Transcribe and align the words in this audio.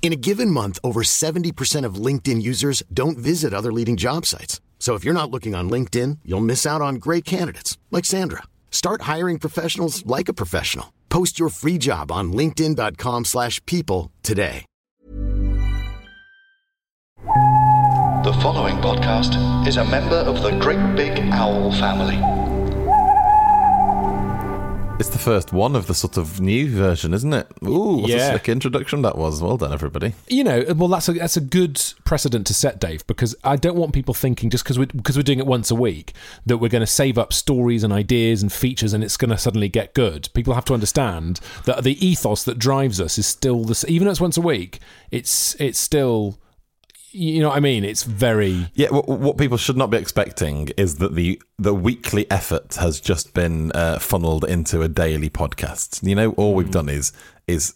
In 0.00 0.12
a 0.14 0.16
given 0.16 0.50
month, 0.50 0.78
over 0.82 1.02
70% 1.02 1.84
of 1.84 1.96
LinkedIn 1.96 2.40
users 2.40 2.82
don't 2.94 3.18
visit 3.18 3.52
other 3.52 3.70
leading 3.70 3.98
job 3.98 4.24
sites. 4.24 4.62
So 4.78 4.94
if 4.94 5.04
you're 5.04 5.12
not 5.12 5.30
looking 5.30 5.54
on 5.54 5.68
LinkedIn, 5.68 6.20
you'll 6.24 6.40
miss 6.40 6.64
out 6.64 6.80
on 6.80 6.94
great 6.94 7.26
candidates 7.26 7.76
like 7.90 8.06
Sandra. 8.06 8.44
Start 8.70 9.02
hiring 9.02 9.38
professionals 9.38 10.06
like 10.06 10.30
a 10.30 10.32
professional. 10.32 10.94
Post 11.10 11.38
your 11.38 11.50
free 11.50 11.76
job 11.76 12.10
on 12.10 12.32
linkedin.com/people 12.32 14.10
today. 14.22 14.64
The 18.24 18.32
following 18.42 18.76
podcast 18.78 19.34
is 19.66 19.78
a 19.78 19.84
member 19.84 20.16
of 20.16 20.42
the 20.42 20.50
Great 20.58 20.96
Big 20.96 21.18
Owl 21.32 21.72
family. 21.72 22.47
It's 25.00 25.08
the 25.10 25.18
first 25.18 25.52
one 25.52 25.76
of 25.76 25.86
the 25.86 25.94
sort 25.94 26.16
of 26.16 26.40
new 26.40 26.68
version, 26.68 27.14
isn't 27.14 27.32
it? 27.32 27.46
Ooh, 27.64 27.98
what 27.98 28.10
a 28.10 28.14
Yeah. 28.14 28.30
slick 28.30 28.48
introduction 28.48 29.02
that 29.02 29.16
was. 29.16 29.40
Well 29.40 29.56
done, 29.56 29.72
everybody. 29.72 30.14
You 30.26 30.42
know, 30.42 30.64
well, 30.76 30.88
that's 30.88 31.08
a 31.08 31.12
that's 31.12 31.36
a 31.36 31.40
good 31.40 31.80
precedent 32.04 32.48
to 32.48 32.54
set, 32.54 32.80
Dave, 32.80 33.06
because 33.06 33.36
I 33.44 33.54
don't 33.54 33.76
want 33.76 33.92
people 33.92 34.12
thinking 34.12 34.50
just 34.50 34.64
because 34.64 34.76
we're 34.76 34.86
because 34.86 35.16
we're 35.16 35.22
doing 35.22 35.38
it 35.38 35.46
once 35.46 35.70
a 35.70 35.76
week 35.76 36.14
that 36.46 36.58
we're 36.58 36.68
going 36.68 36.80
to 36.82 36.86
save 36.86 37.16
up 37.16 37.32
stories 37.32 37.84
and 37.84 37.92
ideas 37.92 38.42
and 38.42 38.52
features 38.52 38.92
and 38.92 39.04
it's 39.04 39.16
going 39.16 39.30
to 39.30 39.38
suddenly 39.38 39.68
get 39.68 39.94
good. 39.94 40.30
People 40.34 40.54
have 40.54 40.64
to 40.64 40.74
understand 40.74 41.38
that 41.64 41.84
the 41.84 42.04
ethos 42.04 42.42
that 42.42 42.58
drives 42.58 43.00
us 43.00 43.18
is 43.18 43.26
still 43.26 43.62
the 43.64 43.84
even 43.88 44.06
though 44.06 44.10
it's 44.10 44.20
once 44.20 44.36
a 44.36 44.40
week. 44.40 44.80
It's 45.12 45.54
it's 45.60 45.78
still, 45.78 46.40
you 47.10 47.40
know 47.40 47.48
what 47.48 47.56
I 47.56 47.60
mean. 47.60 47.84
It's 47.84 48.02
very 48.02 48.70
Yeah, 48.74 48.88
what, 48.90 49.08
what 49.08 49.38
people 49.38 49.56
should 49.56 49.76
not 49.76 49.90
be 49.90 49.98
expecting 49.98 50.68
is 50.76 50.96
that 50.96 51.14
the 51.14 51.40
the 51.58 51.74
weekly 51.74 52.30
effort 52.30 52.74
has 52.76 53.00
just 53.00 53.34
been 53.34 53.72
uh, 53.72 53.98
funneled 53.98 54.44
into 54.44 54.82
a 54.82 54.88
daily 54.88 55.30
podcast. 55.30 56.06
You 56.06 56.14
know, 56.14 56.32
all 56.32 56.54
we've 56.54 56.70
done 56.70 56.88
is 56.88 57.12
is 57.46 57.74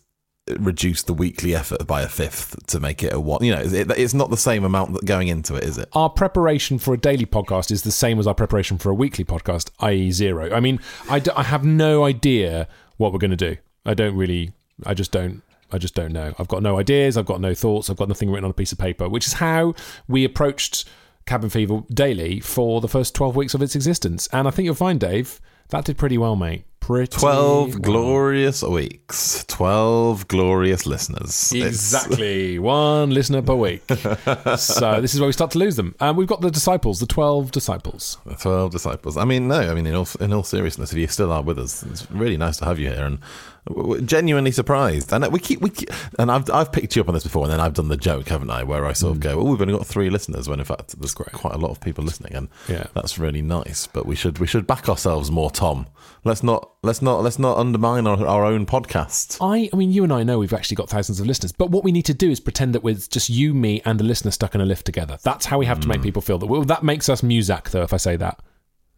reduce 0.59 1.05
the 1.05 1.15
weekly 1.15 1.55
effort 1.55 1.87
by 1.87 2.03
a 2.03 2.09
fifth 2.09 2.67
to 2.67 2.81
make 2.81 3.03
it 3.03 3.13
a 3.13 3.21
one. 3.21 3.45
You 3.45 3.55
know, 3.55 3.63
it, 3.63 3.91
it's 3.93 4.13
not 4.15 4.31
the 4.31 4.37
same 4.37 4.65
amount 4.65 4.93
that 4.95 5.05
going 5.05 5.29
into 5.29 5.55
it, 5.55 5.65
is 5.65 5.79
it? 5.79 5.89
our 5.93 6.11
preparation 6.11 6.79
for 6.79 6.93
a 6.95 6.99
daily 6.99 7.27
podcast 7.27 7.71
is 7.71 7.83
the 7.83 7.93
same 7.93 8.19
as 8.19 8.27
our 8.27 8.35
preparation 8.35 8.77
for 8.77 8.91
a 8.91 8.95
weekly 8.95 9.25
podcast, 9.25 9.71
i.e., 9.81 10.11
zero. 10.11 10.53
I 10.53 10.59
mean, 10.59 10.81
I, 11.09 11.21
d- 11.21 11.31
I 11.37 11.45
have 11.45 11.65
no 11.65 12.05
idea 12.05 12.67
what 12.97 13.13
we're 13.13 13.21
going 13.21 13.31
to 13.31 13.37
do. 13.37 13.57
I 13.87 13.95
don't 13.95 14.17
really, 14.17 14.53
I 14.85 14.95
just 14.95 15.13
don't. 15.13 15.43
I 15.73 15.79
just 15.79 15.95
don't 15.95 16.13
know. 16.13 16.35
I've 16.39 16.49
got 16.49 16.63
no 16.63 16.79
ideas. 16.79 17.17
I've 17.17 17.27
got 17.27 17.41
no 17.41 17.55
thoughts. 17.55 17.89
I've 17.89 17.97
got 17.97 18.09
nothing 18.09 18.31
written 18.31 18.45
on 18.45 18.51
a 18.51 18.55
piece 18.55 18.73
of 18.73 18.79
paper, 18.79 19.09
which 19.09 19.27
is 19.27 19.35
how 19.35 19.75
we 20.07 20.25
approached 20.25 20.85
Cabin 21.27 21.51
Fever 21.51 21.83
daily 21.93 22.41
for 22.41 22.81
the 22.81 22.89
first 22.89 23.15
12 23.15 23.37
weeks 23.37 23.55
of 23.55 23.63
its 23.63 23.75
existence. 23.75 24.29
And 24.33 24.47
I 24.47 24.51
think 24.51 24.67
you'll 24.67 24.75
find, 24.75 25.01
Dave, 25.01 25.41
that 25.69 25.85
did 25.85 25.99
pretty 25.99 26.19
well, 26.19 26.37
mate. 26.37 26.65
Pretty 26.83 27.17
12 27.17 27.69
well. 27.69 27.79
glorious 27.79 28.63
weeks, 28.65 29.45
12 29.47 30.27
glorious 30.27 30.85
listeners. 30.85 31.53
Exactly. 31.53 32.59
One 32.59 33.11
listener 33.11 33.41
per 33.41 33.55
week. 33.55 33.83
so 34.57 35.01
this 35.01 35.15
is 35.15 35.21
where 35.21 35.29
we 35.29 35.33
start 35.33 35.53
to 35.53 35.59
lose 35.59 35.77
them. 35.77 35.95
And 36.01 36.17
we've 36.17 36.27
got 36.27 36.41
the 36.41 36.51
disciples, 36.51 36.99
the 36.99 37.07
12 37.07 37.53
disciples. 37.53 38.19
The 38.27 38.35
Twelve 38.35 38.73
disciples. 38.73 39.17
I 39.17 39.25
mean, 39.25 39.47
no. 39.47 39.61
I 39.61 39.75
mean, 39.75 39.87
in 39.87 39.95
all 39.95 40.09
in 40.19 40.33
all 40.33 40.43
seriousness, 40.43 40.93
if 40.93 40.99
you 40.99 41.07
still 41.07 41.31
are 41.31 41.43
with 41.43 41.61
us, 41.61 41.85
it's 41.85 42.11
really 42.11 42.37
nice 42.37 42.57
to 42.57 42.65
have 42.65 42.81
you 42.81 42.89
here, 42.91 43.05
and 43.05 43.21
we're 43.69 44.01
genuinely 44.01 44.51
surprised. 44.51 45.13
And 45.13 45.25
uh, 45.25 45.31
we 45.31 45.39
keep 45.39 45.61
we 45.61 45.71
keep, 45.71 45.91
and 46.19 46.31
I've 46.33 46.51
I've 46.51 46.73
picked 46.73 46.97
you 46.97 47.03
up 47.03 47.09
on 47.09 47.15
this 47.15 47.23
before, 47.23 47.45
and 47.45 47.53
then 47.53 47.61
I've 47.61 47.75
done 47.75 47.89
the 47.89 47.97
joke, 47.97 48.29
haven't 48.29 48.51
I? 48.51 48.65
Where 48.65 48.85
I 48.85 48.93
sort 48.93 49.13
of 49.13 49.19
mm. 49.19 49.23
go, 49.23 49.41
"Oh, 49.41 49.45
we've 49.45 49.61
only 49.61 49.75
got 49.75 49.87
three 49.87 50.11
listeners," 50.11 50.49
when 50.49 50.59
in 50.59 50.65
fact 50.65 50.99
there's 50.99 51.15
quite 51.15 51.55
a 51.55 51.59
lot 51.59 51.71
of 51.71 51.81
people 51.81 52.03
listening, 52.05 52.35
and 52.35 52.49
Yeah. 52.69 52.87
that's 52.95 53.19
really 53.19 53.43
nice. 53.43 53.87
But 53.87 54.07
we 54.07 54.17
should 54.17 54.39
we 54.39 54.47
should 54.47 54.67
back 54.67 54.89
ourselves 54.89 55.31
more, 55.31 55.51
Tom. 55.51 55.87
Let's 56.25 56.43
not 56.43 56.71
let's 56.83 57.01
not 57.01 57.23
let's 57.23 57.39
not 57.39 57.59
undermine 57.59 58.07
our, 58.07 58.27
our 58.27 58.45
own 58.45 58.67
podcast. 58.67 59.39
I, 59.41 59.71
I 59.73 59.77
mean, 59.77 59.93
you 59.93 60.05
and 60.05 60.13
I 60.13 60.23
know 60.23 60.39
we've 60.39 60.53
actually 60.53 60.75
got 60.77 60.89
thousands 60.89 61.21
of 61.21 61.27
listeners, 61.27 61.53
but 61.53 61.71
what 61.71 61.85
we 61.85 61.93
need 61.93 62.07
to 62.07 62.15
do 62.15 62.31
is 62.31 62.41
pretend 62.41 62.75
that 62.75 62.83
we're 62.83 62.95
just 62.95 63.31
you, 63.31 63.55
me, 63.55 63.81
and 63.85 64.01
the 64.01 64.05
listener 64.05 64.31
stuck 64.31 64.55
in 64.55 64.61
a 64.61 64.67
lift 64.67 64.85
together. 64.85 65.19
That's 65.23 65.47
how 65.47 65.59
we 65.59 65.67
have 65.67 65.81
to 65.81 65.89
make 65.89 65.99
hmm. 65.99 66.05
people 66.05 66.23
feel 66.23 66.39
that. 66.39 66.47
Well, 66.47 66.65
that 66.65 66.83
makes 66.83 67.09
us 67.09 67.23
Muzak, 67.23 67.71
though, 67.71 67.83
if 67.83 67.93
I 67.93 67.99
say 67.99 68.17
that. 68.17 68.41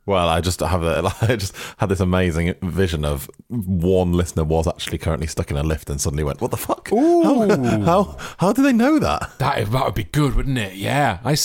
Well, 0.06 0.28
I 0.28 0.42
just 0.42 0.60
have 0.60 0.82
a, 0.82 1.14
I 1.22 1.36
just 1.36 1.54
had 1.78 1.88
this 1.88 2.00
amazing 2.00 2.54
vision 2.62 3.04
of 3.04 3.30
one 3.48 4.12
listener 4.12 4.44
was 4.44 4.66
actually 4.66 4.98
currently 4.98 5.26
stuck 5.26 5.50
in 5.50 5.56
a 5.56 5.62
lift 5.62 5.88
and 5.90 6.00
suddenly 6.00 6.24
went, 6.24 6.40
"What 6.40 6.50
the 6.50 6.56
fuck? 6.56 6.90
How, 6.90 7.48
how 7.84 8.16
how 8.38 8.52
do 8.52 8.62
they 8.62 8.72
know 8.72 8.98
that?" 8.98 9.38
That 9.38 9.70
that 9.70 9.84
would 9.84 9.94
be 9.94 10.04
good, 10.04 10.34
wouldn't 10.34 10.58
it? 10.58 10.74
Yeah, 10.74 11.20
I, 11.24 11.36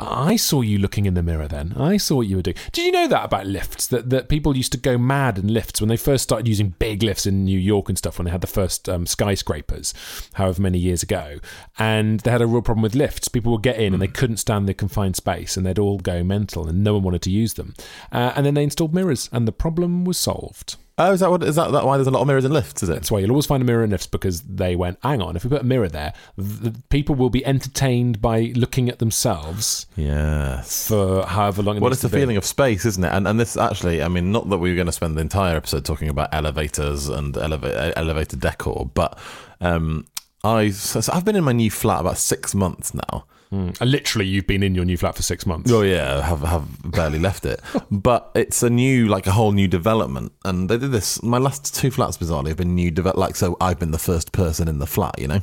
I 0.00 0.36
saw 0.36 0.62
you 0.62 0.78
looking 0.78 1.06
in 1.06 1.14
the 1.14 1.22
mirror. 1.22 1.46
Then 1.46 1.74
I 1.76 1.98
saw 1.98 2.16
what 2.16 2.26
you 2.26 2.36
were 2.36 2.42
doing. 2.42 2.56
Did 2.72 2.86
you 2.86 2.92
know 2.92 3.06
that 3.08 3.24
about 3.24 3.46
lifts? 3.46 3.86
That 3.86 4.10
that 4.10 4.28
people 4.28 4.56
used 4.56 4.72
to 4.72 4.78
go 4.78 4.96
mad 4.96 5.38
in 5.38 5.52
lifts 5.52 5.80
when 5.80 5.88
they 5.88 5.96
first 5.96 6.24
started 6.24 6.48
using 6.48 6.74
big 6.78 7.02
lifts 7.02 7.26
in 7.26 7.44
New 7.44 7.58
York 7.58 7.88
and 7.88 7.98
stuff. 7.98 8.18
When 8.18 8.24
they 8.24 8.30
had 8.30 8.40
the 8.40 8.46
first 8.46 8.88
um, 8.88 9.06
skyscrapers, 9.06 9.92
however 10.34 10.62
many 10.62 10.78
years 10.78 11.02
ago, 11.02 11.38
and 11.78 12.20
they 12.20 12.30
had 12.30 12.42
a 12.42 12.46
real 12.46 12.62
problem 12.62 12.82
with 12.82 12.94
lifts. 12.94 13.28
People 13.28 13.52
would 13.52 13.62
get 13.62 13.78
in 13.78 13.92
and 13.92 14.02
they 14.02 14.08
couldn't 14.08 14.38
stand 14.38 14.68
the 14.68 14.74
confined 14.74 15.16
space, 15.16 15.56
and 15.56 15.66
they'd 15.66 15.78
all 15.78 15.98
go 15.98 16.24
mental, 16.24 16.68
and 16.68 16.82
no 16.82 16.94
one 16.94 17.02
wanted 17.02 17.22
to 17.22 17.30
use 17.30 17.54
them. 17.54 17.74
Uh, 18.10 18.32
and 18.34 18.46
then 18.46 18.54
they 18.54 18.62
installed 18.62 18.94
mirrors, 18.94 19.28
and 19.32 19.46
the 19.46 19.52
problem 19.52 20.04
was 20.04 20.18
solved. 20.18 20.76
Oh, 21.02 21.12
is 21.12 21.20
that 21.20 21.30
what 21.30 21.42
is 21.42 21.56
that, 21.56 21.72
that 21.72 21.84
why 21.86 21.96
there's 21.96 22.06
a 22.06 22.10
lot 22.10 22.20
of 22.20 22.26
mirrors 22.26 22.44
in 22.44 22.52
lifts? 22.52 22.82
Is 22.82 22.88
it? 22.90 22.92
That's 22.94 23.10
why 23.10 23.20
you'll 23.20 23.30
always 23.30 23.46
find 23.46 23.62
a 23.62 23.64
mirror 23.64 23.82
in 23.82 23.90
lifts 23.90 24.06
because 24.06 24.42
they 24.42 24.76
went, 24.76 24.98
hang 25.02 25.22
on, 25.22 25.34
if 25.34 25.44
we 25.44 25.48
put 25.50 25.62
a 25.62 25.64
mirror 25.64 25.88
there, 25.88 26.12
the 26.36 26.74
people 26.90 27.14
will 27.14 27.30
be 27.30 27.44
entertained 27.46 28.20
by 28.20 28.52
looking 28.54 28.88
at 28.90 28.98
themselves 28.98 29.86
Yes. 29.96 30.86
for 30.88 31.24
however 31.24 31.62
long 31.62 31.76
it 31.78 31.82
Well, 31.82 31.90
it's 31.92 32.02
the 32.02 32.08
be. 32.10 32.18
feeling 32.18 32.36
of 32.36 32.44
space, 32.44 32.84
isn't 32.84 33.02
it? 33.02 33.12
And 33.12 33.26
and 33.26 33.40
this 33.40 33.56
actually, 33.56 34.02
I 34.02 34.08
mean, 34.08 34.30
not 34.30 34.50
that 34.50 34.58
we 34.58 34.68
were 34.70 34.76
going 34.76 34.86
to 34.86 34.92
spend 34.92 35.16
the 35.16 35.22
entire 35.22 35.56
episode 35.56 35.84
talking 35.86 36.08
about 36.10 36.28
elevators 36.32 37.08
and 37.08 37.34
eleva- 37.34 37.94
elevator 37.96 38.36
decor, 38.36 38.90
but 38.92 39.18
um, 39.62 40.04
I 40.44 40.70
so 40.70 41.00
I've 41.12 41.24
been 41.24 41.36
in 41.36 41.44
my 41.44 41.52
new 41.52 41.70
flat 41.70 42.00
about 42.00 42.18
six 42.18 42.54
months 42.54 42.92
now. 42.94 43.24
Uh, 43.52 43.72
Literally, 43.84 44.26
you've 44.26 44.46
been 44.46 44.62
in 44.62 44.74
your 44.74 44.84
new 44.84 44.96
flat 44.96 45.16
for 45.16 45.22
six 45.22 45.44
months. 45.44 45.72
Oh 45.72 45.82
yeah, 45.82 46.22
have 46.22 46.42
have 46.42 46.68
barely 46.84 47.18
left 47.18 47.44
it, 47.44 47.60
but 47.90 48.30
it's 48.34 48.62
a 48.62 48.70
new 48.70 49.08
like 49.08 49.26
a 49.26 49.32
whole 49.32 49.52
new 49.52 49.66
development, 49.66 50.32
and 50.44 50.68
they 50.68 50.78
did 50.78 50.92
this. 50.92 51.22
My 51.22 51.38
last 51.38 51.74
two 51.74 51.90
flats, 51.90 52.16
bizarrely, 52.16 52.48
have 52.48 52.56
been 52.58 52.74
new 52.74 52.90
develop. 52.90 53.16
Like 53.16 53.34
so, 53.36 53.56
I've 53.60 53.78
been 53.80 53.90
the 53.90 53.98
first 53.98 54.30
person 54.32 54.68
in 54.68 54.78
the 54.78 54.86
flat, 54.86 55.18
you 55.18 55.26
know. 55.28 55.40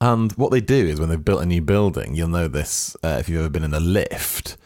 And 0.00 0.32
what 0.32 0.50
they 0.50 0.60
do 0.60 0.74
is 0.86 0.98
when 0.98 1.08
they've 1.08 1.24
built 1.24 1.42
a 1.42 1.46
new 1.46 1.62
building, 1.62 2.14
you'll 2.14 2.28
know 2.28 2.48
this 2.48 2.96
uh, 3.04 3.16
if 3.20 3.28
you've 3.28 3.38
ever 3.38 3.48
been 3.48 3.62
in 3.64 3.72
a 3.72 3.80
lift, 3.80 4.56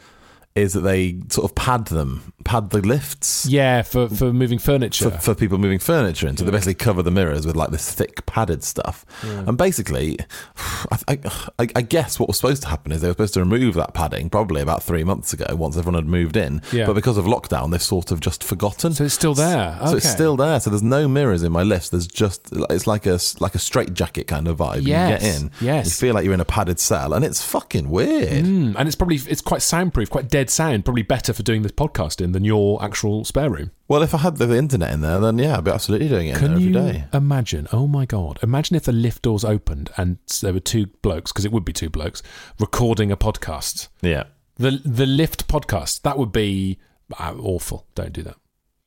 is 0.55 0.73
that 0.73 0.81
they 0.81 1.21
sort 1.29 1.45
of 1.51 1.55
pad 1.55 1.87
them, 1.89 2.33
pad 2.49 2.71
the 2.71 2.81
lifts. 2.81 3.47
Yeah, 3.47 3.83
for, 3.83 4.09
for 4.09 4.33
moving 4.33 4.59
furniture. 4.59 5.11
For, 5.11 5.19
for 5.19 5.35
people 5.35 5.59
moving 5.59 5.79
furniture 5.79 6.27
in, 6.29 6.37
so 6.37 6.45
they 6.45 6.51
basically 6.51 6.75
cover 6.75 7.03
the 7.03 7.11
mirrors 7.11 7.47
with 7.47 7.57
like 7.57 7.71
this 7.71 7.93
thick 7.93 8.25
padded 8.27 8.65
stuff, 8.65 9.05
and 9.23 9.57
basically, 9.59 10.19
I, 10.57 11.19
I, 11.59 11.69
I- 11.77 11.83
guess 11.83 12.19
what 12.21 12.29
was 12.29 12.37
supposed 12.37 12.63
to 12.63 12.69
happen 12.69 12.93
is 12.93 13.01
they 13.01 13.09
were 13.09 13.13
supposed 13.13 13.35
to 13.35 13.41
remove 13.41 13.75
that 13.75 13.95
padding 13.95 14.29
probably 14.31 14.61
about 14.61 14.83
three 14.83 15.05
months 15.05 15.33
ago 15.33 15.55
once 15.57 15.77
everyone 15.77 16.03
had 16.03 16.11
moved 16.11 16.37
in, 16.37 16.61
Yeah. 16.73 16.87
but 16.87 16.95
because 16.95 17.17
of 17.17 17.25
lockdown, 17.25 17.71
they've 17.71 17.83
sort 17.83 18.11
of 18.11 18.21
just 18.21 18.43
forgotten. 18.45 18.93
So 18.95 19.05
it's 19.05 19.15
still 19.15 19.35
there. 19.35 19.79
So 19.87 19.97
it's 19.97 20.09
still 20.09 20.37
there. 20.37 20.61
So 20.61 20.71
there's 20.71 20.83
no 20.83 21.09
mirrors 21.09 21.43
in 21.43 21.53
my 21.53 21.63
lifts. 21.63 21.89
There's 21.91 22.07
just 22.07 22.49
it's 22.71 22.87
like 22.87 23.07
a 23.07 23.19
like 23.41 23.55
a 23.55 23.59
straight 23.59 23.95
jacket 23.95 24.27
kind 24.27 24.49
of 24.49 24.57
vibe. 24.59 24.83
Yes, 24.87 25.23
You 25.23 25.29
get 25.29 25.41
in, 25.43 25.51
yes. 25.61 25.87
You 25.87 25.93
feel 25.93 26.15
like 26.15 26.25
you're 26.25 26.35
in 26.35 26.41
a 26.41 26.45
padded 26.45 26.79
cell, 26.81 27.13
and 27.15 27.25
it's 27.25 27.43
fucking 27.43 27.89
weird. 27.91 28.45
Mm, 28.45 28.75
and 28.79 28.87
it's 28.89 28.97
probably 28.97 29.17
it's 29.17 29.41
quite 29.43 29.63
soundproof, 29.63 30.11
quite 30.11 30.29
dead 30.29 30.51
sound. 30.51 30.85
Probably 30.85 31.03
better 31.03 31.33
for 31.33 31.43
doing 31.43 31.63
this 31.63 31.73
podcast 31.73 32.21
in 32.23 32.33
than 32.39 32.45
your 32.45 32.83
actual 32.85 33.25
spare 33.25 33.51
room. 33.51 33.73
Well, 33.89 34.03
if 34.03 34.15
I 34.15 34.19
had 34.19 34.37
the 34.37 34.57
internet 34.57 34.93
in 34.93 35.01
there, 35.01 35.19
then 35.19 35.39
yeah, 35.39 35.59
I'd 35.59 35.65
be 35.65 35.73
absolutely 35.73 36.09
doing 36.09 36.29
it 36.29 36.35
in 36.35 36.37
Can 36.39 36.49
there 36.49 36.57
every 36.57 36.65
you 36.67 36.73
day. 36.73 37.05
imagine? 37.13 37.67
Oh 37.73 37.89
my 37.89 38.07
god! 38.07 38.39
Imagine 38.43 38.77
if 38.77 38.85
the 38.85 38.93
lift 38.93 39.23
doors 39.23 39.45
opened 39.45 39.91
and 39.97 40.19
there 40.41 40.53
were 40.53 40.61
two 40.61 40.87
blokes, 41.03 41.33
because 41.33 41.45
it 41.45 41.51
would 41.51 41.65
be 41.65 41.73
two 41.73 41.91
blokes 41.91 42.23
recording 42.61 43.11
a 43.11 43.17
podcast. 43.17 43.89
Yeah. 44.03 44.25
The 44.57 44.81
the 44.85 45.07
lift 45.07 45.49
podcast 45.49 46.03
that 46.03 46.17
would 46.17 46.31
be 46.33 46.79
uh, 47.19 47.35
awful. 47.41 47.87
Don't 47.97 48.13
do 48.13 48.23
that. 48.23 48.37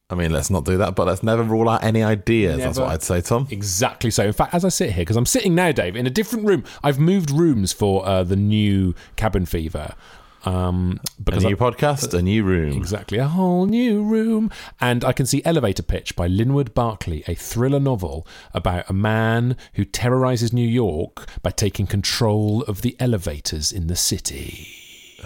I 0.09 0.15
mean, 0.15 0.31
let's 0.31 0.49
not 0.49 0.65
do 0.65 0.77
that, 0.77 0.95
but 0.95 1.07
let's 1.07 1.23
never 1.23 1.41
rule 1.41 1.69
out 1.69 1.83
any 1.85 2.03
ideas. 2.03 2.57
That's 2.59 2.77
what 2.77 2.89
I'd 2.89 3.01
say, 3.03 3.21
Tom. 3.21 3.47
Exactly 3.49 4.11
so. 4.11 4.25
In 4.25 4.33
fact, 4.33 4.53
as 4.53 4.65
I 4.65 4.69
sit 4.69 4.91
here, 4.91 5.03
because 5.03 5.15
I'm 5.15 5.25
sitting 5.25 5.55
now, 5.55 5.71
Dave, 5.71 5.95
in 5.95 6.05
a 6.05 6.09
different 6.09 6.45
room. 6.45 6.65
I've 6.83 6.99
moved 6.99 7.31
rooms 7.31 7.71
for 7.71 8.05
uh, 8.05 8.23
the 8.23 8.35
new 8.35 8.93
Cabin 9.15 9.45
Fever. 9.45 9.95
Um, 10.43 10.99
A 11.27 11.39
new 11.39 11.49
I- 11.49 11.53
podcast, 11.53 12.13
a 12.13 12.21
new 12.21 12.43
room. 12.43 12.73
Exactly, 12.73 13.17
a 13.17 13.27
whole 13.27 13.65
new 13.65 14.01
room. 14.03 14.49
And 14.79 15.03
I 15.05 15.13
can 15.13 15.25
see 15.25 15.41
Elevator 15.45 15.83
Pitch 15.83 16.15
by 16.15 16.27
Linwood 16.27 16.73
Barclay, 16.73 17.23
a 17.27 17.35
thriller 17.35 17.79
novel 17.79 18.27
about 18.53 18.89
a 18.89 18.93
man 18.93 19.55
who 19.73 19.85
terrorizes 19.85 20.51
New 20.51 20.67
York 20.67 21.27
by 21.41 21.51
taking 21.51 21.85
control 21.87 22.63
of 22.63 22.81
the 22.81 22.95
elevators 22.99 23.71
in 23.71 23.87
the 23.87 23.95
city. 23.95 24.67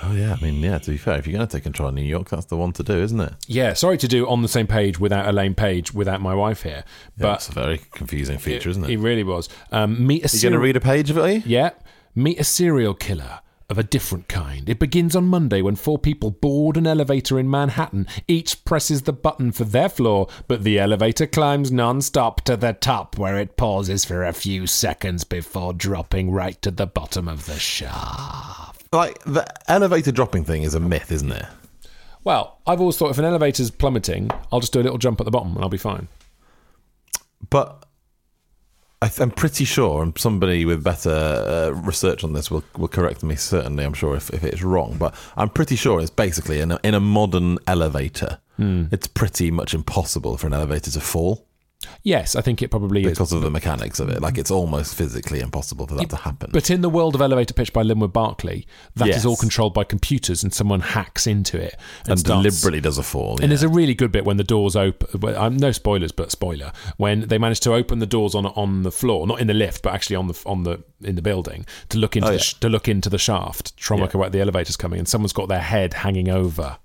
Oh 0.04 0.12
yeah, 0.12 0.36
I 0.38 0.44
mean, 0.44 0.56
yeah. 0.56 0.78
To 0.78 0.92
be 0.92 0.98
fair, 0.98 1.18
if 1.18 1.26
you're 1.26 1.38
going 1.38 1.48
to 1.48 1.56
take 1.56 1.64
control 1.64 1.88
of 1.88 1.96
New 1.96 2.02
York, 2.04 2.30
that's 2.30 2.48
the 2.48 2.58
one 2.58 2.74
to 2.74 2.84
do, 2.84 2.98
isn't 3.02 3.20
it? 3.22 3.34
Yeah, 3.48 3.72
sorry 3.74 3.98
to 4.00 4.10
do 4.10 4.28
on 4.28 4.42
the 4.42 4.50
same 4.50 4.68
page 4.68 5.00
without 5.00 5.26
Elaine 5.30 5.56
Paige, 5.56 5.94
without 5.94 6.20
my 6.22 6.36
wife 6.36 6.64
here. 6.64 6.84
But 7.18 7.36
it's 7.36 7.48
a 7.48 7.54
very 7.54 7.80
confusing 7.94 8.38
feature, 8.38 8.70
isn't 8.70 8.84
it? 8.84 8.90
It 8.90 8.98
really 8.98 9.24
was. 9.24 9.48
Um, 9.72 10.06
meet 10.06 10.26
a 10.26 10.36
You're 10.36 10.52
going 10.52 10.60
to 10.60 10.64
read 10.66 10.76
a 10.76 10.82
page 10.82 11.10
of 11.10 11.18
it, 11.18 11.22
are 11.22 11.32
you? 11.32 11.44
Yeah. 11.46 11.70
Meet 12.14 12.40
a 12.42 12.44
serial 12.44 12.94
killer 12.94 13.40
of 13.70 13.78
a 13.78 13.84
different 13.84 14.28
kind. 14.28 14.70
It 14.70 14.80
begins 14.80 15.16
on 15.16 15.26
Monday 15.26 15.62
when 15.62 15.76
four 15.76 15.98
people 15.98 16.32
board 16.32 16.78
an 16.78 16.86
elevator 16.86 17.40
in 17.40 17.50
Manhattan. 17.50 18.08
Each 18.28 18.64
presses 18.64 19.04
the 19.04 19.14
button 19.14 19.52
for 19.52 19.64
their 19.64 19.90
floor, 19.90 20.28
but 20.48 20.64
the 20.64 20.80
elevator 20.80 21.26
climbs 21.26 21.72
non-stop 21.72 22.42
to 22.42 22.56
the 22.56 22.74
top 22.74 23.18
where 23.18 23.38
it 23.38 23.58
pauses 23.58 24.06
for 24.06 24.24
a 24.24 24.34
few 24.34 24.68
seconds 24.68 25.24
before 25.24 25.74
dropping 25.74 26.32
right 26.32 26.62
to 26.62 26.72
the 26.72 26.88
bottom 26.88 27.28
of 27.28 27.46
the 27.46 27.60
shaft. 27.60 28.86
Like 28.94 29.24
the 29.24 29.46
elevator 29.68 30.12
dropping 30.12 30.44
thing 30.46 30.64
is 30.64 30.76
a 30.76 30.80
myth, 30.80 31.12
isn't 31.12 31.32
it? 31.32 31.46
Well, 32.24 32.60
I've 32.66 32.82
always 32.82 32.98
thought 32.98 33.12
if 33.12 33.18
an 33.18 33.26
elevator's 33.26 33.72
plummeting, 33.72 34.32
I'll 34.52 34.60
just 34.60 34.74
do 34.74 34.80
a 34.80 34.84
little 34.84 34.98
jump 34.98 35.20
at 35.22 35.26
the 35.26 35.32
bottom 35.32 35.56
and 35.56 35.64
I'll 35.64 35.70
be 35.70 35.78
fine. 35.78 36.08
But 37.50 37.86
I 39.02 39.08
th- 39.08 39.20
I'm 39.20 39.32
pretty 39.32 39.66
sure, 39.66 40.02
and 40.02 40.18
somebody 40.18 40.66
with 40.66 40.84
better 40.84 41.10
uh, 41.12 41.70
research 41.82 42.24
on 42.24 42.34
this 42.34 42.50
will, 42.50 42.64
will 42.78 42.88
correct 42.88 43.24
me. 43.24 43.36
Certainly, 43.36 43.84
I'm 43.84 43.94
sure 43.94 44.16
if, 44.16 44.30
if 44.32 44.44
it's 44.44 44.64
wrong, 44.64 44.96
but 44.98 45.14
I'm 45.38 45.50
pretty 45.50 45.76
sure 45.76 46.00
it's 46.02 46.10
basically 46.10 46.60
in 46.62 46.72
a, 46.72 46.80
in 46.84 46.94
a 46.94 47.00
modern 47.00 47.58
elevator. 47.68 48.40
It's 48.92 49.08
pretty 49.08 49.52
much 49.52 49.74
impossible 49.74 50.38
for 50.38 50.48
an 50.48 50.54
elevator 50.54 50.90
to 50.92 51.02
fall 51.02 51.46
Yes, 52.02 52.36
I 52.36 52.42
think 52.42 52.62
it 52.62 52.70
probably 52.72 53.04
is. 53.04 53.12
because 53.12 53.32
of 53.32 53.42
the 53.42 53.50
mechanics 53.52 54.00
of 54.00 54.10
it. 54.10 54.22
Like 54.22 54.38
it's 54.38 54.50
almost 54.50 54.96
physically 54.96 55.40
impossible 55.40 55.86
for 55.88 55.96
that 55.96 56.10
to 56.10 56.16
happen. 56.16 56.50
But 56.52 56.70
in 56.72 56.82
the 56.82 56.90
world 56.90 57.14
of 57.16 57.22
elevator 57.22 57.54
pitch 57.54 57.74
by 57.74 57.82
Linwood 57.84 58.12
Barclay, 58.14 58.66
that 58.96 59.08
is 59.10 59.16
Yes. 59.18 59.26
all 59.26 59.36
controlled 59.36 59.74
by 59.74 59.84
computers, 59.84 60.42
and 60.44 60.54
someone 60.54 60.80
hacks 60.82 61.28
into 61.28 61.58
it 61.60 61.76
and, 62.04 62.12
and 62.12 62.20
starts- 62.20 62.44
deliberately 62.62 62.82
does 62.82 62.98
a 62.98 63.04
fall. 63.04 63.40
And 63.42 63.52
there's 63.52 63.62
a 63.64 63.70
really 63.70 63.94
good 63.94 64.12
bit 64.12 64.26
when 64.26 64.38
the 64.38 64.44
doors 64.44 64.76
open. 64.76 65.20
Well, 65.20 65.38
I'm 65.40 65.58
no 65.58 65.72
spoilers, 65.72 66.12
but 66.12 66.32
spoiler 66.32 66.72
when 66.98 67.22
they 67.28 67.38
manage 67.38 67.60
to 67.62 67.74
open 67.74 68.00
the 68.00 68.06
doors 68.08 68.34
on 68.36 68.46
on 68.48 68.84
the 68.84 68.92
floor, 68.92 69.28
not 69.28 69.40
in 69.40 69.48
the 69.48 69.54
lift, 69.54 69.84
but 69.84 69.94
actually 69.94 70.16
on 70.16 70.28
the 70.28 70.42
on 70.46 70.64
the 70.64 70.84
in 71.04 71.16
the 71.16 71.22
building 71.22 71.66
to 71.90 71.98
look 72.00 72.16
into 72.16 72.28
Oh, 72.30 72.32
the 72.32 72.38
yeah. 72.38 72.42
sh- 72.44 72.54
to 72.62 72.70
look 72.70 72.88
into 72.88 73.10
the 73.10 73.20
shaft, 73.20 73.76
try 73.78 73.96
and 73.96 74.02
work 74.02 74.14
Yeah. 74.14 74.18
out 74.18 74.22
where 74.22 74.30
the 74.32 74.42
elevator's 74.42 74.78
coming, 74.78 74.98
and 75.00 75.08
someone's 75.08 75.34
got 75.34 75.50
their 75.50 75.62
head 75.62 75.94
hanging 75.94 76.30
over. 76.30 76.78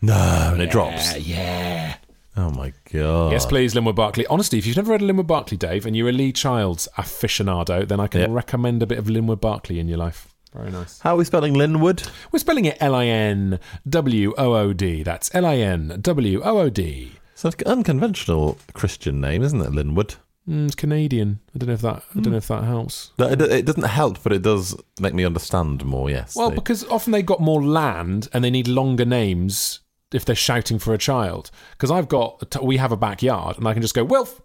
no, 0.00 0.50
and 0.52 0.62
it 0.62 0.70
drops. 0.70 1.16
Yeah. 1.18 1.96
Oh 2.38 2.50
my 2.50 2.72
god. 2.92 3.32
Yes, 3.32 3.46
please, 3.46 3.74
Linwood 3.74 3.96
Barclay. 3.96 4.24
Honestly, 4.30 4.58
if 4.58 4.66
you've 4.66 4.76
never 4.76 4.92
read 4.92 5.02
a 5.02 5.04
Linwood 5.04 5.26
Barclay, 5.26 5.56
Dave, 5.58 5.86
and 5.86 5.96
you're 5.96 6.08
a 6.08 6.12
Lee 6.12 6.30
Childs 6.32 6.86
aficionado, 6.96 7.86
then 7.86 7.98
I 7.98 8.06
can 8.06 8.20
Yeah. 8.20 8.26
recommend 8.30 8.80
a 8.80 8.86
bit 8.86 8.98
of 8.98 9.10
Linwood 9.10 9.40
Barclay 9.40 9.80
in 9.80 9.88
your 9.88 9.98
life. 9.98 10.28
Very 10.54 10.70
nice. 10.70 11.00
How 11.00 11.14
are 11.14 11.18
we 11.18 11.24
spelling 11.24 11.54
Linwood? 11.54 12.02
We're 12.30 12.38
spelling 12.38 12.64
it 12.64 12.76
L 12.80 12.94
I 12.94 13.06
N 13.06 13.58
W 13.88 14.34
O 14.38 14.54
O 14.54 14.72
D. 14.72 15.02
That's 15.02 15.34
L 15.34 15.44
I 15.44 15.56
N 15.56 15.98
W 16.00 16.40
O 16.44 16.58
O 16.58 16.70
D. 16.70 17.12
So 17.34 17.48
it's 17.48 17.60
an 17.62 17.66
unconventional 17.72 18.56
Christian 18.72 19.20
name, 19.20 19.42
isn't 19.42 19.60
it? 19.60 19.72
Linwood. 19.72 20.14
Mm, 20.48 20.66
it's 20.66 20.74
Canadian. 20.74 21.40
I 21.54 21.58
don't 21.58 21.66
know 21.68 21.74
if 21.74 21.82
that. 21.82 22.02
I 22.16 22.20
don't 22.20 22.30
know 22.32 22.38
if 22.38 22.48
that 22.48 22.64
helps. 22.64 23.10
It, 23.18 23.40
it 23.42 23.66
doesn't 23.66 23.82
help, 23.82 24.22
but 24.22 24.32
it 24.32 24.42
does 24.42 24.74
make 25.00 25.12
me 25.12 25.24
understand 25.24 25.84
more. 25.84 26.08
Yes. 26.08 26.34
Well, 26.36 26.50
They- 26.50 26.54
because 26.56 26.84
often 26.86 27.12
they've 27.12 27.26
got 27.26 27.40
more 27.40 27.62
land 27.62 28.28
and 28.32 28.42
they 28.44 28.50
need 28.50 28.68
longer 28.68 29.04
names 29.04 29.80
if 30.12 30.24
they're 30.24 30.36
shouting 30.36 30.78
for 30.78 30.94
a 30.94 30.98
child. 30.98 31.50
Because 31.72 31.90
I've 31.90 32.08
got, 32.08 32.62
we 32.62 32.76
have 32.76 32.92
a 32.92 32.96
backyard 32.96 33.58
and 33.58 33.66
I 33.66 33.72
can 33.72 33.82
just 33.82 33.94
go, 33.94 34.04
Wilf. 34.04 34.40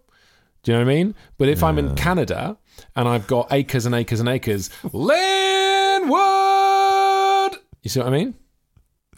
Do 0.64 0.72
you 0.72 0.78
know 0.78 0.86
what 0.86 0.92
I 0.92 0.96
mean? 0.96 1.16
But 1.38 1.50
if 1.50 1.62
I'm 1.62 1.78
in 1.78 1.94
Canada 1.96 2.58
and 2.96 3.08
I've 3.08 3.28
got 3.28 3.52
acres 3.52 3.86
and 3.86 3.94
acres 3.94 4.22
and 4.22 4.30
acres, 4.30 4.70
Linwood. 4.94 6.14
You 7.82 7.90
see 7.90 8.00
what 8.00 8.08
I 8.08 8.12
mean? 8.12 8.36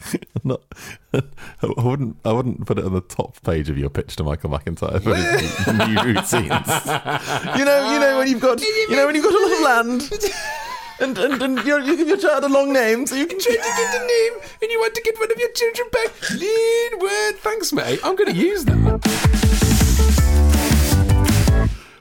not, 0.44 0.60
I 1.12 1.82
wouldn't. 1.82 2.16
I 2.24 2.32
wouldn't 2.32 2.66
put 2.66 2.78
it 2.78 2.84
on 2.84 2.92
the 2.92 3.00
top 3.00 3.40
page 3.42 3.70
of 3.70 3.78
your 3.78 3.88
pitch 3.90 4.16
to 4.16 4.24
Michael 4.24 4.50
McIntyre 4.50 5.02
for 5.02 5.14
his 5.14 5.66
new 5.88 6.02
routines. 6.02 6.68
you 7.56 7.64
know, 7.64 7.92
you 7.92 8.00
know 8.00 8.18
when 8.18 8.28
you've 8.28 8.40
got, 8.40 8.60
you 8.60 8.96
know 8.96 9.06
when 9.06 9.14
you've 9.14 9.24
got 9.24 9.32
a 9.32 9.42
lot 9.42 9.52
of 9.52 9.60
land, 9.62 10.10
and 11.00 11.18
and, 11.18 11.42
and 11.42 11.58
you 11.64 11.96
give 11.96 12.08
your 12.08 12.16
child 12.16 12.44
a 12.44 12.48
long 12.48 12.72
name, 12.72 13.06
so 13.06 13.14
you 13.16 13.26
can 13.26 13.38
change 13.38 13.58
it 13.60 13.94
into 13.94 14.06
name. 14.06 14.32
And 14.62 14.70
you 14.70 14.80
want 14.80 14.94
to 14.94 15.02
get 15.02 15.18
one 15.18 15.30
of 15.30 15.38
your 15.38 15.50
children 15.52 15.88
back. 15.92 16.12
Linwood. 16.30 17.36
Thanks, 17.40 17.72
mate. 17.72 18.00
I'm 18.02 18.16
going 18.16 18.32
to 18.32 18.38
use 18.38 18.64
that. 18.64 20.25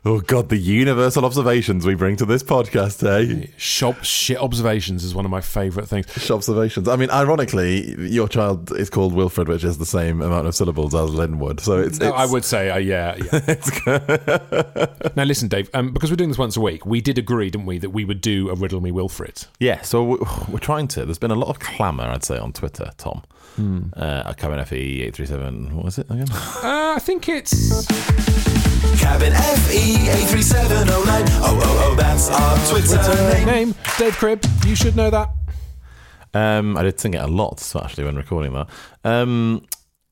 Oh 0.07 0.19
God, 0.19 0.49
the 0.49 0.57
universal 0.57 1.25
observations 1.25 1.83
we 1.83 1.95
bring 1.95 2.15
to 2.17 2.25
this 2.25 2.43
podcast, 2.43 3.01
eh? 3.03 3.47
Shop 3.57 4.03
shit 4.03 4.37
observations 4.37 5.03
is 5.03 5.15
one 5.15 5.25
of 5.25 5.31
my 5.31 5.41
favourite 5.41 5.89
things. 5.89 6.05
Shop 6.11 6.35
observations. 6.35 6.87
I 6.87 6.95
mean, 6.95 7.09
ironically, 7.09 7.95
your 8.07 8.27
child 8.27 8.71
is 8.77 8.91
called 8.91 9.15
Wilfred, 9.15 9.47
which 9.47 9.63
is 9.63 9.79
the 9.79 9.85
same 9.85 10.21
amount 10.21 10.45
of 10.45 10.53
syllables 10.53 10.93
as 10.93 11.09
Linwood. 11.09 11.59
So 11.59 11.79
it's. 11.79 11.99
No, 11.99 12.09
it's 12.09 12.15
I 12.17 12.25
would 12.27 12.45
say, 12.45 12.69
uh, 12.69 12.77
yeah, 12.77 13.15
yeah. 13.17 14.85
now, 15.15 15.23
listen, 15.23 15.47
Dave, 15.47 15.71
um, 15.73 15.91
because 15.91 16.11
we're 16.11 16.17
doing 16.17 16.29
this 16.29 16.37
once 16.37 16.55
a 16.55 16.61
week, 16.61 16.85
we 16.85 17.01
did 17.01 17.17
agree, 17.17 17.49
didn't 17.49 17.65
we, 17.65 17.79
that 17.79 17.89
we 17.89 18.05
would 18.05 18.21
do 18.21 18.51
a 18.51 18.53
Riddle 18.53 18.81
Me 18.81 18.91
Wilfred. 18.91 19.45
Yeah, 19.59 19.81
so 19.81 20.03
we- 20.03 20.19
we're 20.49 20.59
trying 20.59 20.87
to. 20.89 21.05
There's 21.05 21.17
been 21.17 21.31
a 21.31 21.35
lot 21.35 21.49
of 21.49 21.59
clamour, 21.59 22.03
I'd 22.03 22.23
say, 22.23 22.37
on 22.37 22.53
Twitter, 22.53 22.91
Tom. 22.99 23.23
Uh, 23.57 24.23
at 24.27 24.37
Cabin 24.37 24.63
FE 24.65 25.03
eight 25.03 25.15
three 25.15 25.25
seven. 25.25 25.75
What 25.75 25.85
was 25.85 25.97
it 25.97 26.09
again? 26.09 26.27
Uh, 26.63 26.95
I 26.95 26.99
think 26.99 27.27
it's. 27.29 27.85
Cabin 28.99 29.33
FE 29.33 30.09
83709. 30.09 31.25
Oh, 31.41 31.59
oh, 31.63 31.91
oh, 31.91 31.95
that's 31.95 32.29
our 32.29 32.57
Twitter 32.69 33.33
name. 33.33 33.45
Name 33.45 33.75
Dave 33.97 34.15
Cribb. 34.17 34.43
You 34.65 34.75
should 34.75 34.95
know 34.95 35.09
that. 35.09 35.29
Um, 36.33 36.77
I 36.77 36.83
did 36.83 36.99
sing 36.99 37.13
it 37.13 37.21
a 37.21 37.27
lot 37.27 37.75
actually 37.75 38.05
when 38.05 38.15
recording 38.15 38.53
that. 38.53 38.67
Um, 39.03 39.65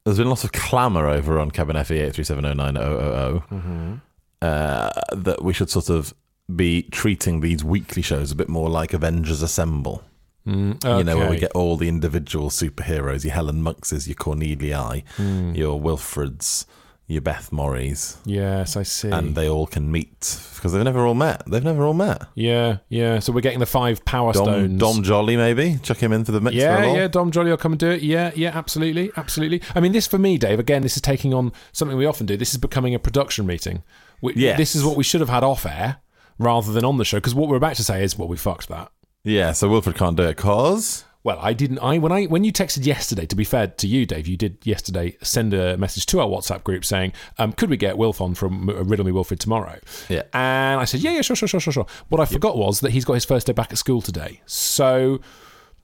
there's 0.05 0.17
been 0.17 0.29
lots 0.29 0.43
of 0.43 0.51
clamour 0.51 1.07
over 1.07 1.39
on 1.39 1.51
Cabin 1.51 1.81
FE 1.83 1.97
eight 1.99 2.13
three 2.13 2.23
seven 2.23 2.45
oh 2.45 2.53
nine 2.53 2.77
oh 2.77 3.41
oh 3.51 4.01
oh 4.41 4.89
that 5.15 5.37
we 5.41 5.53
should 5.53 5.69
sort 5.69 5.89
of 5.89 6.13
be 6.53 6.83
treating 6.83 7.39
these 7.39 7.63
weekly 7.63 8.01
shows 8.01 8.31
a 8.31 8.35
bit 8.35 8.49
more 8.49 8.69
like 8.69 8.93
Avengers 8.93 9.41
Assemble. 9.41 10.03
Mm, 10.47 10.97
you 10.97 11.03
know, 11.05 11.17
where 11.17 11.29
we 11.29 11.37
get 11.39 11.51
all 11.53 11.77
the 11.77 11.87
individual 11.87 12.49
superheroes, 12.49 13.23
your 13.23 13.33
Helen 13.33 13.63
Monkses, 13.63 14.07
your 14.07 14.15
Cornelia, 14.15 15.03
hmm. 15.15 15.55
your 15.55 15.79
Wilfreds, 15.79 16.65
your 17.07 17.21
Beth 17.21 17.51
Morris, 17.51 18.17
Yes, 18.25 18.75
I 18.75 18.83
see. 18.83 19.09
and 19.09 19.35
they 19.35 19.47
all 19.47 19.67
can 19.67 19.91
meet 19.91 20.39
because 20.55 20.73
they've 20.73 20.83
never 20.83 21.05
all 21.05 21.13
met. 21.13 21.43
They've 21.47 21.63
never 21.63 21.85
all 21.85 21.93
met. 21.93 22.23
yeah, 22.35 22.77
yeah. 22.89 23.19
So 23.19 23.31
we're 23.31 23.41
getting 23.41 23.59
the 23.59 23.65
five 23.65 24.03
Power 24.05 24.33
Dom, 24.33 24.43
Stones. 24.45 24.79
Dom 24.79 25.03
Jolly, 25.03 25.37
maybe 25.37 25.79
chuck 25.83 25.97
him 25.97 26.11
into 26.11 26.31
the 26.31 26.41
mix. 26.41 26.55
for 26.55 26.61
yeah, 26.61 26.93
yeah, 26.93 27.07
Dom 27.07 27.31
Jolly 27.31 27.49
will 27.49 27.57
come 27.57 27.73
and 27.73 27.79
do 27.79 27.89
it. 27.91 28.01
Yeah, 28.01 28.31
yeah, 28.35 28.51
absolutely, 28.53 29.11
absolutely. 29.15 29.61
I 29.75 29.79
mean, 29.79 29.91
this 29.91 30.07
for 30.07 30.17
me, 30.17 30.37
Dave. 30.37 30.59
Again, 30.59 30.81
this 30.81 30.95
is 30.95 31.01
taking 31.01 31.33
on 31.33 31.51
something 31.71 31.97
we 31.97 32.05
often 32.05 32.25
do. 32.25 32.37
This 32.37 32.51
is 32.51 32.57
becoming 32.57 32.93
a 32.95 32.99
production 32.99 33.45
meeting. 33.45 33.83
We, 34.21 34.33
Yes. 34.35 34.57
This 34.57 34.75
is 34.75 34.83
what 34.83 34.95
we 34.97 35.03
should 35.03 35.21
have 35.21 35.29
had 35.29 35.43
off 35.43 35.65
air 35.65 35.97
rather 36.39 36.71
than 36.71 36.83
on 36.85 36.97
the 36.97 37.05
show. 37.05 37.17
Because 37.17 37.35
what 37.35 37.49
we're 37.49 37.57
about 37.57 37.75
to 37.75 37.83
say 37.83 38.03
is, 38.03 38.17
well, 38.17 38.27
we 38.27 38.37
fucked 38.37 38.69
that. 38.69 38.91
Yeah, 39.23 39.53
so 39.53 39.69
Wilfred 39.69 39.95
can't 39.95 40.17
do 40.17 40.23
it 40.23 40.35
cause 40.35 41.05
Well, 41.23 41.39
I 41.39 41.53
didn't. 41.53 41.79
I 41.79 41.97
when 41.97 42.11
I 42.11 42.25
when 42.25 42.43
you 42.43 42.51
texted 42.51 42.85
yesterday. 42.85 43.25
To 43.25 43.35
be 43.35 43.45
fair 43.45 43.67
to 43.67 43.87
you, 43.87 44.05
Dave, 44.05 44.27
you 44.27 44.35
did 44.35 44.57
yesterday 44.65 45.15
send 45.21 45.53
a 45.53 45.77
message 45.77 46.05
to 46.07 46.19
our 46.19 46.27
WhatsApp 46.27 46.65
group 46.65 46.83
saying, 46.83 47.13
um, 47.37 47.53
"Could 47.53 47.69
we 47.69 47.77
get 47.77 47.97
Wilf 47.97 48.19
on 48.19 48.33
from 48.35 48.69
uh, 48.69 48.83
Riddle 48.83 49.05
Me 49.05 49.13
Wilfred 49.13 49.39
tomorrow?" 49.39 49.79
Yeah. 50.09 50.23
and 50.33 50.81
I 50.81 50.83
said, 50.83 50.99
"Yeah, 50.99 51.11
yeah, 51.11 51.21
sure, 51.21 51.37
sure, 51.37 51.47
sure, 51.47 51.61
sure, 51.61 51.71
sure." 51.71 51.85
What 52.09 52.19
I 52.19 52.25
forgot 52.25 52.57
was 52.57 52.81
that 52.81 52.91
he's 52.91 53.05
got 53.05 53.13
his 53.13 53.23
first 53.23 53.47
day 53.47 53.53
back 53.53 53.71
at 53.71 53.77
school 53.77 54.01
today, 54.01 54.41
so. 54.45 55.21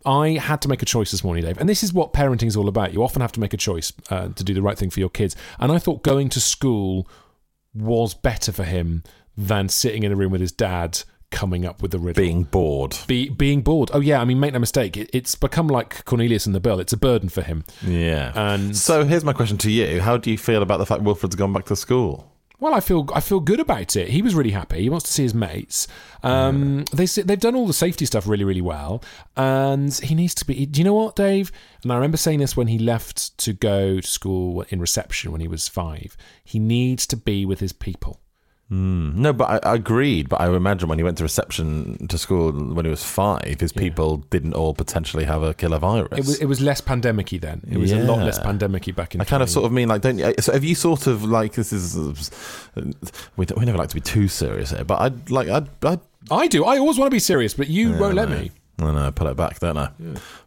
I 0.05 0.37
had 0.37 0.61
to 0.61 0.69
make 0.69 0.81
a 0.81 0.85
choice 0.85 1.11
this 1.11 1.25
morning, 1.25 1.43
Dave, 1.43 1.57
and 1.57 1.67
this 1.67 1.83
is 1.83 1.91
what 1.91 2.13
parenting 2.13 2.47
is 2.47 2.55
all 2.55 2.69
about. 2.69 2.93
You 2.93 3.03
often 3.03 3.21
have 3.21 3.33
to 3.33 3.41
make 3.41 3.53
a 3.53 3.57
choice 3.57 3.91
uh, 4.09 4.29
to 4.29 4.43
do 4.45 4.53
the 4.53 4.61
right 4.61 4.77
thing 4.77 4.89
for 4.89 5.01
your 5.01 5.09
kids, 5.09 5.35
and 5.59 5.73
I 5.73 5.77
thought 5.77 6.03
going 6.03 6.29
to 6.29 6.39
school 6.39 7.05
was 7.73 8.13
better 8.13 8.53
for 8.53 8.63
him 8.63 9.03
than 9.35 9.67
sitting 9.67 10.03
in 10.03 10.13
a 10.13 10.15
room 10.15 10.31
with 10.31 10.39
his 10.39 10.53
dad 10.53 11.03
coming 11.31 11.65
up 11.65 11.81
with 11.81 11.91
the 11.91 11.99
riddle 11.99 12.21
being 12.23 12.43
bored. 12.43 12.97
be, 13.07 13.29
being 13.29 13.61
bored. 13.61 13.89
Oh 13.93 13.99
yeah, 13.99 14.19
I 14.21 14.25
mean, 14.25 14.39
make 14.39 14.53
no 14.53 14.59
mistake, 14.59 14.97
it, 14.97 15.09
it's 15.13 15.35
become 15.35 15.67
like 15.67 16.03
Cornelius 16.05 16.45
and 16.45 16.55
the 16.55 16.59
Bill. 16.59 16.79
It's 16.79 16.93
a 16.93 16.97
burden 16.97 17.29
for 17.29 17.41
him. 17.41 17.63
Yeah. 17.85 18.31
And- 18.35 18.75
so 18.75 19.03
here's 19.05 19.23
my 19.23 19.33
question 19.33 19.57
to 19.59 19.71
you: 19.71 20.01
How 20.01 20.17
do 20.17 20.31
you 20.31 20.37
feel 20.37 20.61
about 20.61 20.77
the 20.77 20.85
fact 20.85 21.03
Wilfred's 21.03 21.35
gone 21.35 21.53
back 21.53 21.65
to 21.65 21.75
school? 21.75 22.31
Well, 22.61 22.73
I 22.73 22.81
feel 22.81 23.07
I 23.15 23.21
feel 23.21 23.39
good 23.39 23.61
about 23.61 23.95
it. 23.95 24.09
He 24.09 24.21
was 24.21 24.35
really 24.35 24.51
happy. 24.51 24.81
He 24.81 24.89
wants 24.89 25.05
to 25.05 25.13
see 25.13 25.23
his 25.23 25.33
mates. 25.33 25.87
Um, 26.23 26.83
They 26.91 27.05
they've 27.05 27.39
done 27.39 27.55
all 27.55 27.65
the 27.65 27.71
safety 27.73 28.05
stuff 28.05 28.27
really 28.27 28.43
really 28.43 28.59
well, 28.59 29.01
and 29.37 29.93
he 29.93 30.13
needs 30.13 30.35
to 30.35 30.45
be. 30.45 30.65
Do 30.65 30.79
you 30.81 30.83
know 30.83 30.93
what, 30.93 31.15
Dave? 31.15 31.53
And 31.83 31.91
I 31.93 31.95
remember 31.95 32.17
saying 32.17 32.39
this 32.39 32.57
when 32.57 32.67
he 32.67 32.77
left 32.77 33.37
to 33.45 33.53
go 33.53 34.01
to 34.01 34.05
school 34.07 34.65
in 34.69 34.81
reception 34.81 35.31
when 35.31 35.39
he 35.39 35.47
was 35.47 35.69
five. 35.69 36.17
He 36.43 36.59
needs 36.59 37.07
to 37.07 37.15
be 37.15 37.45
with 37.45 37.61
his 37.61 37.71
people. 37.71 38.19
Hmm. 38.69 39.19
No, 39.19 39.33
but 39.33 39.65
I, 39.65 39.71
I 39.71 39.75
agreed. 39.75 40.29
But 40.29 40.41
I 40.41 40.55
imagine 40.55 40.89
when 40.89 40.99
he 40.99 41.03
went 41.03 41.17
to 41.17 41.23
reception 41.23 42.07
to 42.07 42.17
school 42.19 42.51
when 42.51 42.85
he 42.85 42.91
was 42.91 43.03
five, 43.03 43.59
his 43.59 43.71
people 43.73 44.17
didn't 44.29 44.53
all 44.53 44.75
potentially 44.75 45.23
have 45.25 45.41
a 45.41 45.55
killer 45.55 45.79
virus. 45.79 46.19
It 46.19 46.25
was 46.25 46.39
it 46.39 46.45
was 46.45 46.61
less 46.61 46.79
pandemic-y 46.79 47.39
then. 47.39 47.61
It 47.69 47.77
was 47.77 47.91
a 47.91 47.97
lot 47.97 48.19
less 48.19 48.37
pandemic-y 48.37 48.93
back 48.93 49.15
in. 49.15 49.21
I 49.21 49.23
kind 49.23 49.41
of 49.41 49.49
sort 49.49 49.65
of 49.65 49.71
mean 49.71 49.87
like, 49.87 50.01
don't 50.03 50.19
you? 50.19 50.33
So 50.39 50.53
have 50.53 50.63
you 50.63 50.75
sort 50.75 51.07
of 51.07 51.23
like 51.23 51.53
this 51.53 51.73
is 51.73 51.97
we 53.37 53.45
don't, 53.45 53.59
we 53.59 53.65
never 53.65 53.77
like 53.77 53.89
to 53.89 53.95
be 53.95 54.01
too 54.01 54.27
serious 54.27 54.69
here, 54.69 54.83
but 54.83 55.01
I'd 55.01 55.31
like 55.31 55.47
I'd, 55.49 55.67
I'd 55.83 55.99
I 56.29 56.47
do. 56.47 56.65
I 56.65 56.77
always 56.77 56.99
want 56.99 57.07
to 57.09 57.15
be 57.15 57.19
serious, 57.19 57.53
but 57.55 57.69
you 57.69 57.97
won't 57.97 58.13
let 58.13 58.29
me. 58.29 58.51
I 58.83 58.93
know, 58.93 59.11
pull 59.11 59.27
it 59.27 59.35
back, 59.37 59.59
don't 59.59 59.77
I? 59.77 59.91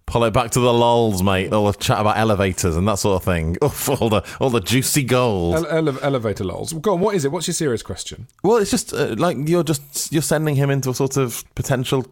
Pull 0.06 0.24
it 0.24 0.32
back 0.32 0.50
to 0.52 0.60
the 0.60 0.72
lols, 0.72 1.22
mate. 1.22 1.52
All 1.52 1.70
the 1.70 1.78
chat 1.78 2.00
about 2.00 2.16
elevators 2.18 2.76
and 2.76 2.86
that 2.88 2.96
sort 2.98 3.16
of 3.16 3.24
thing. 3.24 3.56
Oof, 3.64 3.88
all 3.88 4.08
the 4.08 4.22
all 4.40 4.50
the 4.50 4.60
juicy 4.60 5.02
gold. 5.04 5.54
Ele- 5.54 5.88
ele- 5.88 5.98
elevator 6.02 6.44
lols. 6.44 6.72
Go 6.74 6.94
on. 6.94 7.00
What 7.00 7.14
is 7.14 7.24
it? 7.24 7.32
What's 7.32 7.46
your 7.46 7.54
serious 7.54 7.82
question? 7.82 8.26
well, 8.42 8.56
it's 8.58 8.70
just 8.70 8.92
uh, 8.92 9.14
like 9.18 9.36
you're 9.48 9.64
just 9.64 10.12
you're 10.12 10.22
sending 10.22 10.56
him 10.56 10.70
into 10.70 10.90
a 10.90 10.94
sort 10.94 11.16
of 11.16 11.44
potential 11.54 12.06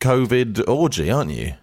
COVID 0.00 0.68
orgy, 0.68 1.10
aren't 1.10 1.30
you? 1.30 1.54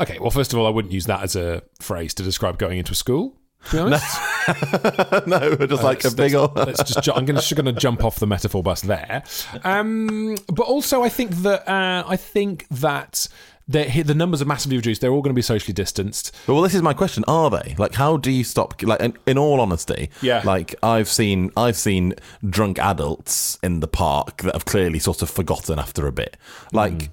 Okay. 0.00 0.18
Well, 0.18 0.30
first 0.30 0.52
of 0.52 0.58
all, 0.58 0.66
I 0.66 0.70
wouldn't 0.70 0.92
use 0.92 1.06
that 1.06 1.22
as 1.22 1.36
a 1.36 1.62
phrase 1.80 2.14
to 2.14 2.22
describe 2.22 2.58
going 2.58 2.78
into 2.78 2.92
a 2.92 2.94
school. 2.96 3.36
To 3.66 3.72
be 3.72 3.78
honest, 3.82 4.16
no, 4.16 4.39
just 5.68 5.82
like 5.82 6.04
a 6.04 6.10
big 6.10 6.34
old. 6.34 6.56
let's 6.56 6.82
just. 6.82 7.02
Ju- 7.04 7.12
I'm 7.14 7.24
going 7.24 7.38
to 7.40 7.54
going 7.54 7.66
to 7.66 7.72
jump 7.80 8.04
off 8.04 8.18
the 8.18 8.26
metaphor 8.26 8.62
bus 8.62 8.82
there. 8.82 9.22
Um, 9.64 10.36
but 10.48 10.66
also, 10.66 11.02
I 11.02 11.08
think 11.08 11.30
that 11.42 11.68
uh, 11.68 12.04
I 12.06 12.16
think 12.16 12.66
that 12.70 13.28
the 13.68 14.02
the 14.02 14.14
numbers 14.14 14.42
are 14.42 14.46
massively 14.46 14.76
reduced. 14.76 15.00
They're 15.00 15.12
all 15.12 15.22
going 15.22 15.32
to 15.34 15.38
be 15.38 15.42
socially 15.42 15.74
distanced. 15.74 16.34
Well, 16.46 16.60
this 16.62 16.74
is 16.74 16.82
my 16.82 16.94
question: 16.94 17.24
Are 17.28 17.50
they 17.50 17.74
like? 17.78 17.94
How 17.94 18.16
do 18.16 18.30
you 18.30 18.44
stop? 18.44 18.82
Like, 18.82 19.00
in, 19.00 19.16
in 19.26 19.38
all 19.38 19.60
honesty, 19.60 20.10
Yeah. 20.22 20.42
Like, 20.44 20.74
I've 20.82 21.08
seen, 21.08 21.50
I've 21.56 21.76
seen 21.76 22.14
drunk 22.48 22.78
adults 22.78 23.58
in 23.62 23.80
the 23.80 23.88
park 23.88 24.42
that 24.42 24.54
have 24.54 24.64
clearly 24.64 24.98
sort 24.98 25.22
of 25.22 25.30
forgotten 25.30 25.78
after 25.78 26.06
a 26.06 26.12
bit. 26.12 26.36
Like, 26.72 26.92
Mm. 26.94 27.08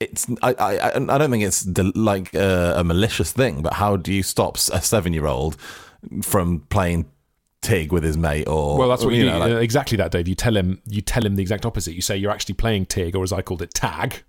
it's, 0.00 0.26
I, 0.42 0.54
I, 0.58 0.96
I 0.96 1.18
don't 1.18 1.30
think 1.30 1.44
it's 1.44 1.66
like 1.96 2.32
a, 2.34 2.74
a 2.78 2.84
malicious 2.84 3.32
thing, 3.32 3.62
but 3.62 3.74
how 3.74 3.96
do 3.96 4.12
you 4.12 4.22
stop 4.22 4.56
a 4.56 4.80
seven-year-old 4.82 5.56
from 6.22 6.60
playing 6.68 7.06
tig 7.62 7.92
with 7.92 8.02
his 8.04 8.16
mate? 8.16 8.46
Or 8.48 8.78
Well, 8.78 8.88
that's 8.88 9.04
what 9.04 9.14
you, 9.14 9.24
do. 9.24 9.30
know, 9.30 9.38
like- 9.38 9.62
exactly 9.62 9.96
that, 9.98 10.10
Dave. 10.10 10.28
You 10.28 10.34
tell 10.34 10.56
him. 10.56 10.80
You 10.86 11.00
tell 11.02 11.24
him 11.24 11.36
the 11.36 11.42
exact 11.42 11.66
opposite. 11.66 11.94
You 11.94 12.02
say 12.02 12.16
you're 12.16 12.30
actually 12.30 12.54
playing 12.54 12.86
TIG, 12.86 13.14
or 13.16 13.22
as 13.22 13.32
I 13.32 13.42
called 13.42 13.62
it, 13.62 13.74
tag. 13.74 14.22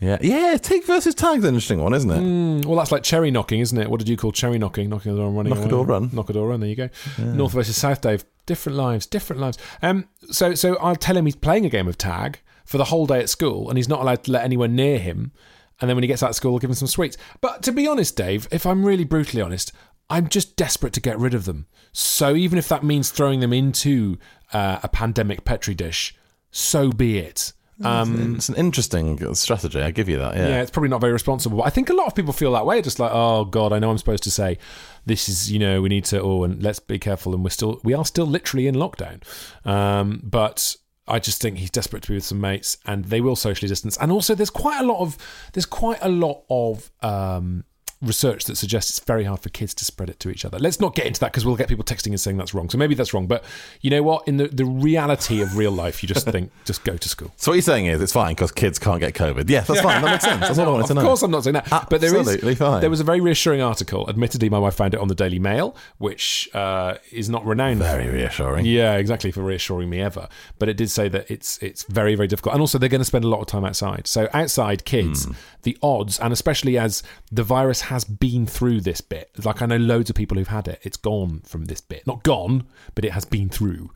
yeah, 0.00 0.18
yeah. 0.22 0.56
Tig 0.56 0.84
versus 0.84 1.14
tag's 1.14 1.44
an 1.44 1.48
interesting 1.48 1.82
one, 1.82 1.92
isn't 1.94 2.10
it? 2.10 2.20
Mm, 2.20 2.64
well, 2.64 2.76
that's 2.76 2.90
like 2.92 3.02
cherry 3.02 3.30
knocking, 3.30 3.60
isn't 3.60 3.76
it? 3.78 3.90
What 3.90 3.98
did 3.98 4.08
you 4.08 4.16
call 4.16 4.32
cherry 4.32 4.58
knocking? 4.58 4.88
Knocking 4.88 5.12
the 5.12 5.18
door 5.18 5.28
and 5.28 5.36
running 5.36 5.54
Knock 5.54 5.64
a 5.66 5.68
door, 5.68 5.84
run. 5.84 6.10
Knock 6.12 6.30
a 6.30 6.32
door, 6.32 6.48
run. 6.48 6.60
There 6.60 6.68
you 6.68 6.76
go. 6.76 6.88
North 7.18 7.52
versus 7.52 7.76
South, 7.76 8.00
Dave. 8.00 8.24
Different 8.46 8.76
lives, 8.78 9.06
different 9.06 9.40
lives. 9.40 9.58
Um, 9.82 10.08
so, 10.30 10.54
so 10.54 10.76
I'll 10.78 10.96
tell 10.96 11.16
him 11.16 11.26
he's 11.26 11.36
playing 11.36 11.66
a 11.66 11.68
game 11.68 11.86
of 11.86 11.96
tag 11.98 12.40
for 12.64 12.78
the 12.78 12.84
whole 12.86 13.06
day 13.06 13.20
at 13.20 13.28
school, 13.28 13.68
and 13.68 13.76
he's 13.76 13.88
not 13.88 14.00
allowed 14.00 14.24
to 14.24 14.32
let 14.32 14.42
anyone 14.44 14.74
near 14.74 14.98
him. 14.98 15.32
And 15.80 15.88
then 15.88 15.96
when 15.96 16.02
he 16.02 16.08
gets 16.08 16.22
out 16.22 16.30
of 16.30 16.36
school, 16.36 16.54
I'll 16.54 16.58
give 16.58 16.68
him 16.70 16.74
some 16.74 16.88
sweets. 16.88 17.16
But 17.40 17.62
to 17.64 17.72
be 17.72 17.86
honest, 17.86 18.16
Dave, 18.16 18.48
if 18.50 18.66
I'm 18.66 18.84
really 18.84 19.04
brutally 19.04 19.40
honest, 19.42 19.72
I'm 20.10 20.28
just 20.28 20.56
desperate 20.56 20.92
to 20.94 21.00
get 21.00 21.18
rid 21.18 21.34
of 21.34 21.44
them. 21.44 21.66
So 21.92 22.34
even 22.34 22.58
if 22.58 22.68
that 22.68 22.82
means 22.82 23.10
throwing 23.10 23.40
them 23.40 23.52
into 23.52 24.18
uh, 24.52 24.80
a 24.82 24.88
pandemic 24.88 25.44
petri 25.44 25.74
dish, 25.74 26.14
so 26.50 26.90
be 26.90 27.18
it. 27.18 27.52
Um, 27.82 28.34
It's 28.36 28.50
an 28.50 28.56
interesting 28.56 29.34
strategy. 29.34 29.80
I 29.80 29.90
give 29.90 30.08
you 30.08 30.18
that. 30.18 30.36
yeah. 30.36 30.48
Yeah. 30.48 30.60
it's 30.62 30.70
probably 30.70 30.90
not 30.90 31.00
very 31.00 31.14
responsible. 31.14 31.58
But 31.58 31.66
I 31.66 31.70
think 31.70 31.88
a 31.88 31.94
lot 31.94 32.06
of 32.08 32.14
people 32.14 32.34
feel 32.34 32.52
that 32.52 32.66
way. 32.66 32.82
Just 32.82 32.98
like, 32.98 33.10
oh 33.14 33.46
god, 33.46 33.72
I 33.72 33.78
know 33.78 33.90
I'm 33.90 33.96
supposed 33.98 34.22
to 34.24 34.30
say 34.30 34.58
this 35.06 35.28
is, 35.30 35.50
you 35.50 35.58
know, 35.58 35.80
we 35.80 35.88
need 35.88 36.04
to. 36.06 36.20
Oh, 36.20 36.44
and 36.44 36.62
let's 36.62 36.78
be 36.78 36.98
careful. 36.98 37.32
And 37.34 37.42
we're 37.42 37.50
still, 37.50 37.80
we 37.82 37.94
are 37.94 38.04
still 38.04 38.26
literally 38.26 38.66
in 38.66 38.74
lockdown. 38.74 39.22
Um, 39.64 40.20
but 40.22 40.76
I 41.08 41.18
just 41.20 41.40
think 41.40 41.56
he's 41.56 41.70
desperate 41.70 42.02
to 42.02 42.08
be 42.08 42.14
with 42.16 42.24
some 42.24 42.40
mates, 42.40 42.76
and 42.84 43.06
they 43.06 43.22
will 43.22 43.34
socially 43.36 43.68
distance. 43.68 43.96
And 43.96 44.12
also, 44.12 44.34
there's 44.34 44.50
quite 44.50 44.80
a 44.80 44.84
lot 44.84 45.00
of 45.00 45.16
there's 45.54 45.66
quite 45.66 45.98
a 46.02 46.08
lot 46.10 46.44
of 46.50 46.90
um, 47.02 47.64
research 48.02 48.44
that 48.44 48.56
suggests 48.56 48.90
it's 48.96 49.00
very 49.06 49.24
hard 49.24 49.40
for 49.40 49.50
kids 49.50 49.74
to 49.74 49.84
spread 49.84 50.08
it 50.08 50.18
to 50.20 50.30
each 50.30 50.44
other. 50.44 50.58
Let's 50.58 50.80
not 50.80 50.94
get 50.94 51.04
into 51.06 51.20
that 51.20 51.32
because 51.32 51.44
we'll 51.44 51.56
get 51.56 51.68
people 51.68 51.84
texting 51.84 52.08
and 52.08 52.20
saying 52.20 52.38
that's 52.38 52.54
wrong. 52.54 52.70
So 52.70 52.78
maybe 52.78 52.94
that's 52.94 53.12
wrong. 53.12 53.26
But 53.26 53.44
you 53.82 53.90
know 53.90 54.02
what? 54.02 54.26
In 54.26 54.38
the, 54.38 54.48
the 54.48 54.64
reality 54.64 55.42
of 55.42 55.56
real 55.56 55.70
life, 55.72 56.02
you 56.02 56.06
just 56.08 56.26
think 56.30 56.50
just 56.64 56.82
go 56.84 56.96
to 56.96 57.08
school. 57.08 57.30
So 57.36 57.50
what 57.50 57.56
you're 57.56 57.62
saying 57.62 57.86
is 57.86 58.00
it's 58.00 58.12
fine 58.12 58.34
because 58.34 58.52
kids 58.52 58.78
can't 58.78 59.00
get 59.00 59.12
COVID. 59.14 59.50
Yes, 59.50 59.66
that's 59.66 59.82
fine. 59.82 60.00
That 60.02 60.10
makes 60.12 60.24
sense. 60.24 60.40
That's 60.40 60.58
what 60.58 60.66
I 60.68 60.70
wanted 60.70 60.86
to 60.86 60.94
know. 60.94 61.00
Of 61.02 61.06
course, 61.06 61.22
I'm 61.22 61.30
not 61.30 61.44
saying 61.44 61.54
that. 61.54 61.86
But 61.90 62.00
there 62.00 62.16
is 62.16 62.58
fine. 62.58 62.80
there 62.80 62.90
was 62.90 63.00
a 63.00 63.04
very 63.04 63.20
reassuring 63.20 63.60
article. 63.60 64.08
Admittedly, 64.08 64.48
my 64.48 64.58
wife 64.58 64.74
found 64.74 64.94
it 64.94 65.00
on 65.00 65.08
the 65.08 65.14
Daily 65.14 65.38
Mail, 65.38 65.76
which 65.98 66.48
uh, 66.54 66.94
is 67.12 67.28
not 67.28 67.44
renowned. 67.44 67.80
Very 67.80 68.08
reassuring. 68.08 68.64
Yeah, 68.64 68.96
exactly 68.96 69.30
for 69.30 69.42
reassuring 69.42 69.90
me 69.90 70.00
ever. 70.00 70.28
But 70.58 70.68
it 70.70 70.76
did 70.76 70.90
say 70.90 71.08
that 71.08 71.30
it's 71.30 71.58
it's 71.58 71.84
very 71.84 72.14
very 72.14 72.28
difficult, 72.28 72.54
and 72.54 72.60
also 72.62 72.78
they're 72.78 72.88
going 72.88 73.00
to 73.00 73.04
spend 73.04 73.24
a 73.24 73.28
lot 73.28 73.40
of 73.40 73.46
time 73.46 73.64
outside. 73.64 74.06
So 74.06 74.28
outside 74.32 74.84
kids, 74.86 75.24
Hmm. 75.26 75.32
the 75.62 75.76
odds, 75.82 76.18
and 76.18 76.32
especially 76.32 76.78
as 76.78 77.02
the 77.30 77.42
virus 77.42 77.82
has 77.90 78.04
been 78.04 78.46
through 78.46 78.80
this 78.80 79.00
bit, 79.00 79.30
like 79.44 79.62
I 79.62 79.66
know 79.66 79.76
loads 79.76 80.10
of 80.10 80.16
people 80.16 80.36
who've 80.36 80.48
had 80.48 80.68
it. 80.68 80.80
It's 80.82 80.96
gone 80.96 81.42
from 81.44 81.66
this 81.66 81.80
bit, 81.80 82.06
not 82.06 82.22
gone, 82.22 82.66
but 82.94 83.04
it 83.04 83.12
has 83.12 83.24
been 83.24 83.48
through. 83.48 83.90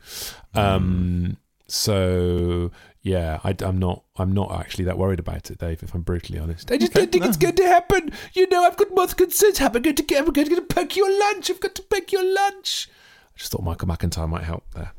Um, 0.53 1.37
so 1.67 2.71
yeah, 3.01 3.39
I, 3.43 3.55
am 3.61 3.79
not. 3.79 4.03
I'm 4.17 4.31
not 4.33 4.51
actually 4.51 4.85
that 4.85 4.97
worried 4.97 5.19
about 5.19 5.51
it, 5.51 5.59
Dave. 5.59 5.83
If 5.83 5.93
I'm 5.93 6.01
brutally 6.01 6.39
honest, 6.39 6.71
I 6.71 6.77
just 6.77 6.93
don't 6.93 7.11
think 7.11 7.25
it's 7.25 7.37
going 7.37 7.55
to 7.55 7.65
happen. 7.65 8.11
You 8.33 8.49
know, 8.49 8.63
I've 8.63 8.77
got 8.77 8.89
more 8.95 9.07
concerns. 9.07 9.61
I'm 9.61 9.71
going 9.73 9.95
to 9.95 10.03
get. 10.03 10.25
I'm 10.25 10.33
going 10.33 10.47
to 10.49 10.61
pack 10.61 10.95
your 10.95 11.09
lunch. 11.19 11.49
I've 11.49 11.59
got 11.59 11.75
to 11.75 11.83
pack 11.83 12.11
your 12.11 12.23
lunch. 12.23 12.89
I 13.35 13.37
just 13.37 13.51
thought 13.51 13.63
Michael 13.63 13.87
McIntyre 13.87 14.27
might 14.27 14.43
help 14.43 14.63
there. 14.73 14.91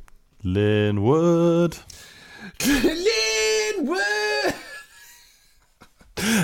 Linwood. 0.43 1.79
Linwood. 2.65 4.55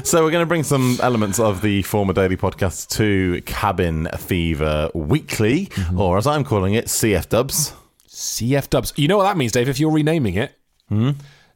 So 0.05 0.23
we're 0.23 0.31
going 0.31 0.43
to 0.43 0.47
bring 0.47 0.65
some 0.65 0.99
elements 1.03 1.41
of 1.41 1.63
the 1.63 1.83
former 1.83 2.13
daily 2.13 2.37
podcast 2.37 2.89
to 2.97 3.41
Cabin 3.47 4.09
Fever 4.19 4.91
Weekly, 4.95 5.67
Mm-hmm. 5.67 5.99
or 6.01 6.19
as 6.19 6.27
I'm 6.27 6.45
calling 6.45 6.75
it, 6.75 6.87
CF 6.87 7.29
Dubs. 7.29 7.73
CF 8.09 8.69
Dubs. 8.69 8.93
You 8.97 9.09
know 9.09 9.17
what 9.17 9.25
that 9.25 9.37
means, 9.39 9.53
Dave? 9.53 9.69
If 9.71 9.81
you're 9.81 9.91
renaming 9.91 10.35
it, 10.35 10.53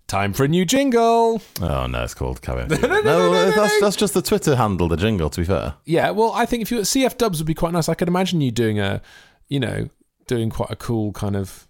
time 0.06 0.32
for 0.32 0.44
a 0.44 0.48
new 0.48 0.64
jingle. 0.64 1.42
Oh 1.60 1.86
no, 1.86 2.04
it's 2.04 2.14
called 2.14 2.40
Cabin 2.40 2.68
Fever. 2.70 2.88
no, 3.02 3.50
that's, 3.50 3.80
that's 3.80 3.96
just 3.96 4.14
the 4.14 4.22
Twitter 4.22 4.56
handle, 4.56 4.88
the 4.88 4.96
jingle. 4.96 5.28
To 5.28 5.40
be 5.42 5.44
fair, 5.46 5.74
Yeah, 5.84 6.10
well, 6.10 6.32
I 6.32 6.46
think 6.46 6.62
if 6.62 6.70
you 6.70 6.78
CF 6.80 7.18
Dubs 7.18 7.38
would 7.38 7.46
be 7.46 7.54
quite 7.54 7.72
nice. 7.72 7.88
I 7.90 7.94
could 7.94 8.08
imagine 8.08 8.40
you 8.40 8.50
doing 8.50 8.78
a, 8.80 9.02
you 9.48 9.60
know, 9.60 9.90
doing 10.26 10.48
quite 10.48 10.70
a 10.70 10.76
cool 10.76 11.12
kind 11.12 11.36
of. 11.36 11.65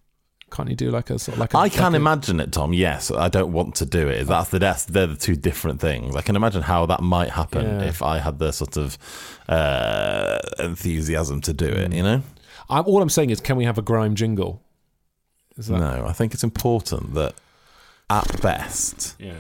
Can't 0.51 0.71
you 0.71 0.77
do 0.77 0.91
like 0.93 1.11
a 1.11 1.19
sort 1.19 1.35
of 1.35 1.41
like 1.41 1.55
a, 1.55 1.59
I 1.59 1.69
can 1.69 1.83
like 1.85 1.93
a- 1.95 1.97
imagine 1.97 2.39
it, 2.41 2.53
Tom. 2.53 2.73
Yes, 2.73 3.11
I 3.11 3.29
don't 3.29 3.53
want 3.53 3.75
to 3.77 3.85
do 3.87 4.09
it. 4.09 4.25
That's 4.25 4.51
the 4.51 4.59
that's, 4.61 4.85
they're 4.85 5.09
the 5.09 5.17
two 5.17 5.35
different 5.37 5.81
things. 5.81 6.15
I 6.15 6.23
can 6.23 6.37
imagine 6.37 6.63
how 6.63 6.87
that 6.87 7.03
might 7.03 7.31
happen 7.31 7.65
Yeah. 7.67 7.83
if 7.89 8.01
I 8.03 8.19
had 8.19 8.39
the 8.39 8.53
sort 8.53 8.77
of 8.77 8.97
uh, 9.49 10.39
enthusiasm 10.61 11.41
to 11.43 11.53
do 11.53 11.67
it. 11.67 11.93
You 11.93 12.03
know. 12.03 12.23
I'm, 12.71 12.85
all 12.87 13.03
I'm 13.03 13.09
saying 13.11 13.31
is, 13.31 13.41
can 13.41 13.57
we 13.57 13.65
have 13.65 13.77
a 13.79 13.83
grime 13.83 14.15
jingle? 14.15 14.63
That 15.57 15.69
No, 15.71 16.07
I 16.07 16.13
think 16.13 16.33
it's 16.35 16.45
important 16.45 17.15
that 17.15 17.35
at 18.09 18.41
best 18.41 19.17
yeah? 19.19 19.39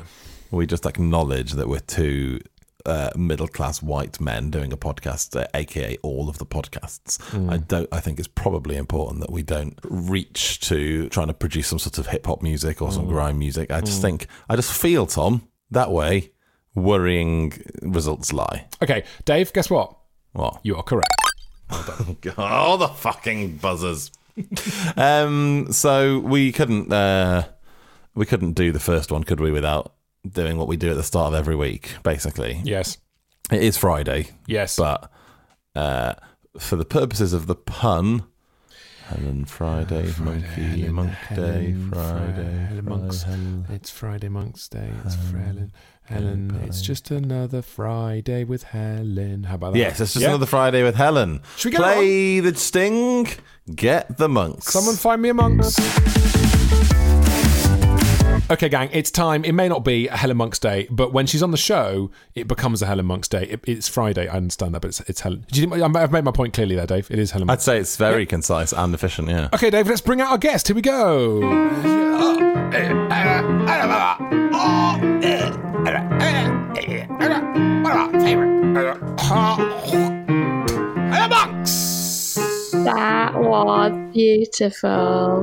we 0.51 0.67
just 0.67 0.87
acknowledge 0.87 1.53
that 1.53 1.69
we're 1.69 1.79
two 1.81 2.41
uh, 2.87 3.11
middle 3.17 3.49
class 3.49 3.83
white 3.83 4.21
men 4.21 4.51
doing 4.51 4.73
a 4.73 4.77
podcast, 4.77 5.39
uh, 5.39 5.47
aka 5.55 5.97
all 6.03 6.29
of 6.29 6.39
the 6.39 6.47
podcasts. 6.47 7.19
I 7.51 7.59
don't. 7.59 7.89
I 7.93 8.01
think 8.01 8.19
it's 8.19 8.29
probably 8.29 8.77
important 8.77 9.21
that 9.21 9.31
we 9.31 9.43
don't 9.43 9.79
reach 9.85 10.61
to 10.61 11.09
trying 11.09 11.27
to 11.29 11.35
produce 11.35 11.69
some 11.69 11.79
sort 11.79 11.99
of 11.99 12.07
hip 12.07 12.27
hop 12.27 12.43
music 12.43 12.81
or 12.81 12.93
some 12.93 13.07
grime 13.07 13.39
music. 13.39 13.71
I 13.71 13.81
just 13.81 14.01
think 14.01 14.27
I 14.49 14.57
just 14.57 14.73
feel 14.73 15.07
Tom 15.07 15.49
that 15.71 15.91
way. 15.91 16.33
Worrying 16.75 17.55
results 17.81 18.35
lie. 18.35 18.67
Okay, 18.83 19.05
Dave. 19.25 19.51
Guess 19.53 19.71
what? 19.71 19.97
What? 20.33 20.61
You 20.63 20.77
are 20.77 20.83
correct. 20.83 21.15
Oh, 22.39 22.77
the 22.77 22.87
fucking 22.89 23.57
buzzers. 23.57 24.13
um, 24.97 25.73
so 25.73 26.19
we 26.21 26.53
couldn't 26.53 26.93
uh, 26.93 27.45
we 28.15 28.27
couldn't 28.27 28.53
do 28.53 28.71
the 28.73 28.79
first 28.79 29.11
one, 29.11 29.25
could 29.25 29.41
we, 29.41 29.51
without 29.51 29.95
doing 30.35 30.57
what 30.59 30.69
we 30.69 30.77
do 30.77 30.91
at 30.91 30.97
the 30.97 31.03
start 31.03 31.29
of 31.33 31.35
every 31.39 31.57
week, 31.57 31.97
basically. 32.03 32.61
Yes. 32.65 32.99
It 33.51 33.63
is 33.63 33.77
Friday, 33.77 34.29
Yes. 34.47 34.77
but 34.77 35.11
uh, 35.75 36.15
for 36.59 36.77
the 36.77 36.85
purposes 36.85 37.33
of 37.33 37.47
the 37.47 37.55
pun, 37.55 38.25
Helen 39.09 39.45
Friday, 39.45 40.13
Monkey, 40.19 40.89
Monk 40.89 41.13
Day, 41.33 41.77
Friday, 41.93 42.67
Helen 42.69 42.85
Monks. 42.85 43.23
Friday. 43.23 43.63
It's 43.71 43.89
Friday 43.89 44.29
Monks 44.29 44.69
Day. 44.69 44.91
It's 45.05 45.15
Helen. 45.15 45.73
Helen. 46.07 46.61
It's 46.65 46.83
just 46.83 47.13
another 47.13 47.63
Friday 47.63 48.43
with 48.43 48.65
Helen. 48.65 49.45
How 49.45 49.55
about 49.55 49.75
that? 49.75 49.79
Yes, 49.79 50.01
it's 50.01 50.15
just 50.15 50.27
another 50.27 50.47
Friday 50.47 50.83
with 50.83 50.97
Helen. 50.97 51.41
Should 51.57 51.67
we 51.67 51.71
get 51.79 51.83
Play 51.83 52.41
the 52.41 52.57
sting, 52.57 53.29
get 53.73 54.17
the 54.19 54.29
monks. 54.29 54.73
Someone 54.73 54.97
find 54.97 55.23
me 55.23 55.29
a 55.29 55.35
monks. 55.35 55.77
Okay, 58.49 58.69
gang, 58.69 58.89
it's 58.93 59.11
time. 59.11 59.45
It 59.45 59.53
may 59.53 59.69
not 59.69 59.85
be 59.85 60.07
a 60.07 60.17
Helen 60.17 60.37
Monk's 60.37 60.61
day, 60.61 60.87
but 60.89 61.13
when 61.13 61.27
she's 61.27 61.43
on 61.43 61.51
the 61.51 61.57
show, 61.57 62.13
it 62.37 62.47
becomes 62.47 62.81
a 62.81 62.87
Helen 62.87 63.05
Monk's 63.05 63.27
day. 63.27 63.43
It, 63.43 63.61
it's 63.67 63.89
Friday. 63.89 64.29
I 64.29 64.37
understand 64.37 64.73
that, 64.77 64.83
but 64.83 64.89
it's, 64.89 65.01
it's 65.01 65.21
Helen. 65.21 65.45
Do 65.51 65.61
you 65.61 65.69
think, 65.69 65.83
I've 65.97 66.13
made 66.13 66.23
my 66.23 66.31
point 66.31 66.55
clearly 66.55 66.77
there, 66.77 66.87
Dave. 66.87 67.11
It 67.11 67.19
is 67.19 67.33
Helen. 67.33 67.51
I'd 67.51 67.55
Monk. 67.55 67.61
say 67.61 67.79
it's 67.79 67.97
very 67.97 68.25
concise 68.25 68.73
and 68.73 68.95
efficient. 68.95 69.29
Yeah. 69.29 69.49
Okay, 69.53 69.69
Dave, 69.71 69.89
let's 69.89 70.01
bring 70.01 70.21
out 70.21 70.31
our 70.31 70.39
guest. 70.39 70.69
Here 70.69 70.77
we 70.77 70.83
go. 70.83 71.41
Hello 81.11 81.29
Monks 81.29 82.35
That 82.85 83.35
was 83.35 84.13
beautiful. 84.13 85.43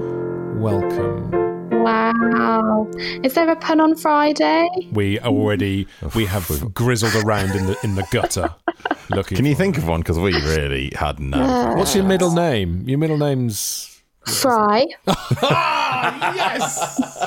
Welcome. 0.56 1.43
Wow. 1.84 2.90
Is 3.24 3.34
there 3.34 3.50
a 3.50 3.56
pun 3.56 3.80
on 3.82 3.96
Friday? 3.96 4.68
We 4.92 5.20
already 5.20 5.88
we 6.16 6.26
have 6.26 6.74
grizzled 6.74 7.16
around 7.24 7.52
in 7.52 7.66
the 7.66 7.78
in 7.84 7.96
the 7.96 8.08
gutter 8.12 8.54
looking. 9.10 9.36
Can 9.36 9.46
you 9.46 9.56
think 9.56 9.78
of 9.78 9.88
one? 9.88 10.00
Because 10.02 10.18
we 10.20 10.34
really 10.34 10.92
had 10.96 11.20
no. 11.20 11.74
What's 11.76 11.94
your 11.96 12.06
middle 12.06 12.32
name? 12.32 12.84
Your 12.88 13.00
middle 13.00 13.18
name's 13.18 14.02
Fry. 14.26 14.86
Yes. 16.04 17.20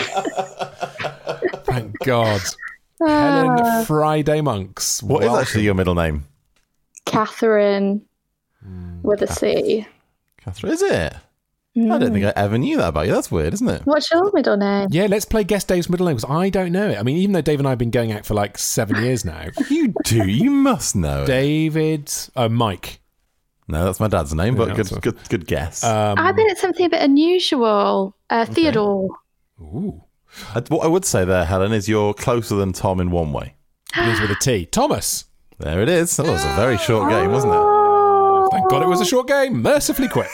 Thank 1.65 1.99
God. 2.01 2.43
Helen 3.01 3.59
ah. 3.63 3.85
Friday 3.87 4.41
Monks. 4.43 5.03
What 5.03 5.23
is 5.23 5.29
Welcome. 5.29 5.43
actually 5.43 5.65
your 5.65 5.75
middle 5.75 5.95
name? 5.95 6.25
Catherine 7.07 8.03
with 9.03 9.23
a 9.23 9.27
C. 9.27 9.87
Catherine, 10.39 10.73
is 10.73 10.83
it? 10.83 11.15
I 11.77 11.99
don't 11.99 12.13
think 12.13 12.25
I 12.25 12.33
ever 12.37 12.57
knew 12.57 12.79
that 12.79 12.89
about 12.89 13.07
you. 13.07 13.13
That's 13.13 13.31
weird, 13.31 13.53
isn't 13.55 13.69
it? 13.69 13.83
What's 13.85 14.11
your 14.11 14.31
middle 14.33 14.57
name? 14.57 14.89
Yeah, 14.91 15.07
let's 15.11 15.25
play 15.27 15.45
guess 15.45 15.63
Dave's 15.65 15.91
middle 15.91 16.07
name 16.07 16.17
because 16.17 16.31
I 16.31 16.49
don't 16.49 16.73
know 16.73 16.89
it. 16.89 16.99
I 16.99 17.03
mean, 17.03 17.19
even 17.19 17.33
though 17.33 17.43
Dave 17.43 17.59
and 17.59 17.67
I 17.69 17.71
have 17.73 17.79
been 17.79 17.91
going 17.91 18.13
out 18.13 18.25
for 18.25 18.33
like 18.35 18.57
seven 18.59 19.03
years 19.05 19.25
now. 19.25 19.47
You 19.69 19.93
do. 20.05 20.27
You 20.29 20.51
must 20.51 20.97
know 20.97 21.25
it. 21.25 21.27
David, 21.27 22.11
uh, 22.35 22.49
Mike. 22.49 23.01
No, 23.69 23.85
that's 23.85 24.01
my 24.01 24.09
dad's 24.09 24.33
name, 24.33 24.55
but 24.55 24.69
Yeah, 24.69 24.75
good, 24.77 24.87
that's 24.87 24.99
good, 25.01 25.19
good 25.29 25.47
guess. 25.47 25.83
Um, 25.85 26.19
I 26.19 26.33
bet 26.33 26.47
it's 26.47 26.61
something 26.61 26.87
a 26.87 26.89
bit 26.89 27.03
unusual. 27.03 28.17
Uh, 28.31 28.45
Theodore. 28.47 29.09
ooh, 29.61 30.03
I- 30.55 30.61
what 30.69 30.85
I 30.85 30.89
would 30.89 31.05
say 31.05 31.25
there, 31.25 31.45
Helen, 31.45 31.73
is 31.73 31.89
you're 31.89 32.15
closer 32.15 32.55
than 32.55 32.73
Tom 32.73 33.01
in 33.01 33.11
one 33.11 33.33
way. 33.33 33.57
begins 33.95 34.21
with 34.21 34.31
a 34.31 34.37
T. 34.41 34.67
Thomas. 34.67 35.25
There 35.59 35.83
it 35.83 35.89
is. 35.89 36.17
That 36.17 36.27
was 36.27 36.45
a 36.45 36.55
very 36.55 36.77
short 36.79 37.11
game, 37.11 37.33
wasn't 37.33 37.55
it? 37.55 37.76
Thank 38.51 38.71
God 38.71 38.83
it 38.83 38.89
was 38.89 39.01
a 39.01 39.05
short 39.05 39.27
game. 39.27 39.63
Mercifully 39.63 40.09
quick. 40.09 40.31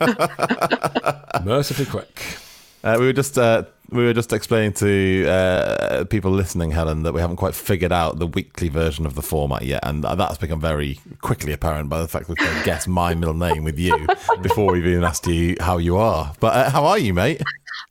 Mercifully 1.44 1.86
quick. 1.86 2.38
Uh, 2.84 2.96
we 2.98 3.06
were 3.06 3.12
just 3.12 3.36
uh, 3.36 3.64
we 3.90 4.04
were 4.04 4.12
just 4.12 4.32
explaining 4.32 4.72
to 4.74 5.26
uh, 5.26 6.04
people 6.04 6.30
listening, 6.30 6.70
Helen, 6.70 7.02
that 7.02 7.12
we 7.12 7.20
haven't 7.20 7.36
quite 7.36 7.54
figured 7.54 7.92
out 7.92 8.18
the 8.18 8.26
weekly 8.26 8.68
version 8.68 9.06
of 9.06 9.14
the 9.14 9.22
format 9.22 9.62
yet, 9.62 9.80
and 9.82 10.04
that's 10.04 10.38
become 10.38 10.60
very 10.60 11.00
quickly 11.20 11.52
apparent 11.52 11.88
by 11.88 12.00
the 12.00 12.08
fact 12.08 12.26
that 12.26 12.38
we 12.38 12.46
can 12.46 12.64
guess 12.64 12.86
my 12.86 13.14
middle 13.14 13.34
name 13.34 13.64
with 13.64 13.78
you 13.78 14.06
before 14.42 14.72
we've 14.72 14.86
even 14.86 15.04
asked 15.04 15.26
you 15.26 15.56
how 15.60 15.78
you 15.78 15.96
are. 15.96 16.32
But 16.38 16.54
uh, 16.54 16.70
how 16.70 16.84
are 16.84 16.98
you, 16.98 17.14
mate? 17.14 17.42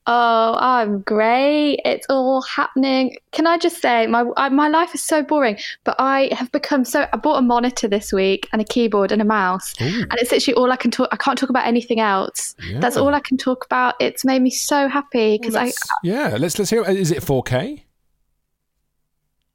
Oh, 0.10 0.56
I'm 0.58 1.02
great. 1.02 1.82
It's 1.84 2.08
all 2.10 2.42
happening. 2.44 3.18
Can 3.34 3.46
I 3.46 3.58
just 3.58 3.82
say, 3.82 4.08
my 4.08 4.24
I, 4.38 4.48
my 4.48 4.70
life 4.70 4.96
is 4.96 5.04
so 5.04 5.22
boring, 5.22 5.58
but 5.84 5.96
I 6.00 6.30
have 6.32 6.50
become 6.54 6.86
so. 6.86 7.06
I 7.12 7.18
bought 7.18 7.38
a 7.38 7.42
monitor 7.42 7.90
this 7.90 8.14
week 8.14 8.48
and 8.54 8.62
a 8.62 8.66
keyboard 8.66 9.12
and 9.12 9.22
a 9.22 9.26
mouse, 9.26 9.74
and 9.80 10.14
it's 10.14 10.32
literally 10.32 10.56
all 10.56 10.72
I 10.72 10.78
can 10.78 10.92
talk. 10.92 11.10
I 11.12 11.18
can't 11.18 11.38
talk 11.38 11.50
about 11.50 11.68
anything 11.68 12.00
else. 12.00 12.56
That's 12.80 12.96
all 12.96 13.14
I 13.14 13.20
can 13.20 13.38
talk 13.38 13.66
about. 13.66 13.96
It's 14.00 14.24
made 14.24 14.42
me 14.42 14.50
so 14.50 14.88
happy 14.88 15.38
because 15.38 15.56
I. 15.56 15.66
Let's- 15.66 15.90
yeah, 16.04 16.38
let's 16.40 16.58
let's 16.58 16.72
hear. 16.72 16.84
Is 16.86 17.12
it 17.12 17.22
4K? 17.22 17.84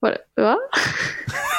What? 0.01 0.27
What? 0.35 0.59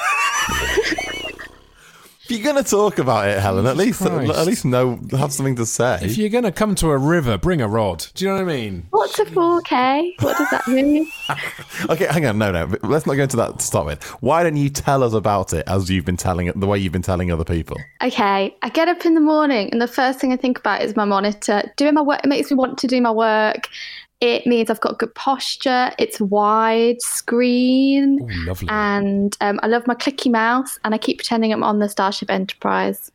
If 2.26 2.32
you're 2.32 2.54
going 2.54 2.64
to 2.64 2.70
talk 2.70 3.00
about 3.00 3.28
it, 3.28 3.38
Helen, 3.40 3.66
at 3.66 3.76
least 3.76 4.00
Christ. 4.00 4.32
at 4.32 4.48
least 4.48 4.64
know 4.64 4.98
have 5.12 5.34
something 5.34 5.58
to 5.58 5.66
say. 5.66 6.00
If 6.02 6.18
you're 6.18 6.30
going 6.30 6.46
to 6.46 6.54
come 6.54 6.74
to 6.76 6.92
a 6.92 6.98
river, 6.98 7.38
bring 7.38 7.60
a 7.60 7.68
rod. 7.68 8.06
Do 8.14 8.24
you 8.24 8.32
know 8.32 8.38
what 8.38 8.44
I 8.44 8.56
mean? 8.56 8.88
What's 8.92 9.20
a 9.20 9.26
4K? 9.26 10.22
What 10.22 10.38
does 10.38 10.50
that 10.52 10.68
mean? 10.68 11.12
Okay, 11.90 12.06
hang 12.06 12.26
on, 12.26 12.38
no, 12.38 12.52
no, 12.52 12.70
let's 12.84 13.06
not 13.06 13.16
go 13.16 13.24
into 13.24 13.36
that 13.38 13.60
to 13.60 13.66
start 13.66 13.86
with. 13.86 14.02
Why 14.22 14.44
don't 14.44 14.56
you 14.56 14.70
tell 14.70 15.04
us 15.04 15.14
about 15.14 15.52
it 15.52 15.68
as 15.68 15.90
you've 15.90 16.06
been 16.06 16.16
telling 16.18 16.48
it, 16.48 16.58
the 16.58 16.68
way 16.68 16.78
you've 16.78 16.94
been 16.94 17.02
telling 17.02 17.32
other 17.32 17.44
people? 17.44 17.78
Okay, 18.02 18.56
I 18.62 18.70
get 18.70 18.88
up 18.88 19.06
in 19.06 19.16
the 19.16 19.20
morning 19.20 19.70
and 19.72 19.82
the 19.82 19.88
first 19.88 20.20
thing 20.20 20.32
I 20.32 20.38
think 20.38 20.60
about 20.60 20.82
is 20.82 20.96
my 20.96 21.04
monitor. 21.04 21.64
Doing 21.76 21.96
my 21.96 22.02
work, 22.02 22.22
it 22.24 22.28
makes 22.28 22.50
me 22.52 22.56
want 22.56 22.78
to 22.78 22.88
do 22.88 23.02
my 23.02 23.12
work. 23.12 23.68
It 24.24 24.48
means 24.48 24.70
I've 24.70 24.80
got 24.80 25.00
good 25.00 25.14
posture. 25.16 25.92
It's 26.00 26.22
wide 26.22 27.02
screen. 27.02 28.20
Oh, 28.22 28.46
lovely. 28.48 28.70
And 28.72 29.36
um, 29.42 29.60
I 29.62 29.68
love 29.68 29.86
my 29.86 29.96
clicky 29.96 30.32
mouse, 30.32 30.80
and 30.86 30.96
I 30.96 30.98
keep 30.98 31.18
pretending 31.18 31.52
I'm 31.52 31.62
on 31.62 31.80
the 31.80 31.90
Starship 31.90 32.32
Enterprise. 32.32 33.12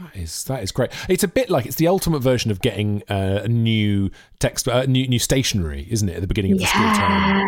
That 0.00 0.16
is 0.16 0.44
that 0.44 0.62
is 0.62 0.72
great. 0.72 0.90
It's 1.06 1.22
a 1.22 1.28
bit 1.28 1.50
like 1.50 1.66
it's 1.66 1.76
the 1.76 1.86
ultimate 1.86 2.20
version 2.20 2.50
of 2.50 2.62
getting 2.62 3.02
uh, 3.10 3.42
a 3.44 3.48
new 3.48 4.10
text, 4.38 4.66
uh, 4.66 4.86
new 4.86 5.06
new 5.06 5.18
stationery, 5.18 5.86
isn't 5.90 6.08
it? 6.08 6.14
At 6.14 6.22
the 6.22 6.26
beginning 6.26 6.52
of 6.52 6.60
the 6.60 6.64
school 6.64 6.94
term. 6.94 7.46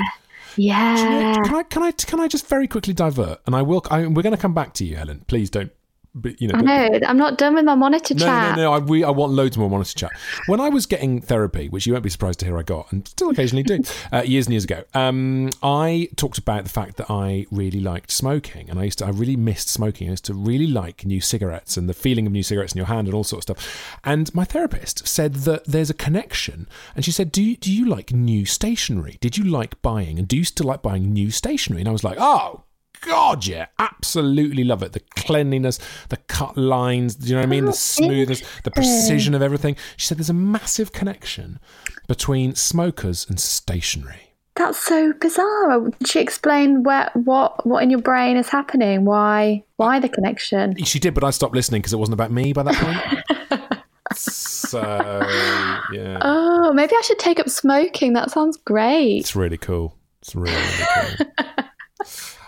Yeah, 0.57 0.99
yeah. 0.99 1.37
Can 1.43 1.55
I 1.55 1.63
can 1.63 1.83
I 1.83 1.93
can 1.93 2.21
I 2.21 2.29
just 2.29 2.49
very 2.49 2.69
quickly 2.69 2.93
divert? 2.93 3.41
And 3.47 3.57
I 3.57 3.63
will. 3.63 3.83
I, 3.91 4.01
we're 4.09 4.23
going 4.23 4.37
to 4.37 4.43
come 4.43 4.53
back 4.53 4.75
to 4.75 4.85
you, 4.85 4.97
Helen. 4.97 5.25
Please 5.27 5.49
don't. 5.49 5.73
But, 6.13 6.43
you 6.43 6.49
know, 6.49 6.59
I 6.59 6.63
don't- 6.63 7.03
know. 7.03 7.09
I'm 7.09 7.17
not 7.19 7.39
done 7.39 7.55
with 7.55 7.65
my 7.65 7.77
monitor 7.77 8.15
No, 8.15 8.25
chat. 8.25 8.57
no, 8.57 8.63
no. 8.65 8.73
I, 8.73 8.79
we, 8.79 9.05
I 9.05 9.11
want 9.11 9.33
loads 9.33 9.57
more 9.57 9.71
monitor 9.71 9.95
chat. 9.97 10.11
When 10.47 10.59
I 10.61 10.69
was 10.69 10.87
getting 10.87 11.21
therapy, 11.21 11.69
which 11.69 11.87
you 11.87 11.93
won't 11.93 12.03
be 12.03 12.11
surprised 12.11 12.41
to 12.41 12.47
hear 12.47 12.59
I 12.59 12.63
got, 12.63 12.91
and 12.91 13.07
still 13.07 13.31
occasionally 13.31 13.63
do, 13.63 13.79
uh, 14.13 14.23
years 14.23 14.47
and 14.47 14.53
years 14.55 14.65
ago, 14.65 14.83
um, 14.95 15.51
I 15.63 16.09
talked 16.17 16.39
about 16.39 16.65
the 16.65 16.71
fact 16.71 16.97
that 16.97 17.11
I 17.11 17.47
really 17.53 17.81
liked 17.81 18.11
smoking, 18.11 18.69
and 18.69 18.81
I 18.81 18.85
used 18.85 18.99
to, 18.99 19.07
I 19.07 19.11
really 19.11 19.37
missed 19.37 19.69
smoking. 19.69 20.09
I 20.09 20.11
used 20.13 20.25
to 20.25 20.35
really 20.35 20.67
like 20.67 21.05
new 21.07 21.21
cigarettes 21.21 21.77
and 21.77 21.89
the 21.89 21.95
feeling 21.95 22.27
of 22.27 22.33
new 22.33 22.43
cigarettes 22.43 22.73
in 22.73 22.79
your 22.79 22.87
hand 22.87 23.07
and 23.07 23.15
all 23.15 23.23
sorts 23.25 23.49
of 23.49 23.57
stuff. 23.59 23.99
And 24.05 24.35
my 24.35 24.45
therapist 24.45 25.07
said 25.07 25.35
that 25.35 25.65
there's 25.67 25.91
a 25.91 25.95
connection, 25.95 26.67
and 26.97 27.05
she 27.05 27.13
said, 27.13 27.31
"Do 27.31 27.41
you, 27.43 27.57
do 27.57 27.73
you 27.73 27.85
like 27.87 28.13
new 28.13 28.47
stationery? 28.47 29.19
Did 29.21 29.37
you 29.39 29.45
like 29.45 29.81
buying, 29.81 30.19
and 30.19 30.27
do 30.27 30.37
you 30.37 30.45
still 30.45 30.67
like 30.67 30.83
buying 30.83 31.13
new 31.13 31.31
stationery?" 31.31 31.81
And 31.83 31.89
I 31.89 31.93
was 31.93 32.03
like, 32.03 32.17
"Oh." 32.19 32.65
God, 33.03 33.47
yeah, 33.47 33.67
absolutely 33.79 34.65
love 34.65 34.83
it. 34.83 34.93
The 34.93 35.01
cleanliness, 35.01 35.79
the 36.09 36.17
cut 36.17 36.57
lines, 36.57 37.15
do 37.15 37.29
you 37.29 37.35
know 37.35 37.41
what 37.41 37.47
I 37.47 37.51
mean? 37.51 37.65
The 37.65 37.71
oh, 37.71 37.75
smoothness, 37.75 38.43
the 38.65 38.71
precision 38.71 39.35
of 39.35 39.43
everything. 39.43 39.77
She 39.97 40.07
said 40.07 40.19
there's 40.19 40.31
a 40.31 40.35
massive 40.35 40.93
connection 40.93 41.59
between 42.09 42.55
smokers 42.55 43.27
and 43.29 43.41
stationery. 43.41 44.35
That's 44.57 44.79
so 44.79 45.15
bizarre. 45.15 45.89
Did 45.99 46.09
she 46.09 46.21
explain 46.21 46.83
where, 46.83 47.11
what, 47.15 47.67
what 47.67 47.83
in 47.83 47.91
your 47.91 48.03
brain 48.03 48.37
is 48.37 48.49
happening? 48.49 49.05
Why, 49.05 49.65
why 49.77 50.01
the 50.01 50.09
connection? 50.09 50.77
She 50.85 50.99
did, 50.99 51.15
but 51.15 51.25
I 51.25 51.31
stopped 51.31 51.55
listening 51.55 51.81
because 51.81 51.95
it 51.95 51.99
wasn't 51.99 52.15
about 52.15 52.31
me 52.31 52.53
by 52.53 52.65
that 52.65 52.75
point. 52.75 53.83
so, 54.15 54.83
yeah. 55.93 56.19
Oh, 56.21 56.73
maybe 56.75 56.95
I 56.95 57.01
should 57.03 57.19
take 57.19 57.41
up 57.41 57.49
smoking. 57.49 58.13
That 58.13 58.31
sounds 58.31 58.59
great. 58.59 59.21
It's 59.21 59.35
really 59.35 59.57
cool. 59.57 59.97
It's 60.21 60.35
really, 60.35 60.55
really 60.55 61.17
cool. 61.17 61.65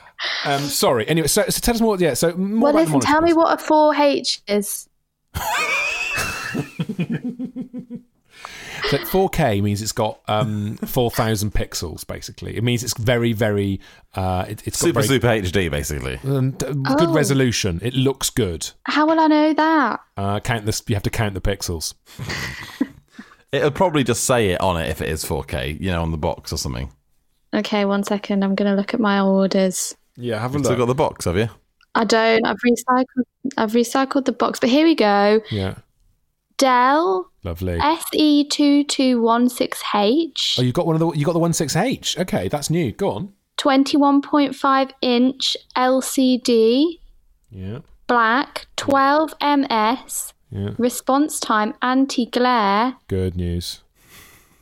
Um, 0.45 0.61
sorry. 0.63 1.07
Anyway, 1.09 1.27
so, 1.29 1.45
so 1.49 1.61
tell 1.61 1.75
us 1.75 1.81
more. 1.81 1.97
Yeah. 1.99 2.15
So 2.15 2.35
more 2.37 2.73
Well, 2.73 2.83
listen, 2.85 3.01
tell 3.01 3.21
me 3.23 3.33
what 3.33 3.61
a 3.61 3.65
4H 3.65 4.41
is. 4.49 4.89
So 8.91 8.99
4K 8.99 9.63
means 9.63 9.81
it's 9.81 9.93
got 9.93 10.21
um, 10.29 10.77
4,000 10.77 11.55
pixels. 11.55 12.07
Basically, 12.07 12.57
it 12.57 12.63
means 12.65 12.83
it's 12.85 12.95
very, 12.99 13.33
very. 13.33 13.81
Uh, 14.15 14.45
it, 14.49 14.67
it's 14.67 14.83
got 14.83 14.87
Super, 14.89 15.03
very, 15.03 15.43
super 15.43 15.59
HD, 15.59 15.71
basically. 15.71 16.19
um, 16.25 16.51
d- 16.51 16.67
good 16.67 17.09
Oh. 17.09 17.13
resolution. 17.15 17.79
It 17.83 17.95
looks 17.95 18.29
good. 18.29 18.69
How 18.85 19.07
will 19.07 19.19
I 19.21 19.29
know 19.29 19.55
that? 19.55 20.01
Uh, 20.17 20.41
count 20.41 20.67
this. 20.67 20.83
You 20.89 20.95
have 20.97 21.03
to 21.05 21.11
count 21.11 21.33
the 21.35 21.41
pixels. 21.41 21.95
It'll 23.53 23.71
probably 23.71 24.03
just 24.05 24.25
say 24.25 24.51
it 24.51 24.61
on 24.61 24.77
it 24.79 24.91
if 24.91 25.01
it 25.01 25.09
is 25.09 25.25
4K, 25.25 25.81
you 25.81 25.91
know, 25.91 26.03
on 26.03 26.11
the 26.11 26.19
box 26.19 26.53
or 26.53 26.59
something. 26.59 26.93
Okay, 27.55 27.85
one 27.87 28.03
second. 28.03 28.43
I'm 28.43 28.55
going 28.57 28.71
to 28.71 28.77
look 28.77 28.93
at 28.95 29.01
my 29.01 29.21
orders. 29.21 29.95
Yeah, 30.17 30.39
have 30.41 30.53
a 30.55 30.59
You've 30.59 30.67
still 30.67 30.77
got 30.79 30.87
the 30.87 30.95
box, 30.95 31.25
have 31.25 31.37
you? 31.37 31.49
I 31.95 32.05
don't. 32.05 32.47
I've 32.47 32.59
recycled. 32.67 33.25
I've 33.57 33.73
recycled 33.73 34.25
the 34.25 34.33
box, 34.33 34.61
but 34.61 34.69
here 34.71 34.85
we 34.87 34.95
go. 34.95 35.41
Yeah, 35.51 35.77
Dell 36.59 37.31
lovely. 37.45 37.79
SE 37.81 38.45
two 38.49 38.85
two 38.85 39.21
one 39.21 39.49
six 39.49 39.83
H, 39.95 40.57
Oh, 40.59 40.63
you 40.63 40.73
got 40.73 40.87
one 40.87 40.95
of 40.97 41.01
the. 41.01 41.11
You 41.13 41.25
got 41.25 41.33
the 41.33 41.39
one 41.39 41.53
six 41.53 41.75
H. 41.77 42.19
Okay, 42.19 42.49
that's 42.49 42.71
new. 42.71 42.93
Go 42.93 43.11
on. 43.11 43.33
twenty 43.57 43.97
one 43.97 44.23
point 44.23 44.55
five 44.55 44.91
inch 45.03 45.57
LCD, 45.77 46.99
Yeah, 47.51 47.79
black, 48.07 48.67
twelve 48.77 49.35
ms, 49.41 50.33
yeah. 50.51 50.71
response 50.79 51.41
time 51.41 51.75
anti 51.83 52.27
glare, 52.27 52.97
Good 53.09 53.37
news. 53.37 53.83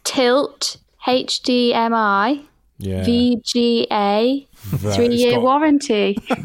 tilt 0.05 0.79
HDMI, 1.07 2.45
Yeah. 2.79 3.05
VGA, 3.05 4.47
That- 4.73 4.95
Three 4.95 5.15
year 5.15 5.35
got- 5.35 5.43
warranty. 5.43 6.17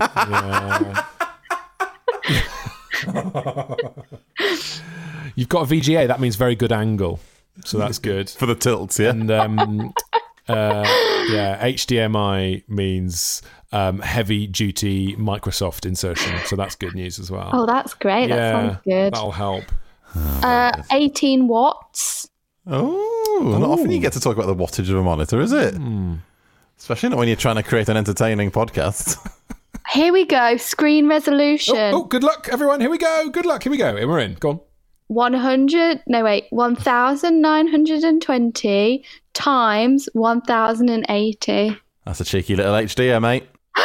You've 5.35 5.49
got 5.49 5.69
a 5.69 5.73
VGA. 5.75 6.07
That 6.07 6.19
means 6.19 6.35
very 6.35 6.55
good 6.55 6.71
angle. 6.71 7.19
So 7.65 7.77
that's 7.77 7.99
good. 7.99 8.29
For 8.29 8.45
the 8.45 8.55
tilts, 8.55 8.99
yeah? 8.99 9.09
And 9.09 9.31
um, 9.31 9.93
Uh, 10.47 10.83
yeah, 11.29 11.59
HDMI 11.59 12.69
means 12.69 13.41
um, 13.71 13.99
heavy 13.99 14.45
duty 14.45 15.15
Microsoft 15.15 15.87
insertion, 15.87 16.37
so 16.45 16.55
that's 16.55 16.75
good 16.75 16.93
news 16.93 17.17
as 17.17 17.31
well. 17.31 17.49
Oh, 17.51 17.65
that's 17.65 17.95
great. 17.95 18.27
That 18.27 18.35
yeah, 18.35 18.51
sounds 18.51 18.77
good. 18.83 19.13
that'll 19.13 19.31
help. 19.31 19.63
Uh, 20.15 20.83
18 20.91 21.47
watts. 21.47 22.29
Oh, 22.67 23.57
not 23.59 23.67
often 23.67 23.91
you 23.91 23.99
get 23.99 24.13
to 24.13 24.19
talk 24.19 24.37
about 24.37 24.45
the 24.45 24.55
wattage 24.55 24.87
of 24.89 24.97
a 24.97 25.03
monitor, 25.03 25.41
is 25.41 25.51
it? 25.51 25.73
Hmm. 25.73 26.15
Especially 26.77 27.09
not 27.09 27.17
when 27.19 27.27
you're 27.27 27.37
trying 27.37 27.55
to 27.55 27.63
create 27.63 27.89
an 27.89 27.97
entertaining 27.97 28.51
podcast. 28.51 29.17
Here 29.91 30.11
we 30.11 30.25
go. 30.25 30.57
Screen 30.57 31.07
resolution. 31.07 31.75
Oh, 31.75 32.01
oh, 32.01 32.03
good 32.03 32.23
luck, 32.23 32.49
everyone. 32.51 32.81
Here 32.81 32.89
we 32.89 32.97
go. 32.97 33.29
Good 33.31 33.45
luck. 33.45 33.63
Here 33.63 33.71
we 33.71 33.77
go. 33.77 33.93
We're 33.93 34.19
in. 34.19 34.33
Go 34.35 34.49
on. 34.49 34.59
100 35.07 36.01
no 36.07 36.23
wait 36.23 36.45
1920 36.49 39.03
times 39.33 40.09
1080 40.13 41.77
That's 42.05 42.19
a 42.21 42.25
cheeky 42.25 42.55
little 42.55 42.73
HDR, 42.73 43.21
mate. 43.21 43.47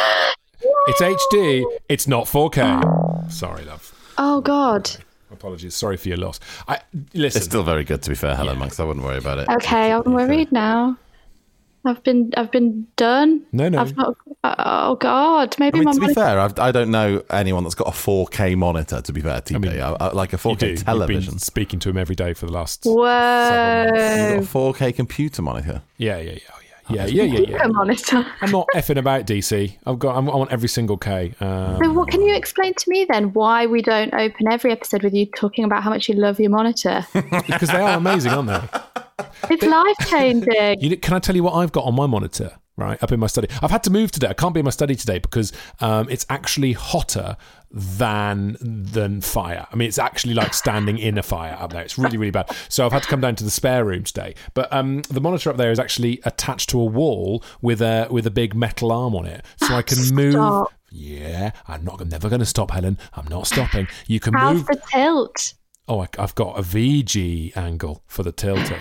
It's 0.87 0.99
HD. 0.99 1.63
It's 1.89 2.07
not 2.07 2.25
4K. 2.25 3.31
Sorry, 3.31 3.63
love. 3.65 3.93
oh 4.17 4.41
god 4.41 4.89
Apologies. 5.31 5.75
Sorry 5.75 5.95
for 5.95 6.07
your 6.09 6.17
loss. 6.17 6.39
I 6.67 6.79
listen. 7.13 7.37
It's 7.39 7.45
still 7.45 7.61
very 7.63 7.83
good, 7.83 8.01
to 8.01 8.09
be 8.09 8.15
fair, 8.15 8.35
Helen 8.35 8.57
Monks. 8.59 8.79
I 8.79 8.83
wouldn't 8.83 9.05
worry 9.05 9.17
about 9.19 9.37
it. 9.37 9.47
okay 9.49 9.93
i'm 9.93 10.11
worried 10.11 10.51
now 10.51 10.97
i've 11.85 12.03
been 12.03 12.31
i've 12.37 12.51
been 12.51 12.87
done 12.95 13.45
No, 13.51 13.69
no. 13.69 13.79
i've 13.79 13.95
not 13.97 14.15
uh, 14.43 14.55
oh 14.57 14.95
god 14.95 15.55
maybe 15.59 15.75
I 15.75 15.79
mean, 15.79 15.85
my 15.85 15.93
to 15.93 15.99
be 16.07 16.13
fair, 16.13 16.39
I've, 16.39 16.57
I 16.57 16.71
don't 16.71 16.89
know 16.89 17.23
anyone 17.29 17.63
that's 17.63 17.75
got 17.75 17.87
a 17.87 17.91
4K 17.91 18.55
monitor. 18.55 18.99
To 19.01 19.13
be 19.13 19.21
fair, 19.21 19.39
TP, 19.41 19.61
mean, 19.61 19.79
I, 19.79 19.91
I, 19.99 20.11
like 20.13 20.33
a 20.33 20.37
4K 20.37 20.57
do. 20.57 20.67
You've 20.67 20.83
television. 20.83 21.33
been 21.33 21.39
speaking 21.39 21.79
to 21.81 21.89
him 21.89 21.97
every 21.97 22.15
day 22.15 22.33
for 22.33 22.47
the 22.47 22.51
last. 22.51 22.85
You've 22.85 22.95
whoa 22.95 23.03
got 23.03 23.95
a 23.95 24.41
4K 24.41 24.95
computer 24.95 25.41
monitor. 25.43 25.83
Yeah, 25.97 26.17
yeah, 26.17 26.31
yeah, 26.31 26.39
yeah, 26.93 27.05
yeah, 27.05 27.23
yeah, 27.23 27.39
yeah, 27.39 27.49
yeah. 27.49 27.63
a 27.63 27.67
monitor 27.69 28.25
I'm 28.41 28.51
not 28.51 28.67
effing 28.75 28.97
about 28.97 29.25
DC. 29.25 29.77
I've 29.85 29.99
got. 29.99 30.15
I'm, 30.15 30.29
I 30.29 30.35
want 30.35 30.51
every 30.51 30.69
single 30.69 30.97
K. 30.97 31.33
Um, 31.39 31.79
so 31.83 31.91
what 31.91 32.09
can 32.09 32.21
you 32.21 32.35
explain 32.35 32.73
to 32.73 32.89
me 32.89 33.05
then 33.05 33.33
why 33.33 33.65
we 33.65 33.81
don't 33.81 34.13
open 34.13 34.51
every 34.51 34.71
episode 34.71 35.03
with 35.03 35.13
you 35.13 35.25
talking 35.25 35.63
about 35.63 35.83
how 35.83 35.89
much 35.89 36.09
you 36.09 36.15
love 36.15 36.39
your 36.39 36.49
monitor 36.49 37.05
because 37.13 37.69
they 37.69 37.81
are 37.81 37.97
amazing, 37.97 38.31
aren't 38.31 38.47
they? 38.47 38.79
it's 39.49 39.63
life 39.63 39.97
changing 40.09 40.79
You 40.81 40.97
can 40.97 41.13
I 41.13 41.19
tell 41.19 41.35
you 41.35 41.43
what 41.43 41.53
I've 41.53 41.71
got 41.71 41.85
on 41.85 41.95
my 41.95 42.07
monitor? 42.07 42.57
Right 42.77 43.01
up 43.03 43.11
in 43.11 43.19
my 43.19 43.27
study. 43.27 43.47
I've 43.61 43.69
had 43.69 43.83
to 43.83 43.91
move 43.91 44.11
today. 44.11 44.27
I 44.27 44.33
can't 44.33 44.53
be 44.53 44.61
in 44.61 44.63
my 44.63 44.71
study 44.71 44.95
today 44.95 45.19
because 45.19 45.51
um, 45.81 46.09
it's 46.09 46.25
actually 46.29 46.73
hotter 46.73 47.35
than 47.73 48.57
than 48.59 49.21
fire. 49.21 49.67
I 49.71 49.75
mean, 49.75 49.87
it's 49.87 49.99
actually 49.99 50.33
like 50.33 50.53
standing 50.53 50.97
in 50.97 51.17
a 51.17 51.23
fire 51.23 51.57
up 51.59 51.73
there. 51.73 51.81
It's 51.81 51.97
really 51.97 52.17
really 52.17 52.31
bad. 52.31 52.55
So 52.69 52.85
I've 52.85 52.91
had 52.91 53.03
to 53.03 53.09
come 53.09 53.21
down 53.21 53.35
to 53.37 53.43
the 53.43 53.51
spare 53.51 53.85
room 53.85 54.03
today. 54.03 54.35
But 54.53 54.71
um, 54.73 55.01
the 55.03 55.21
monitor 55.21 55.49
up 55.49 55.57
there 55.57 55.71
is 55.71 55.79
actually 55.79 56.19
attached 56.23 56.69
to 56.69 56.79
a 56.79 56.85
wall 56.85 57.43
with 57.61 57.81
a 57.81 58.07
with 58.09 58.27
a 58.27 58.31
big 58.31 58.55
metal 58.55 58.91
arm 58.91 59.15
on 59.15 59.25
it, 59.25 59.45
so 59.57 59.75
I 59.75 59.81
can 59.81 59.97
move. 60.13 60.33
Stop. 60.33 60.73
Yeah, 60.93 61.51
I'm 61.67 61.85
not. 61.85 62.01
I'm 62.01 62.09
never 62.09 62.27
going 62.27 62.41
to 62.41 62.45
stop, 62.45 62.71
Helen. 62.71 62.97
I'm 63.13 63.27
not 63.29 63.47
stopping. 63.47 63.87
You 64.07 64.19
can 64.19 64.33
how's 64.33 64.57
move. 64.57 64.67
the 64.67 64.81
tilt 64.91 65.53
Oh, 65.91 65.99
I, 65.99 66.07
I've 66.19 66.35
got 66.35 66.57
a 66.57 66.61
VG 66.61 67.57
angle 67.57 68.01
for 68.07 68.23
the 68.23 68.31
tilting, 68.31 68.79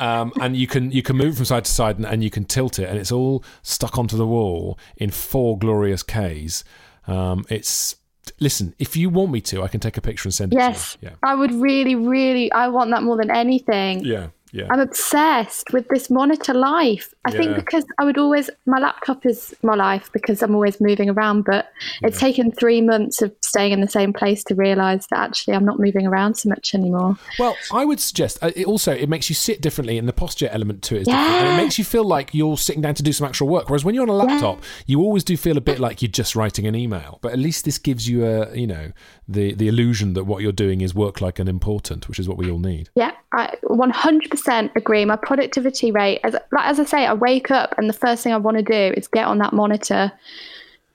um, 0.00 0.32
and 0.40 0.56
you 0.56 0.66
can 0.66 0.90
you 0.90 1.02
can 1.02 1.16
move 1.16 1.36
from 1.36 1.44
side 1.44 1.66
to 1.66 1.70
side 1.70 1.98
and, 1.98 2.06
and 2.06 2.24
you 2.24 2.30
can 2.30 2.44
tilt 2.44 2.80
it, 2.80 2.88
and 2.88 2.98
it's 2.98 3.12
all 3.12 3.44
stuck 3.62 3.96
onto 3.96 4.16
the 4.16 4.26
wall 4.26 4.76
in 4.96 5.10
four 5.10 5.56
glorious 5.56 6.02
Ks. 6.02 6.64
Um, 7.06 7.44
it's 7.48 7.94
listen. 8.40 8.74
If 8.78 8.96
you 8.96 9.10
want 9.10 9.30
me 9.32 9.40
to, 9.42 9.62
I 9.62 9.68
can 9.68 9.80
take 9.80 9.96
a 9.96 10.00
picture 10.00 10.26
and 10.28 10.34
send 10.34 10.52
it 10.52 10.56
Yes, 10.56 10.96
to 11.00 11.06
you. 11.06 11.12
I 11.22 11.34
would 11.34 11.52
really, 11.52 11.94
really. 11.94 12.50
I 12.52 12.68
want 12.68 12.90
that 12.90 13.02
more 13.02 13.16
than 13.16 13.30
anything. 13.30 14.04
Yeah, 14.04 14.28
yeah, 14.52 14.64
yeah. 14.64 14.68
I'm 14.70 14.80
obsessed 14.80 15.72
with 15.72 15.88
this 15.88 16.10
monitor 16.10 16.54
life. 16.54 17.14
I 17.24 17.30
think 17.30 17.56
because 17.56 17.84
I 17.98 18.04
would 18.04 18.16
always, 18.16 18.48
my 18.66 18.78
laptop 18.78 19.26
is 19.26 19.54
my 19.62 19.74
life 19.74 20.10
because 20.12 20.42
I'm 20.42 20.54
always 20.54 20.80
moving 20.80 21.10
around, 21.10 21.44
but 21.44 21.70
it's 22.02 22.18
taken 22.18 22.50
three 22.50 22.80
months 22.80 23.20
of 23.20 23.34
staying 23.42 23.72
in 23.72 23.80
the 23.80 23.88
same 23.88 24.12
place 24.12 24.42
to 24.44 24.54
realize 24.54 25.06
that 25.08 25.18
actually 25.18 25.54
I'm 25.54 25.64
not 25.64 25.78
moving 25.78 26.06
around 26.06 26.34
so 26.34 26.48
much 26.48 26.74
anymore. 26.74 27.16
Well, 27.38 27.56
I 27.72 27.84
would 27.84 28.00
suggest 28.00 28.38
uh, 28.42 28.50
it 28.56 28.66
also 28.66 28.92
it 28.92 29.08
makes 29.08 29.28
you 29.28 29.34
sit 29.34 29.60
differently, 29.60 29.98
and 29.98 30.08
the 30.08 30.12
posture 30.12 30.48
element 30.48 30.82
to 30.84 30.96
it 30.96 31.02
is 31.02 31.06
different, 31.06 31.26
and 31.28 31.60
it 31.60 31.62
makes 31.62 31.78
you 31.78 31.84
feel 31.84 32.04
like 32.04 32.34
you're 32.34 32.56
sitting 32.56 32.82
down 32.82 32.94
to 32.94 33.02
do 33.02 33.12
some 33.12 33.26
actual 33.26 33.48
work. 33.48 33.68
Whereas 33.68 33.84
when 33.84 33.94
you're 33.94 34.02
on 34.02 34.08
a 34.08 34.12
laptop, 34.12 34.62
you 34.86 35.00
always 35.00 35.24
do 35.24 35.36
feel 35.36 35.56
a 35.56 35.60
bit 35.60 35.78
like 35.78 36.02
you're 36.02 36.10
just 36.10 36.34
writing 36.34 36.66
an 36.66 36.74
email. 36.74 37.18
But 37.20 37.32
at 37.32 37.38
least 37.38 37.64
this 37.64 37.78
gives 37.78 38.08
you 38.08 38.24
a 38.24 38.56
you 38.56 38.66
know 38.66 38.92
the 39.28 39.54
the 39.54 39.68
illusion 39.68 40.14
that 40.14 40.24
what 40.24 40.42
you're 40.42 40.52
doing 40.52 40.80
is 40.80 40.94
work 40.94 41.20
like 41.20 41.38
and 41.38 41.48
important, 41.48 42.08
which 42.08 42.18
is 42.18 42.28
what 42.28 42.38
we 42.38 42.50
all 42.50 42.58
need. 42.58 42.88
Yeah, 42.94 43.12
I 43.32 43.54
100% 43.64 44.37
agree. 44.46 45.04
My 45.04 45.16
productivity 45.16 45.90
rate, 45.90 46.20
as, 46.24 46.34
like, 46.34 46.66
as 46.66 46.78
I 46.78 46.84
say, 46.84 47.06
I 47.06 47.14
wake 47.14 47.50
up 47.50 47.74
and 47.78 47.88
the 47.88 47.92
first 47.94 48.22
thing 48.22 48.32
I 48.32 48.36
want 48.36 48.56
to 48.58 48.62
do 48.62 48.94
is 48.96 49.08
get 49.08 49.26
on 49.26 49.38
that 49.38 49.52
monitor 49.52 50.12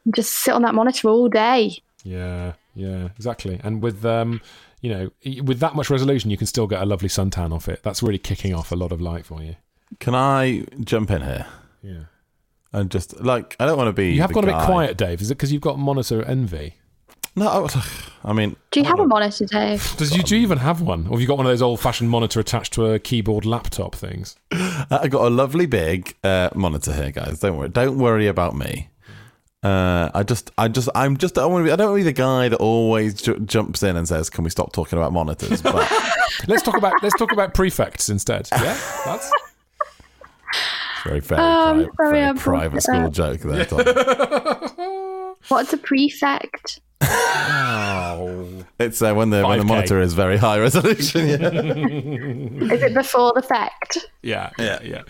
and 0.06 0.16
just 0.16 0.32
sit 0.34 0.54
on 0.54 0.62
that 0.62 0.74
monitor 0.76 1.10
all 1.10 1.30
day. 1.30 1.78
Yeah, 2.04 2.54
yeah, 2.76 3.10
exactly. 3.16 3.60
And 3.64 3.82
with 3.82 4.06
um, 4.06 4.42
you 4.82 4.90
know, 4.90 5.12
with 5.44 5.60
that 5.60 5.76
much 5.76 5.90
resolution, 5.90 6.30
you 6.30 6.38
can 6.38 6.48
still 6.48 6.68
get 6.68 6.82
a 6.82 6.86
lovely 6.86 7.10
suntan 7.10 7.54
off 7.54 7.70
it. 7.70 7.82
That's 7.84 8.04
really 8.04 8.18
kicking 8.20 8.54
off 8.54 8.72
a 8.72 8.76
lot 8.76 8.92
of 8.92 9.00
light 9.02 9.26
for 9.26 9.42
you. 9.42 9.56
Can 10.00 10.14
I 10.16 10.66
jump 10.82 11.12
in 11.12 11.22
here 11.22 11.46
Yeah. 11.82 12.04
and 12.74 12.90
just 12.92 13.20
like 13.22 13.56
I 13.60 13.66
don't 13.66 13.78
want 13.78 13.88
to 13.88 13.94
be. 13.94 14.14
You 14.14 14.22
have 14.22 14.30
the 14.30 14.36
got 14.36 14.44
a 14.44 14.48
bit 14.48 14.66
quiet, 14.66 14.98
Dave. 14.98 15.22
Is 15.22 15.32
it 15.32 15.36
because 15.36 15.54
you've 15.54 15.62
got 15.62 15.80
monitor 15.80 16.24
envy? 16.24 16.76
No, 17.36 17.48
I, 17.48 17.84
I 18.26 18.34
mean, 18.34 18.56
Do 18.72 18.80
you 18.80 18.86
have 18.86 19.00
a 19.00 19.08
monitor, 19.08 19.46
Dave? 19.46 19.94
Does 19.98 20.16
you, 20.16 20.22
do 20.22 20.36
you 20.36 20.42
even 20.44 20.60
have 20.60 20.82
one, 20.82 21.08
or 21.08 21.12
have 21.14 21.22
you 21.22 21.26
got 21.28 21.38
one 21.38 21.48
of 21.48 21.52
those 21.52 21.64
old-fashioned 21.64 22.10
monitor 22.10 22.40
attached 22.40 22.74
to 22.74 22.86
a 22.86 23.00
keyboard 23.00 23.44
laptop 23.46 23.96
things? 23.96 24.36
I 24.52 25.08
got 25.10 25.26
a 25.26 25.30
lovely 25.30 25.66
big 25.66 26.16
uh, 26.24 26.50
monitor 26.54 26.94
here, 26.94 27.10
guys. 27.12 27.40
Don't 27.40 27.58
worry. 27.58 27.70
Don't 27.70 27.98
worry 27.98 28.28
about 28.28 28.56
me. 28.56 28.90
Uh, 29.64 30.12
I 30.14 30.24
just, 30.24 30.52
I 30.58 30.68
just, 30.68 30.90
I'm 30.94 31.16
just, 31.18 31.38
I 31.38 31.42
don't 31.42 31.54
want 31.54 31.64
to 31.64 31.70
be, 31.70 31.72
I 31.72 31.76
don't 31.78 31.88
want 31.92 32.00
to 32.02 32.04
be 32.04 32.12
the 32.12 32.14
guy 32.14 32.50
that 32.50 32.58
always 32.58 33.14
ju- 33.22 33.40
jumps 33.40 33.82
in 33.82 33.96
and 33.96 34.06
says, 34.08 34.30
"Can 34.30 34.44
we 34.44 34.50
stop 34.50 34.74
talking 34.74 35.00
about 35.00 35.14
monitors?" 35.14 35.62
But 35.64 35.90
Let's 36.50 36.62
talk 36.64 36.76
about 36.78 36.92
let's 37.02 37.16
talk 37.18 37.32
about 37.32 37.54
prefects 37.54 38.10
instead. 38.10 38.50
Yeah, 38.52 38.78
that's 39.06 39.32
very, 41.06 41.22
very, 41.22 41.42
Um, 41.42 41.90
pri- 41.96 42.12
very 42.12 42.34
private 42.38 42.82
talking 42.84 43.02
school 43.02 43.10
joke 43.10 43.40
there. 43.42 43.66
Tom. 43.66 43.80
What's 45.50 45.74
a 45.74 45.78
prefect? 45.78 46.80
It's 48.80 49.02
uh, 49.02 49.14
when 49.14 49.30
the 49.30 49.46
when 49.46 49.60
the 49.60 49.66
5K. 49.66 49.68
monitor 49.68 50.00
is 50.02 50.14
very 50.14 50.38
high 50.38 50.60
resolution. 50.60 51.28
Yeah. 51.28 51.36
Is 52.74 52.82
it 52.82 52.94
before 52.94 53.34
the 53.36 53.42
fact? 53.42 53.98
yeah, 54.22 54.50
yeah, 54.58 54.80
yeah. 54.84 55.02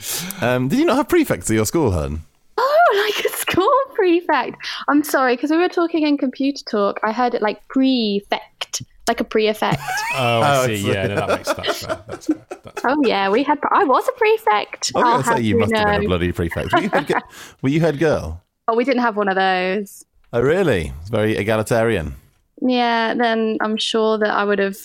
um, 0.41 0.67
did 0.67 0.80
you 0.80 0.86
not 0.86 0.98
have 0.98 1.08
prefects 1.10 1.50
at 1.50 1.54
your 1.54 1.65
school, 1.65 1.91
Helen? 1.91 2.22
Oh, 2.58 3.12
like 3.15 3.26
a 3.26 3.30
school 3.38 3.72
prefect. 3.93 4.58
I'm 4.88 5.04
sorry, 5.04 5.36
because 5.36 5.52
we 5.52 5.58
were 5.58 5.69
talking 5.69 6.04
in 6.06 6.17
computer 6.17 6.63
talk. 6.69 7.00
I 7.04 7.12
heard 7.12 7.34
it 7.34 7.41
like 7.41 7.67
prefect, 7.67 8.84
like 9.08 9.19
a 9.19 9.24
pre-effect. 9.24 9.82
Oh, 10.15 10.41
I 10.41 10.58
Oh, 10.63 10.65
see. 10.67 10.91
Yeah, 10.91 11.08
no, 11.08 11.15
that 11.15 11.30
makes 11.30 11.54
that's 11.54 11.86
fair. 11.86 12.04
That's 12.08 12.28
fair. 12.28 12.46
That's 12.63 12.82
fair. 12.82 12.91
oh 12.91 13.02
yeah, 13.06 13.30
we 13.30 13.43
had. 13.43 13.60
I 13.72 13.84
was 13.84 14.08
a 14.08 14.12
prefect. 14.13 14.91
I 14.96 15.00
was 15.00 15.06
I'll 15.06 15.12
going 15.12 15.24
to 15.24 15.30
say 15.30 15.41
you 15.41 15.56
you 15.56 15.60
must 15.60 15.76
have 15.76 15.88
been 15.88 16.04
a 16.04 16.08
bloody 16.08 16.32
prefect. 16.32 16.74
Were 16.74 16.82
you 16.82 16.89
head, 16.89 17.12
were 17.62 17.69
you 17.69 17.80
head 17.82 18.00
girl? 18.00 18.41
Oh, 18.67 18.76
we 18.76 18.84
didn't 18.84 19.02
have 19.02 19.15
one 19.17 19.28
of 19.30 19.36
those. 19.36 20.06
Oh, 20.34 20.41
really? 20.41 20.91
It's 21.02 21.10
very 21.10 21.38
egalitarian. 21.38 22.15
Yeah, 22.62 23.13
then 23.13 23.58
I'm 23.62 23.78
sure 23.78 24.17
that 24.17 24.30
I 24.32 24.43
would 24.43 24.60
have 24.60 24.78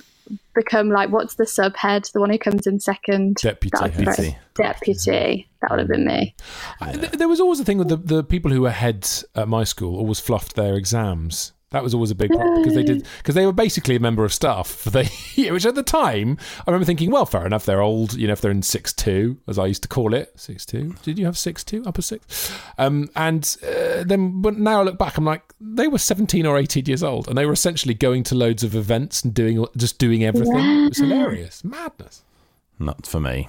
become 0.54 0.90
like, 0.90 1.10
what's 1.10 1.36
the 1.36 1.44
subhead? 1.44 2.10
The 2.12 2.20
one 2.20 2.28
who 2.30 2.38
comes 2.38 2.66
in 2.66 2.80
second. 2.80 3.36
Deputy 3.36 3.70
That 3.80 3.82
would 3.84 3.96
be 3.96 4.04
head. 4.04 4.16
great. 4.16 4.36
Deputy. 4.54 5.48
That 5.62 5.70
would 5.70 5.78
have 5.80 5.88
been 5.88 6.04
me. 6.04 6.34
I- 6.80 6.92
there 6.96 7.28
was 7.28 7.40
always 7.40 7.60
a 7.60 7.64
thing 7.64 7.78
with 7.78 7.88
the, 7.88 7.96
the 7.96 8.22
people 8.24 8.50
who 8.50 8.60
were 8.62 8.70
heads 8.70 9.24
at 9.34 9.48
my 9.48 9.64
school 9.64 9.96
always 9.96 10.20
fluffed 10.20 10.54
their 10.54 10.74
exams. 10.74 11.52
That 11.70 11.82
was 11.82 11.92
always 11.92 12.10
a 12.10 12.14
big 12.14 12.30
problem 12.30 12.62
because 12.62 12.74
they 12.74 12.82
did 12.82 13.06
because 13.18 13.34
they 13.34 13.44
were 13.44 13.52
basically 13.52 13.94
a 13.94 14.00
member 14.00 14.24
of 14.24 14.32
staff 14.32 14.68
for 14.68 14.88
the 14.88 15.10
year, 15.34 15.52
which 15.54 15.66
at 15.66 15.74
the 15.74 15.82
time 15.82 16.38
I 16.60 16.70
remember 16.70 16.86
thinking, 16.86 17.10
well, 17.10 17.26
fair 17.26 17.44
enough, 17.44 17.66
they're 17.66 17.82
old, 17.82 18.14
you 18.14 18.26
know, 18.26 18.32
if 18.32 18.40
they're 18.40 18.50
in 18.50 18.62
six 18.62 18.92
two, 18.94 19.38
as 19.46 19.58
I 19.58 19.66
used 19.66 19.82
to 19.82 19.88
call 19.88 20.14
it, 20.14 20.32
six 20.34 20.64
two. 20.64 20.94
Did 21.02 21.18
you 21.18 21.26
have 21.26 21.36
six 21.36 21.62
two, 21.62 21.82
upper 21.84 22.00
six? 22.00 22.50
Um, 22.78 23.10
and 23.14 23.56
uh, 23.62 24.02
then, 24.04 24.40
but 24.40 24.56
now 24.56 24.80
I 24.80 24.84
look 24.84 24.96
back, 24.96 25.18
I'm 25.18 25.26
like, 25.26 25.42
they 25.60 25.88
were 25.88 25.98
seventeen 25.98 26.46
or 26.46 26.56
eighteen 26.56 26.86
years 26.86 27.02
old, 27.02 27.28
and 27.28 27.36
they 27.36 27.44
were 27.44 27.52
essentially 27.52 27.94
going 27.94 28.22
to 28.24 28.34
loads 28.34 28.64
of 28.64 28.74
events 28.74 29.22
and 29.22 29.34
doing 29.34 29.66
just 29.76 29.98
doing 29.98 30.24
everything. 30.24 30.56
It 30.84 30.88
was 30.88 30.98
hilarious, 30.98 31.64
madness. 31.64 32.22
Not 32.78 33.06
for 33.06 33.20
me. 33.20 33.48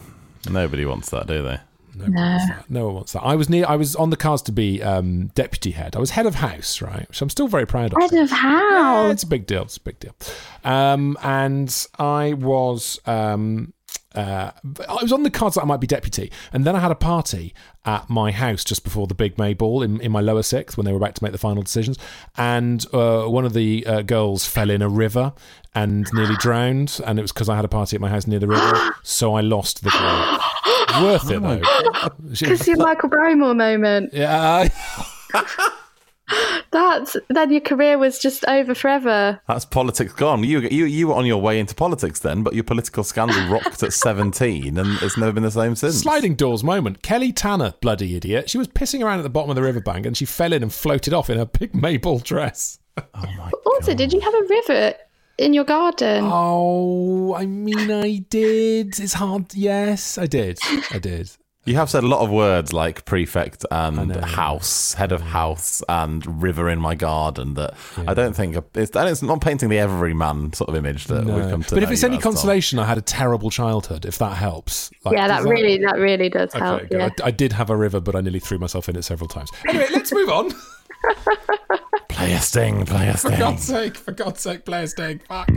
Nobody 0.50 0.86
wants 0.86 1.10
that, 1.12 1.28
do 1.28 1.42
they? 1.42 1.60
No, 1.96 2.06
one 2.06 2.14
wants 2.14 2.48
that. 2.48 2.70
No 2.70 2.86
one 2.86 2.96
wants 2.96 3.14
that. 3.14 3.22
I 3.22 3.36
was 3.36 3.50
near. 3.50 3.66
I 3.68 3.76
was 3.76 3.96
on 3.96 4.10
the 4.10 4.18
cards 4.18 4.42
to 4.44 4.52
be 4.52 4.82
um, 4.82 5.28
deputy 5.28 5.72
head. 5.72 5.96
I 5.96 6.00
was 6.00 6.12
head 6.12 6.26
of 6.26 6.36
house, 6.36 6.82
right? 6.82 7.08
Which 7.08 7.22
I'm 7.22 7.30
still 7.30 7.48
very 7.48 7.66
proud 7.66 7.94
of. 7.94 8.02
Head 8.02 8.20
of 8.20 8.32
Yeah, 8.32 9.12
it's 9.12 9.24
a 9.24 9.28
big 9.28 9.48
deal. 9.48 9.64
It's 9.64 9.78
a 9.78 9.82
big 9.82 10.00
deal. 10.00 10.16
Um, 10.64 11.18
and 11.24 11.88
I 11.98 12.34
was. 12.34 13.00
Um, 13.06 13.74
uh, 14.16 14.52
I 14.88 15.04
was 15.04 15.14
on 15.14 15.22
the 15.22 15.30
cards 15.30 15.56
that 15.56 15.62
I 15.62 15.66
might 15.66 15.80
be 15.80 15.86
deputy, 15.86 16.32
and 16.52 16.66
then 16.66 16.76
I 16.76 16.80
had 16.80 16.90
a 16.90 16.96
party 16.96 17.54
at 17.86 18.10
my 18.10 18.32
house 18.32 18.64
just 18.64 18.84
before 18.84 19.06
the 19.06 19.14
big 19.14 19.38
May 19.38 19.54
ball 19.54 19.84
in, 19.84 20.02
in 20.02 20.12
my 20.12 20.20
lower 20.20 20.42
sixth 20.42 20.78
when 20.78 20.86
they 20.86 20.92
were 20.92 20.98
about 20.98 21.16
to 21.16 21.24
make 21.24 21.32
the 21.32 21.38
final 21.38 21.62
decisions. 21.62 21.98
And 22.36 22.84
uh, 22.92 23.26
one 23.26 23.46
of 23.46 23.54
the 23.54 23.86
uh, 23.86 24.02
girls 24.02 24.48
fell 24.48 24.72
in 24.72 24.82
a 24.82 24.90
river 24.90 25.34
and 25.76 26.08
nearly 26.12 26.36
drowned, 26.38 27.00
and 27.06 27.20
it 27.20 27.22
was 27.22 27.32
because 27.32 27.50
I 27.50 27.56
had 27.56 27.66
a 27.66 27.70
party 27.70 27.96
at 27.96 28.02
my 28.02 28.10
house 28.10 28.26
near 28.26 28.40
the 28.40 28.48
river, 28.48 28.96
so 29.04 29.36
I 29.36 29.42
lost 29.42 29.84
the 29.84 29.92
game. 29.92 30.40
Was 31.02 31.24
worth 31.24 31.32
it 31.32 31.44
oh 31.44 31.58
though. 31.58 32.10
Because 32.40 32.68
your 32.68 32.78
Michael 32.78 33.10
Barrymore 33.10 33.54
moment. 33.54 34.14
yeah, 34.14 34.70
That's 36.72 37.18
then 37.30 37.52
your 37.52 37.62
career 37.62 37.98
was 37.98 38.20
just 38.20 38.46
over 38.48 38.76
forever. 38.76 39.42
That's 39.48 39.66
politics 39.66 40.14
gone. 40.14 40.44
You, 40.44 40.60
you 40.60 40.86
you 40.86 41.08
were 41.08 41.16
on 41.16 41.26
your 41.26 41.42
way 41.42 41.60
into 41.60 41.74
politics 41.74 42.20
then, 42.20 42.44
but 42.44 42.54
your 42.54 42.64
political 42.64 43.04
scandal 43.04 43.48
rocked 43.50 43.82
at 43.82 43.94
17 43.94 44.78
and 44.78 45.02
it's 45.02 45.18
never 45.18 45.32
been 45.32 45.44
the 45.44 45.52
same 45.52 45.76
since. 45.76 46.00
sliding 46.00 46.36
doors 46.36 46.64
moment. 46.64 47.02
Kelly 47.02 47.32
Tanner, 47.32 47.74
bloody 47.82 48.16
idiot. 48.16 48.50
She 48.50 48.60
was 48.60 48.68
pissing 48.68 49.04
around 49.04 49.20
at 49.20 49.24
the 49.24 49.30
bottom 49.30 49.50
of 49.50 49.56
the 49.56 49.64
riverbank 49.64 50.06
and 50.06 50.16
she 50.16 50.26
fell 50.26 50.54
in 50.54 50.62
and 50.62 50.72
floated 50.72 51.14
off 51.14 51.30
in 51.30 51.38
her 51.40 51.46
big 51.46 51.74
maple 51.74 52.20
dress. 52.20 52.78
Oh 52.98 53.04
my! 53.14 53.50
But 53.50 53.62
also, 53.66 53.96
did 53.96 54.14
you 54.14 54.20
have 54.20 54.34
a 54.34 54.44
river 54.44 54.94
in 55.40 55.54
your 55.54 55.64
garden? 55.64 56.24
Oh, 56.26 57.34
I 57.34 57.46
mean, 57.46 57.90
I 57.90 58.18
did. 58.30 59.00
It's 59.00 59.14
hard. 59.14 59.54
Yes, 59.56 60.18
I 60.18 60.28
did. 60.28 60.60
I 60.92 61.00
did. 61.00 61.32
You 61.66 61.76
have 61.76 61.90
said 61.90 62.04
a 62.04 62.08
lot 62.08 62.22
of 62.22 62.32
words 62.32 62.74
like 62.74 63.06
prefect 63.06 63.64
and 63.70 64.16
house, 64.16 64.94
head 64.94 65.12
of 65.12 65.22
house, 65.22 65.84
and 65.88 66.42
river 66.42 66.68
in 66.68 66.80
my 66.80 66.96
garden. 66.96 67.54
That 67.56 67.76
I 68.08 68.14
don't 68.14 68.36
think 68.36 68.56
it's, 68.74 68.96
and 68.96 69.10
it's 69.10 69.22
not 69.22 69.42
painting 69.42 69.70
the 69.70 69.78
everyman 69.78 70.54
sort 70.54 70.70
of 70.70 70.76
image 70.76 71.06
that 71.08 71.26
we've 71.26 71.50
come 71.50 71.64
to. 71.64 71.76
But 71.76 71.84
if 71.84 71.92
it's 71.92 72.04
any 72.04 72.18
as, 72.18 72.24
Tom. 72.24 72.32
consolation, 72.32 72.80
I 72.80 72.86
had 72.86 72.98
a 72.98 73.02
terrible 73.02 73.52
childhood. 73.52 74.06
If 74.06 74.18
that 74.18 74.36
helps. 74.36 74.90
Like, 75.06 75.16
yeah, 75.16 75.28
that 75.28 75.38
does 75.38 75.46
really, 75.46 75.78
that 75.80 75.98
really 75.98 76.30
does 76.30 76.54
help. 76.54 76.82
Okay, 76.82 76.88
good. 76.90 76.98
Yeah. 77.00 77.10
I, 77.24 77.28
I 77.28 77.32
did 77.32 77.54
have 77.54 77.70
a 77.70 77.76
river, 77.76 78.00
but 78.00 78.16
I 78.16 78.22
nearly 78.22 78.40
threw 78.40 78.58
myself 78.58 78.90
in 78.90 78.96
it 78.96 79.04
several 79.04 79.28
times. 79.28 79.52
Anyway, 79.68 79.88
let's 79.92 80.12
move 80.12 80.30
on. 80.30 80.52
play 82.10 82.34
a 82.34 82.40
sting, 82.40 82.86
play 82.86 83.08
a 83.08 83.18
sting. 83.18 83.32
For. 83.32 83.38
God's 83.38 83.64
sake, 83.64 83.98
for 83.98 84.12
God's 84.12 84.42
sake, 84.42 84.66
play 84.66 84.84
a 84.84 84.88
sting. 84.88 85.22
Fuck. 85.28 85.50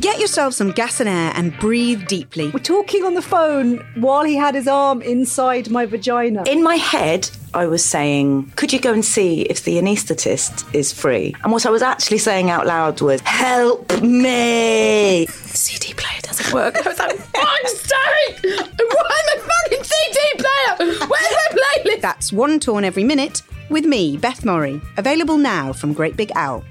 Get 0.00 0.20
yourself 0.20 0.52
some 0.52 0.70
gas 0.72 1.00
and 1.00 1.08
air 1.08 1.32
and 1.34 1.58
breathe 1.58 2.06
deeply. 2.06 2.50
We're 2.50 2.58
talking 2.58 3.04
on 3.04 3.14
the 3.14 3.22
phone 3.22 3.78
while 3.94 4.22
he 4.22 4.34
had 4.34 4.54
his 4.54 4.68
arm 4.68 5.00
inside 5.00 5.70
my 5.70 5.86
vagina. 5.86 6.44
In 6.46 6.62
my 6.62 6.76
head, 6.76 7.30
I 7.54 7.66
was 7.66 7.82
saying, 7.82 8.52
could 8.56 8.70
you 8.70 8.80
go 8.80 8.92
and 8.92 9.02
see 9.02 9.42
if 9.42 9.64
the 9.64 9.78
anaesthetist 9.78 10.74
is 10.74 10.92
free? 10.92 11.34
And 11.42 11.52
what 11.52 11.64
I 11.64 11.70
was 11.70 11.80
actually 11.80 12.18
saying 12.18 12.50
out 12.50 12.66
loud 12.66 13.00
was, 13.00 13.22
help 13.22 14.02
me! 14.02 15.26
CD 15.26 15.94
player 15.94 16.20
doesn't 16.36 16.54
work. 16.54 16.74
I 16.76 16.88
was 16.88 16.98
like, 16.98 17.18
fuck's 17.18 17.80
sake! 17.80 18.40
Why 18.42 19.22
my 19.26 19.36
fucking 19.38 19.84
CD 19.84 20.18
player? 20.38 21.06
Where's 21.06 21.08
my 21.08 21.48
playlist? 21.50 22.00
That's 22.00 22.32
one 22.32 22.60
torn 22.60 22.84
every 22.84 23.04
minute 23.04 23.42
with 23.70 23.84
me, 23.84 24.16
Beth 24.16 24.44
Murray. 24.44 24.80
Available 24.96 25.36
now 25.36 25.72
from 25.72 25.92
Great 25.92 26.16
Big 26.16 26.32
Owl. 26.34 26.64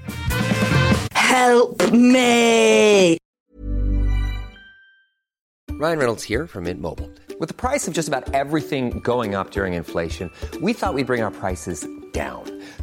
Help 1.12 1.90
me! 1.92 3.18
Ryan 5.72 5.98
Reynolds 5.98 6.22
here 6.22 6.46
from 6.46 6.64
Mint 6.64 6.80
Mobile. 6.80 7.10
With 7.40 7.48
the 7.48 7.54
price 7.54 7.88
of 7.88 7.94
just 7.94 8.06
about 8.06 8.32
everything 8.32 9.00
going 9.00 9.34
up 9.34 9.50
during 9.50 9.74
inflation, 9.74 10.30
we 10.60 10.72
thought 10.72 10.94
we'd 10.94 11.06
bring 11.06 11.22
our 11.22 11.32
prices 11.32 11.86
down. 12.12 12.53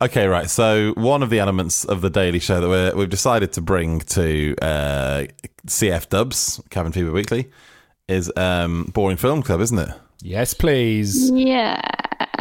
Okay, 0.00 0.26
right. 0.26 0.50
So 0.50 0.92
one 0.94 1.22
of 1.22 1.30
the 1.30 1.38
elements 1.38 1.84
of 1.84 2.02
the 2.02 2.10
Daily 2.10 2.38
Show 2.38 2.60
that 2.60 2.68
we're, 2.68 2.94
we've 2.94 3.08
decided 3.08 3.52
to 3.54 3.62
bring 3.62 4.00
to 4.00 4.54
uh, 4.60 5.24
CF 5.66 6.08
Dubs, 6.10 6.60
Cabin 6.68 6.92
Fever 6.92 7.12
Weekly, 7.12 7.50
is 8.06 8.30
um, 8.36 8.90
Boring 8.92 9.16
Film 9.16 9.42
Club, 9.42 9.60
isn't 9.62 9.78
it? 9.78 9.88
Yes, 10.22 10.52
please. 10.52 11.30
Yeah. 11.30 11.80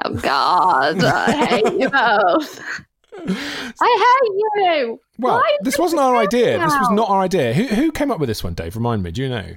Oh, 0.03 0.13
God, 0.15 1.01
I 1.03 1.45
hate 1.45 1.73
you 1.79 1.89
both. 1.89 2.81
I 3.81 4.19
hate 4.21 4.77
you. 4.77 4.99
Well, 5.17 5.37
Why 5.37 5.57
this 5.61 5.79
wasn't 5.79 6.01
our 6.01 6.15
say 6.15 6.23
idea. 6.23 6.59
This 6.59 6.73
was 6.73 6.91
not 6.91 7.09
our 7.09 7.21
idea. 7.21 7.53
Who, 7.53 7.63
who 7.67 7.91
came 7.93 8.11
up 8.11 8.19
with 8.19 8.27
this 8.27 8.43
one, 8.43 8.53
Dave? 8.53 8.75
Remind 8.75 9.01
me. 9.01 9.11
Do 9.11 9.21
you 9.21 9.29
know? 9.29 9.55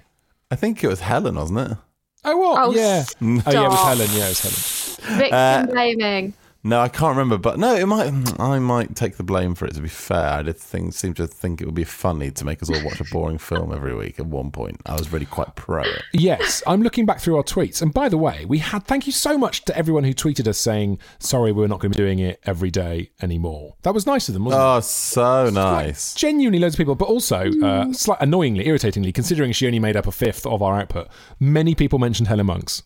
I 0.52 0.56
think 0.56 0.84
it 0.84 0.88
was 0.88 1.00
Helen, 1.00 1.34
wasn't 1.34 1.72
it? 1.72 1.76
Oh, 2.24 2.37
what? 2.37 2.62
Oh, 2.62 2.72
yeah. 2.72 3.04
Oh, 3.20 3.26
yeah, 3.50 3.64
it 3.64 3.68
was. 3.68 3.80
Helen. 3.80 4.08
Yeah, 4.12 4.26
it 4.26 4.28
was 4.28 4.96
Helen. 4.96 5.18
Victim 5.18 5.34
Uh, 5.37 5.66
blaming. 5.66 6.34
No, 6.64 6.81
I 6.81 6.88
can't 6.88 7.16
remember, 7.16 7.38
but 7.38 7.59
no, 7.59 7.75
it 7.77 7.87
might. 7.87 8.40
I 8.40 8.59
might 8.59 8.97
take 8.97 9.16
the 9.16 9.23
blame 9.23 9.55
for 9.55 9.66
it. 9.66 9.75
To 9.75 9.81
be 9.81 9.88
fair, 9.88 10.31
I 10.31 10.42
did 10.42 10.57
think, 10.57 10.92
seem 10.92 11.14
to 11.14 11.27
think 11.27 11.61
it 11.61 11.66
would 11.66 11.75
be 11.75 11.85
funny 11.85 12.33
to 12.33 12.44
make 12.44 12.61
us 12.62 12.68
all 12.68 12.85
watch 12.85 13.01
a 13.01 13.05
boring 13.05 13.38
film 13.38 13.73
every 13.73 13.94
week. 13.94 14.18
At 14.18 14.27
one 14.27 14.51
point, 14.51 14.81
I 14.85 14.94
was 14.94 15.12
really 15.12 15.25
quite 15.25 15.55
pro 15.55 15.83
it. 15.83 16.03
Yes, 16.12 16.62
I'm 16.66 16.83
looking 16.83 17.07
back 17.07 17.21
through 17.21 17.37
our 17.37 17.44
tweets. 17.44 17.81
And 17.81 17.94
by 17.94 18.09
the 18.09 18.18
way, 18.18 18.44
we 18.44 18.59
had 18.59 18.85
thank 18.85 19.07
you 19.07 19.12
so 19.12 19.38
much 19.38 19.64
to 19.66 19.79
everyone 19.79 20.03
who 20.03 20.12
tweeted 20.12 20.49
us 20.49 20.59
saying, 20.59 20.99
sorry, 21.21 21.53
we're 21.53 21.68
not 21.68 21.79
going 21.79 21.92
to 21.92 21.97
be 21.97 22.03
doing 22.03 22.18
it 22.18 22.40
every 22.44 22.73
day 22.73 23.12
anymore. 23.23 23.77
That 23.83 23.94
was 23.94 24.05
nice 24.05 24.29
of 24.29 24.35
them, 24.35 24.44
wasn't 24.44 24.61
it? 24.61 24.64
Oh, 24.64 24.81
so 24.81 25.51
nice. 25.51 26.12
Genuinely 26.14 26.59
loads 26.59 26.75
of 26.75 26.79
people, 26.79 26.97
but 26.97 27.09
also, 27.09 27.51
uh, 27.62 27.92
slight, 27.92 28.18
annoyingly, 28.21 28.66
irritatingly, 28.66 29.12
considering 29.12 29.53
she 29.53 29.66
only 29.66 29.79
made 29.79 29.97
up 29.97 30.09
a 30.09 30.12
fifth 30.12 30.44
of 30.44 30.61
our 30.61 30.81
output, 30.81 31.09
many 31.38 31.77
people 31.77 32.01
mentioned 32.01 32.27
Helen 32.27 32.47
Monks. 32.47 32.83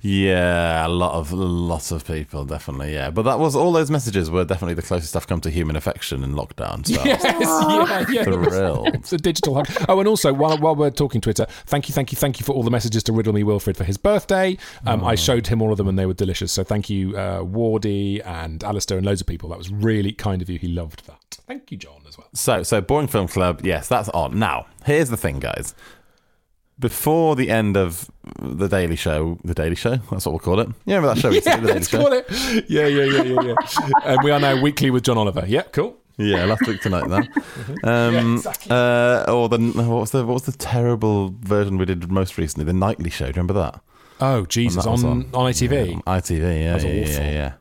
Yeah, 0.00 0.86
a 0.86 0.88
lot 0.88 1.14
of 1.14 1.32
lots 1.32 1.90
of 1.90 2.06
people, 2.06 2.44
definitely. 2.44 2.94
Yeah, 2.94 3.10
but 3.10 3.22
that 3.22 3.38
was 3.38 3.54
all 3.54 3.72
those 3.72 3.90
messages 3.90 4.30
were 4.30 4.44
definitely 4.44 4.74
the 4.74 4.82
closest 4.82 5.16
I've 5.16 5.26
come 5.26 5.40
to 5.42 5.50
human 5.50 5.76
affection 5.76 6.22
in 6.24 6.32
lockdown. 6.34 6.86
So 6.86 7.02
Yes, 7.04 7.22
yeah, 7.24 8.06
yeah. 8.10 8.24
thrilled. 8.24 8.94
It's 8.94 9.12
a 9.12 9.18
digital 9.18 9.54
hug. 9.56 9.68
Oh, 9.88 9.98
and 9.98 10.08
also, 10.08 10.32
while, 10.32 10.58
while 10.58 10.74
we're 10.74 10.90
talking 10.90 11.20
Twitter, 11.20 11.46
thank 11.66 11.88
you, 11.88 11.92
thank 11.94 12.12
you, 12.12 12.16
thank 12.16 12.40
you 12.40 12.44
for 12.44 12.52
all 12.52 12.62
the 12.62 12.70
messages 12.70 13.02
to 13.04 13.12
Riddle 13.12 13.32
Me 13.32 13.42
Wilfred 13.42 13.76
for 13.76 13.84
his 13.84 13.96
birthday. 13.96 14.56
Um, 14.86 15.04
I 15.04 15.14
showed 15.14 15.46
him 15.46 15.60
all 15.62 15.70
of 15.72 15.78
them 15.78 15.88
and 15.88 15.98
they 15.98 16.06
were 16.06 16.14
delicious. 16.14 16.52
So 16.52 16.64
thank 16.64 16.88
you, 16.88 17.16
uh, 17.16 17.40
Wardy 17.40 18.24
and 18.24 18.62
Alistair 18.64 18.96
and 18.98 19.06
loads 19.06 19.20
of 19.20 19.26
people. 19.26 19.48
That 19.50 19.58
was 19.58 19.70
really 19.70 20.12
kind 20.12 20.42
of 20.42 20.48
you. 20.48 20.58
He 20.58 20.68
loved 20.68 21.06
that. 21.06 21.38
Thank 21.46 21.70
you, 21.70 21.76
John, 21.78 22.02
as 22.06 22.16
well. 22.18 22.28
So, 22.34 22.62
so 22.62 22.80
boring 22.80 23.08
film 23.08 23.28
club. 23.28 23.62
Yes, 23.64 23.88
that's 23.88 24.08
on. 24.10 24.38
Now, 24.38 24.66
here's 24.84 25.08
the 25.10 25.16
thing, 25.16 25.38
guys. 25.40 25.74
Before 26.78 27.34
the 27.34 27.50
end 27.50 27.76
of 27.76 28.08
the 28.40 28.68
Daily 28.68 28.94
Show, 28.94 29.38
the 29.42 29.54
Daily 29.54 29.74
Show, 29.74 29.96
that's 30.10 30.26
what 30.26 30.32
we'll 30.32 30.38
call 30.38 30.60
it. 30.60 30.68
Yeah, 30.84 31.00
that 31.00 31.18
show? 31.18 31.30
Yeah, 31.30 31.56
let's 31.56 31.88
Show? 31.88 32.00
call 32.00 32.12
it. 32.12 32.26
Yeah, 32.68 32.86
yeah, 32.86 33.04
yeah, 33.04 33.22
yeah, 33.22 33.40
yeah. 33.42 33.54
and 34.04 34.18
we 34.22 34.30
are 34.30 34.38
now 34.38 34.60
weekly 34.60 34.90
with 34.90 35.02
John 35.02 35.18
Oliver. 35.18 35.44
Yeah, 35.46 35.62
cool. 35.72 35.96
Yeah, 36.18 36.44
last 36.44 36.66
week 36.66 36.80
tonight 36.80 37.08
then. 37.08 37.28
Um, 37.84 38.42
uh, 38.70 39.24
or 39.28 39.48
the 39.48 39.58
what 39.58 40.00
was 40.00 40.10
the 40.10 40.24
what 40.24 40.34
was 40.34 40.42
the 40.42 40.52
terrible 40.52 41.34
version 41.40 41.78
we 41.78 41.84
did 41.84 42.10
most 42.10 42.36
recently? 42.36 42.64
The 42.64 42.72
nightly 42.72 43.08
show. 43.10 43.26
Do 43.26 43.28
you 43.30 43.42
remember 43.42 43.54
that? 43.54 43.80
Oh, 44.20 44.46
Jesus, 44.46 44.84
was 44.84 45.04
on, 45.04 45.30
on 45.32 45.52
ITV. 45.52 45.90
Yeah, 45.90 46.00
ITV. 46.06 46.38
Yeah, 46.40 46.52
yeah, 46.54 46.74
awful. 46.74 46.90
yeah, 46.90 47.30
yeah. 47.30 47.52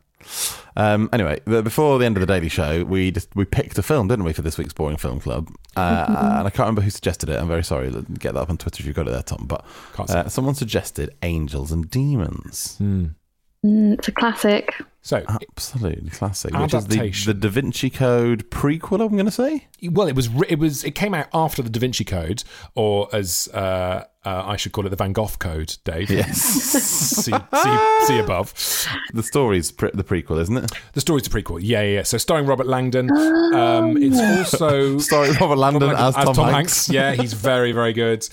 Um, 0.78 1.10
anyway, 1.12 1.40
the, 1.46 1.64
before 1.64 1.98
the 1.98 2.06
end 2.06 2.18
of 2.18 2.22
the 2.22 2.28
Daily 2.28 2.50
Show, 2.50 2.84
we 2.84 3.10
just 3.10 3.36
we 3.36 3.46
picked 3.46 3.80
a 3.80 3.84
film, 3.84 4.08
didn't 4.08 4.26
we, 4.26 4.32
for 4.32 4.44
this 4.44 4.60
week's 4.60 4.74
Boring 4.74 4.98
Film 4.98 5.20
Club? 5.20 5.50
Uh, 5.76 6.06
and 6.08 6.48
I 6.48 6.52
can't 6.52 6.60
remember 6.60 6.82
who 6.82 6.92
suggested 6.92 7.30
it. 7.30 7.40
I'm 7.40 7.48
very 7.48 7.64
sorry. 7.64 7.90
Get 7.90 8.36
that 8.36 8.36
up 8.36 8.50
on 8.52 8.58
Twitter 8.58 8.82
if 8.82 8.86
you've 8.86 8.96
got 8.96 9.08
it 9.08 9.12
there, 9.12 9.24
Tom. 9.24 9.46
But 9.48 9.66
uh, 9.98 10.30
someone 10.30 10.54
suggested 10.54 11.16
Angels 11.24 11.72
and 11.72 11.90
Demons. 11.90 12.78
Mm, 12.80 13.16
it's 13.64 14.08
a 14.08 14.12
classic. 14.12 14.72
So, 15.02 15.24
Absolutely 15.28 16.12
classic. 16.12 16.54
Which 16.54 16.74
is 16.74 16.86
the, 16.86 17.34
the 17.34 17.34
Da 17.34 17.50
Vinci 17.50 17.90
Code 17.90 18.50
prequel, 18.52 19.04
I'm 19.04 19.14
going 19.14 19.26
to 19.26 19.32
say. 19.32 19.68
well, 19.90 20.08
it 20.08 20.16
was 20.16 20.30
it 20.48 20.60
was 20.60 20.84
it 20.84 20.92
came 20.92 21.14
out 21.14 21.28
after 21.34 21.64
the 21.64 21.70
Da 21.70 21.80
Vinci 21.80 22.04
Code, 22.04 22.44
or 22.76 23.08
as 23.14 23.48
uh, 23.54 24.04
uh, 24.28 24.44
I 24.46 24.58
should 24.58 24.72
call 24.74 24.86
it, 24.86 24.90
the 24.90 24.96
Van 24.96 25.14
Gogh 25.14 25.30
Code. 25.40 25.78
Dave, 25.84 26.10
Yes. 26.10 26.42
see, 27.24 27.32
see, 27.32 27.78
see 28.08 28.18
above. 28.20 28.54
The 29.14 29.24
story's 29.24 29.72
pre- 29.72 29.92
the 29.94 30.04
prequel, 30.04 30.40
isn't 30.42 30.58
it? 30.58 30.72
The 30.94 31.02
story's 31.02 31.24
the 31.24 31.30
prequel. 31.30 31.60
Yeah, 31.62 31.82
yeah, 31.82 31.94
yeah. 31.98 32.04
So 32.04 32.18
starring 32.18 32.46
Robert 32.46 32.68
Langdon. 32.68 33.10
Um, 33.56 33.96
it's 33.98 34.20
also 34.54 34.98
Starring 35.10 35.34
Robert 35.40 35.58
Langdon 35.58 35.92
as 35.96 36.16
Tom 36.16 36.36
Hanks. 36.36 36.90
Yeah, 36.90 37.14
he's 37.14 37.34
very, 37.34 37.72
very 37.72 37.94
good. 37.94 38.28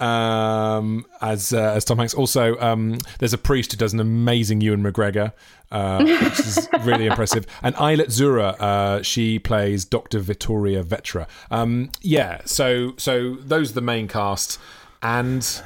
um, 0.00 1.04
as 1.20 1.52
uh, 1.52 1.72
as 1.76 1.84
Tom 1.84 1.98
Hanks. 1.98 2.14
Also, 2.14 2.58
um, 2.60 2.98
there's 3.18 3.32
a 3.32 3.38
priest 3.38 3.72
who 3.72 3.78
does 3.78 3.92
an 3.92 4.00
amazing 4.00 4.60
Ewan 4.60 4.82
McGregor, 4.82 5.32
uh, 5.72 5.98
which 6.04 6.38
is 6.40 6.68
really 6.82 7.06
impressive. 7.10 7.46
And 7.62 7.74
Ayelet 7.76 8.06
Zurer, 8.08 8.54
uh, 8.60 9.02
she 9.02 9.38
plays 9.38 9.84
Dr. 9.84 10.20
Vittoria 10.20 10.84
Vetra. 10.84 11.26
Um, 11.50 11.90
yeah, 12.00 12.42
so 12.44 12.94
so 12.96 13.34
those 13.36 13.70
are 13.72 13.74
the 13.74 13.80
main 13.80 14.06
cast, 14.08 14.58
and 15.02 15.62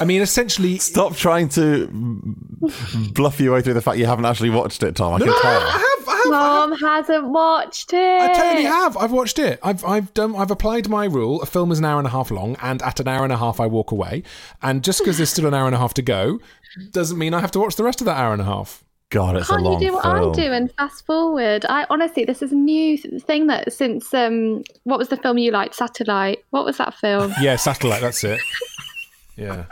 I 0.00 0.04
mean, 0.04 0.22
essentially, 0.22 0.78
Stop 0.78 1.14
trying 1.14 1.48
to 1.50 1.88
bluff 3.12 3.38
your 3.40 3.54
way 3.54 3.62
through 3.62 3.74
the 3.74 3.82
fact 3.82 3.98
you 3.98 4.06
haven't 4.06 4.24
actually 4.24 4.50
watched 4.50 4.82
it, 4.82 4.96
Tom. 4.96 5.14
I 5.14 5.18
can 5.18 5.26
No, 5.28 5.38
tell. 5.40 5.60
I 5.60 5.70
have, 5.98 6.08
I 6.08 6.14
have, 6.16 6.24
Tom 6.24 6.72
hasn't 6.78 7.28
watched 7.28 7.92
it. 7.92 8.22
I 8.22 8.32
totally 8.32 8.64
have. 8.64 8.96
I've 8.96 9.12
watched 9.12 9.38
it. 9.38 9.58
I've 9.62 9.84
I've 9.84 10.12
done. 10.14 10.34
I've 10.36 10.50
applied 10.50 10.88
my 10.88 11.04
rule. 11.04 11.42
A 11.42 11.46
film 11.46 11.70
is 11.72 11.78
an 11.78 11.84
hour 11.84 11.98
and 11.98 12.06
a 12.06 12.10
half 12.10 12.30
long, 12.30 12.56
and 12.62 12.80
at 12.82 13.00
an 13.00 13.08
hour 13.08 13.24
and 13.24 13.32
a 13.32 13.36
half, 13.36 13.60
I 13.60 13.66
walk 13.66 13.90
away. 13.92 14.22
And 14.62 14.82
just 14.82 15.00
because 15.00 15.16
there's 15.18 15.30
still 15.30 15.46
an 15.46 15.54
hour 15.54 15.66
and 15.66 15.74
a 15.74 15.78
half 15.78 15.94
to 15.94 16.02
go, 16.02 16.40
doesn't 16.92 17.18
mean 17.18 17.34
I 17.34 17.40
have 17.40 17.50
to 17.52 17.60
watch 17.60 17.76
the 17.76 17.84
rest 17.84 18.00
of 18.00 18.04
that 18.06 18.16
hour 18.16 18.32
and 18.32 18.40
a 18.42 18.46
half. 18.46 18.84
God, 19.10 19.36
it's 19.36 19.48
Can't 19.48 19.64
you 19.64 19.78
do 19.88 19.94
what 19.94 20.06
I 20.06 20.32
do 20.32 20.52
and 20.52 20.72
fast 20.72 21.04
forward? 21.04 21.66
I 21.68 21.84
honestly, 21.90 22.24
this 22.24 22.42
is 22.42 22.52
a 22.52 22.56
new 22.56 22.96
thing 22.96 23.48
that 23.48 23.72
since 23.72 24.14
um, 24.14 24.62
what 24.84 24.98
was 24.98 25.08
the 25.08 25.16
film 25.16 25.36
you 25.36 25.50
liked, 25.50 25.74
Satellite? 25.74 26.44
What 26.50 26.64
was 26.64 26.76
that 26.78 26.94
film? 26.94 27.34
Yeah, 27.40 27.56
satellite. 27.56 28.00
That's 28.00 28.24
it. 28.24 28.40
Yeah. 29.36 29.64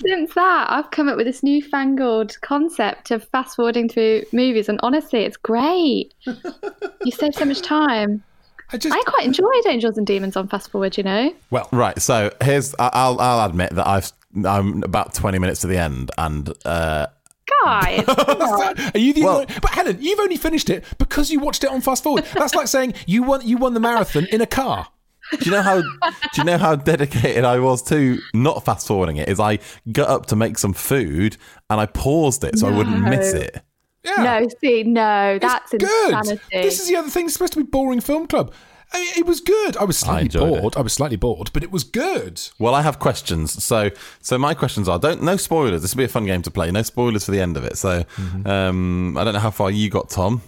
Since 0.00 0.32
that, 0.34 0.66
I've 0.70 0.90
come 0.90 1.10
up 1.10 1.18
with 1.18 1.26
this 1.26 1.42
newfangled 1.42 2.40
concept 2.40 3.10
of 3.10 3.22
fast 3.28 3.56
forwarding 3.56 3.86
through 3.86 4.22
movies, 4.32 4.66
and 4.70 4.80
honestly, 4.82 5.24
it's 5.24 5.36
great. 5.36 6.14
you 6.24 7.10
save 7.10 7.34
so 7.34 7.44
much 7.44 7.60
time. 7.60 8.22
I 8.72 8.78
just, 8.78 8.96
I 8.96 9.02
quite 9.02 9.26
enjoyed 9.26 9.66
Angels 9.66 9.98
and 9.98 10.06
Demons 10.06 10.38
on 10.38 10.48
fast 10.48 10.70
forward. 10.70 10.96
You 10.96 11.02
know, 11.04 11.34
Well, 11.50 11.68
Right, 11.70 12.00
so 12.00 12.30
here's 12.42 12.74
I- 12.78 12.90
I'll 12.94 13.20
I'll 13.20 13.46
admit 13.46 13.74
that 13.74 13.86
I've 13.86 14.10
I'm 14.46 14.82
about 14.84 15.12
twenty 15.12 15.38
minutes 15.38 15.60
to 15.62 15.66
the 15.66 15.76
end, 15.76 16.10
and 16.16 16.50
uh, 16.64 17.08
guys. 17.64 18.04
Are 18.94 18.98
you 18.98 19.12
the 19.12 19.24
only, 19.26 19.46
but 19.46 19.70
Helen, 19.70 19.98
you've 20.00 20.20
only 20.20 20.36
finished 20.36 20.70
it 20.70 20.84
because 20.98 21.30
you 21.30 21.40
watched 21.40 21.64
it 21.64 21.70
on 21.70 21.80
fast 21.80 22.02
forward. 22.02 22.24
That's 22.34 22.54
like 22.54 22.68
saying 22.68 22.94
you 23.06 23.22
won 23.22 23.46
you 23.46 23.56
won 23.56 23.74
the 23.74 23.80
marathon 23.80 24.26
in 24.32 24.40
a 24.40 24.46
car. 24.46 24.88
do 25.30 25.38
you 25.46 25.50
know 25.52 25.62
how 25.62 25.80
do 25.80 25.86
you 26.36 26.44
know 26.44 26.58
how 26.58 26.76
dedicated 26.76 27.44
I 27.44 27.58
was 27.58 27.82
to 27.84 28.18
not 28.34 28.64
fast 28.64 28.86
forwarding 28.86 29.16
it? 29.16 29.28
Is 29.28 29.40
I 29.40 29.58
got 29.90 30.08
up 30.08 30.26
to 30.26 30.36
make 30.36 30.58
some 30.58 30.72
food 30.72 31.36
and 31.70 31.80
I 31.80 31.86
paused 31.86 32.44
it 32.44 32.58
so 32.58 32.68
I 32.68 32.76
wouldn't 32.76 33.00
miss 33.00 33.32
it. 33.32 33.62
Yeah. 34.04 34.38
No, 34.40 34.48
see, 34.60 34.82
no, 34.82 35.38
that's 35.38 35.70
good. 35.70 35.82
insanity. 35.82 36.42
This 36.52 36.78
is 36.78 36.88
the 36.88 36.96
other 36.96 37.08
thing. 37.08 37.24
It's 37.24 37.32
supposed 37.34 37.54
to 37.54 37.60
be 37.60 37.64
boring 37.64 38.00
film 38.00 38.26
club. 38.26 38.52
I 38.94 39.00
mean, 39.00 39.12
it 39.18 39.26
was 39.26 39.40
good. 39.40 39.76
I 39.76 39.84
was 39.84 39.98
slightly 39.98 40.22
enjoyed 40.26 40.60
bored. 40.60 40.76
I 40.76 40.80
was 40.80 40.92
slightly 40.92 41.16
bored, 41.16 41.50
but 41.52 41.62
it 41.62 41.70
was 41.72 41.84
good. 41.84 42.40
Well, 42.58 42.74
I 42.74 42.82
have 42.82 42.98
questions. 42.98 43.62
So, 43.62 43.90
so 44.22 44.38
my 44.38 44.54
questions 44.54 44.88
are: 44.88 44.98
don't 44.98 45.22
no 45.22 45.36
spoilers. 45.36 45.82
This 45.82 45.94
will 45.94 45.98
be 45.98 46.04
a 46.04 46.08
fun 46.08 46.24
game 46.26 46.42
to 46.42 46.50
play. 46.50 46.70
No 46.70 46.82
spoilers 46.82 47.24
for 47.24 47.32
the 47.32 47.40
end 47.40 47.56
of 47.56 47.64
it. 47.64 47.76
So, 47.76 48.04
Mm-hmm. 48.04 48.46
um, 48.46 49.18
I 49.18 49.24
don't 49.24 49.34
know 49.34 49.40
how 49.40 49.50
far 49.50 49.70
you 49.70 49.90
got, 49.90 50.08
Tom. 50.10 50.40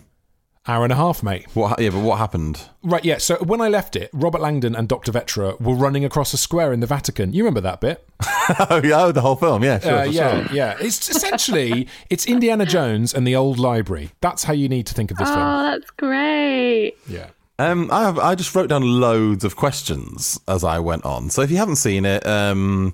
Hour 0.68 0.82
and 0.82 0.92
a 0.92 0.96
half, 0.96 1.22
mate. 1.22 1.46
What? 1.54 1.78
Yeah, 1.80 1.90
but 1.90 2.00
what 2.00 2.18
happened? 2.18 2.61
Right, 2.82 3.04
yeah. 3.04 3.18
So 3.18 3.37
when 3.37 3.61
I 3.61 3.68
left 3.68 3.94
it, 3.94 4.11
Robert 4.12 4.40
Langdon 4.40 4.74
and 4.74 4.88
Dr. 4.88 5.12
Vetra 5.12 5.61
were 5.61 5.74
running 5.76 6.04
across 6.04 6.32
a 6.35 6.37
square 6.37 6.72
in 6.72 6.80
the 6.80 6.88
Vatican. 6.88 7.32
You 7.32 7.44
remember 7.44 7.61
that 7.61 7.80
bit? 7.80 8.04
oh, 8.68 8.80
yeah, 8.82 9.04
oh, 9.04 9.12
the 9.12 9.20
whole 9.20 9.37
film. 9.37 9.62
Yeah, 9.62 9.78
sure, 9.78 9.94
Uh, 9.98 10.04
yeah, 10.06 10.44
sure. 10.46 10.56
yeah. 10.56 10.76
It's 10.80 11.09
essentially 11.09 11.87
it's 12.11 12.26
Indiana 12.26 12.66
Jones 12.66 13.14
and 13.14 13.24
the 13.24 13.37
old 13.37 13.61
library. 13.61 14.11
That's 14.20 14.42
how 14.42 14.54
you 14.54 14.68
need 14.68 14.87
to 14.88 14.94
think 14.94 15.12
of 15.12 15.18
this 15.18 15.28
film. 15.28 15.40
Oh, 15.40 15.62
that's 15.70 15.90
great. 15.92 16.94
Yeah. 17.09 17.28
Um, 17.59 17.88
I 17.90 18.03
have. 18.03 18.19
I 18.19 18.35
just 18.35 18.55
wrote 18.55 18.69
down 18.69 18.83
loads 18.83 19.42
of 19.45 19.57
questions 19.57 20.38
as 20.47 20.62
I 20.62 20.79
went 20.79 21.05
on. 21.05 21.31
So 21.31 21.42
if 21.42 21.51
you 21.51 21.57
haven't 21.57 21.77
seen 21.77 22.05
it, 22.05 22.27
um, 22.27 22.92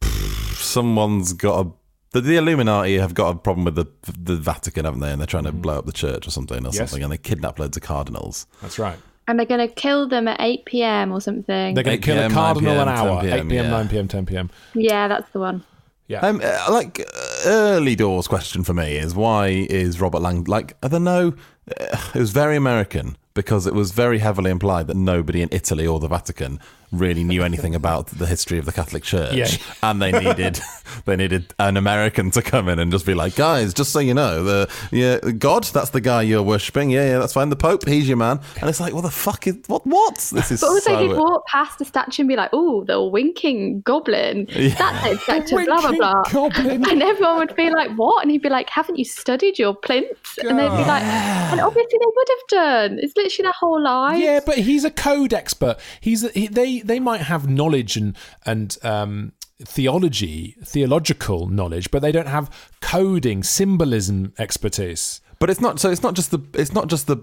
pff, 0.00 0.62
someone's 0.62 1.32
got 1.32 1.66
a. 1.66 1.70
The, 2.12 2.22
the 2.22 2.36
Illuminati 2.36 2.96
have 2.96 3.12
got 3.12 3.34
a 3.34 3.38
problem 3.38 3.66
with 3.66 3.74
the 3.74 3.84
the 4.18 4.36
Vatican, 4.36 4.86
haven't 4.86 5.00
they? 5.00 5.10
And 5.12 5.20
they're 5.20 5.26
trying 5.26 5.44
to 5.44 5.52
blow 5.52 5.78
up 5.78 5.84
the 5.84 5.92
church 5.92 6.26
or 6.26 6.30
something, 6.30 6.64
or 6.64 6.70
Yes. 6.70 6.76
something, 6.76 7.02
and 7.02 7.12
they 7.12 7.18
kidnap 7.18 7.58
loads 7.58 7.76
of 7.76 7.82
cardinals. 7.82 8.46
That's 8.62 8.78
right. 8.78 8.96
And 9.26 9.38
they're 9.38 9.44
going 9.44 9.68
to 9.68 9.74
kill 9.74 10.08
them 10.08 10.26
at 10.26 10.40
8 10.40 10.64
p.m. 10.64 11.12
or 11.12 11.20
something. 11.20 11.74
They're 11.74 11.84
going 11.84 12.00
to 12.00 12.06
kill 12.06 12.18
a 12.18 12.30
cardinal 12.30 12.76
9 12.76 12.88
an 12.88 12.88
hour. 12.88 13.20
10 13.20 13.30
8 13.40 13.48
p.m., 13.50 13.64
yeah. 13.66 13.70
9 13.70 13.88
p.m., 13.88 14.08
10 14.08 14.24
p.m. 14.24 14.50
yeah, 14.74 15.06
that's 15.06 15.28
the 15.32 15.38
one. 15.38 15.62
Yeah. 16.06 16.20
Um, 16.20 16.40
uh, 16.42 16.66
like 16.70 17.00
uh, 17.00 17.42
early 17.44 17.94
doors 17.94 18.26
question 18.26 18.64
for 18.64 18.72
me 18.72 18.96
is 18.96 19.14
why 19.14 19.48
is 19.48 20.00
Robert 20.00 20.20
Lang 20.20 20.44
like 20.44 20.78
I 20.82 20.88
don't 20.88 21.04
know. 21.04 21.34
uh, 21.78 21.96
It 22.14 22.18
was 22.18 22.30
very 22.30 22.56
American 22.56 23.18
because 23.38 23.68
it 23.68 23.74
was 23.74 23.92
very 23.92 24.18
heavily 24.18 24.50
implied 24.50 24.88
that 24.88 24.96
nobody 24.96 25.40
in 25.42 25.48
Italy 25.52 25.86
or 25.86 26.00
the 26.00 26.08
Vatican 26.08 26.58
really 26.92 27.24
knew 27.24 27.42
anything 27.42 27.74
about 27.74 28.06
the 28.08 28.26
history 28.26 28.58
of 28.58 28.64
the 28.64 28.72
Catholic 28.72 29.02
Church, 29.02 29.34
Yeah. 29.34 29.48
and 29.82 30.00
they 30.00 30.12
needed 30.12 30.60
they 31.04 31.16
needed 31.16 31.54
an 31.58 31.76
American 31.76 32.30
to 32.32 32.42
come 32.42 32.68
in 32.68 32.78
and 32.78 32.90
just 32.90 33.04
be 33.06 33.14
like, 33.14 33.36
guys, 33.36 33.74
just 33.74 33.92
so 33.92 33.98
you 34.00 34.14
know, 34.14 34.42
the 34.42 34.70
yeah, 34.90 35.18
God, 35.32 35.64
that's 35.64 35.90
the 35.90 36.00
guy 36.00 36.22
you're 36.22 36.42
worshiping. 36.42 36.90
Yeah, 36.90 37.06
yeah, 37.06 37.18
that's 37.18 37.32
fine. 37.34 37.50
The 37.50 37.56
Pope, 37.56 37.86
he's 37.86 38.08
your 38.08 38.16
man. 38.16 38.40
And 38.60 38.70
it's 38.70 38.80
like, 38.80 38.94
what 38.94 39.02
the 39.02 39.10
fuck 39.10 39.46
is 39.46 39.56
what? 39.66 39.86
What? 39.86 40.16
This 40.32 40.50
is 40.50 40.60
But 40.60 40.68
also, 40.68 40.90
so. 40.90 40.98
he'd 41.08 41.14
walk 41.16 41.46
past 41.46 41.78
the 41.78 41.84
statue 41.84 42.22
and 42.22 42.28
be 42.28 42.36
like, 42.36 42.50
"Oh, 42.52 42.84
the 42.84 43.02
winking 43.02 43.80
goblin. 43.82 44.46
Yeah. 44.58 44.74
That's 44.78 45.06
Inspector 45.12 45.64
blah 45.66 45.80
blah 45.80 45.92
blah." 45.92 46.22
goblin. 46.30 46.88
And 46.88 47.02
everyone 47.02 47.38
would 47.38 47.54
be 47.54 47.70
like, 47.70 47.90
"What?" 47.96 48.22
And 48.22 48.30
he'd 48.30 48.42
be 48.42 48.48
like, 48.48 48.70
"Haven't 48.70 48.96
you 48.98 49.04
studied 49.04 49.58
your 49.58 49.74
plinths?" 49.74 50.38
And 50.38 50.58
they'd 50.58 50.68
be 50.68 50.84
like, 50.84 51.02
"And 51.02 51.60
obviously 51.60 51.98
they 51.98 52.06
would 52.16 52.28
have 52.28 52.48
done. 52.48 52.98
It's 53.02 53.16
literally 53.16 53.44
their 53.44 53.52
whole 53.58 53.82
life." 53.82 54.18
Yeah, 54.18 54.40
but 54.44 54.58
he's 54.58 54.84
a 54.84 54.90
code 54.90 55.32
expert. 55.34 55.76
He's 56.00 56.24
a, 56.24 56.28
he, 56.30 56.46
they 56.48 56.77
they 56.80 57.00
might 57.00 57.22
have 57.22 57.48
knowledge 57.48 57.96
and 57.96 58.16
and 58.44 58.76
um, 58.82 59.32
theology, 59.60 60.56
theological 60.64 61.48
knowledge, 61.48 61.90
but 61.90 62.02
they 62.02 62.12
don't 62.12 62.28
have 62.28 62.50
coding, 62.80 63.42
symbolism 63.42 64.32
expertise. 64.38 65.20
But 65.38 65.50
it's 65.50 65.60
not. 65.60 65.78
So 65.78 65.90
it's 65.90 66.02
not 66.02 66.14
just 66.14 66.30
the. 66.30 66.40
It's 66.54 66.72
not 66.72 66.88
just 66.88 67.06
the. 67.06 67.18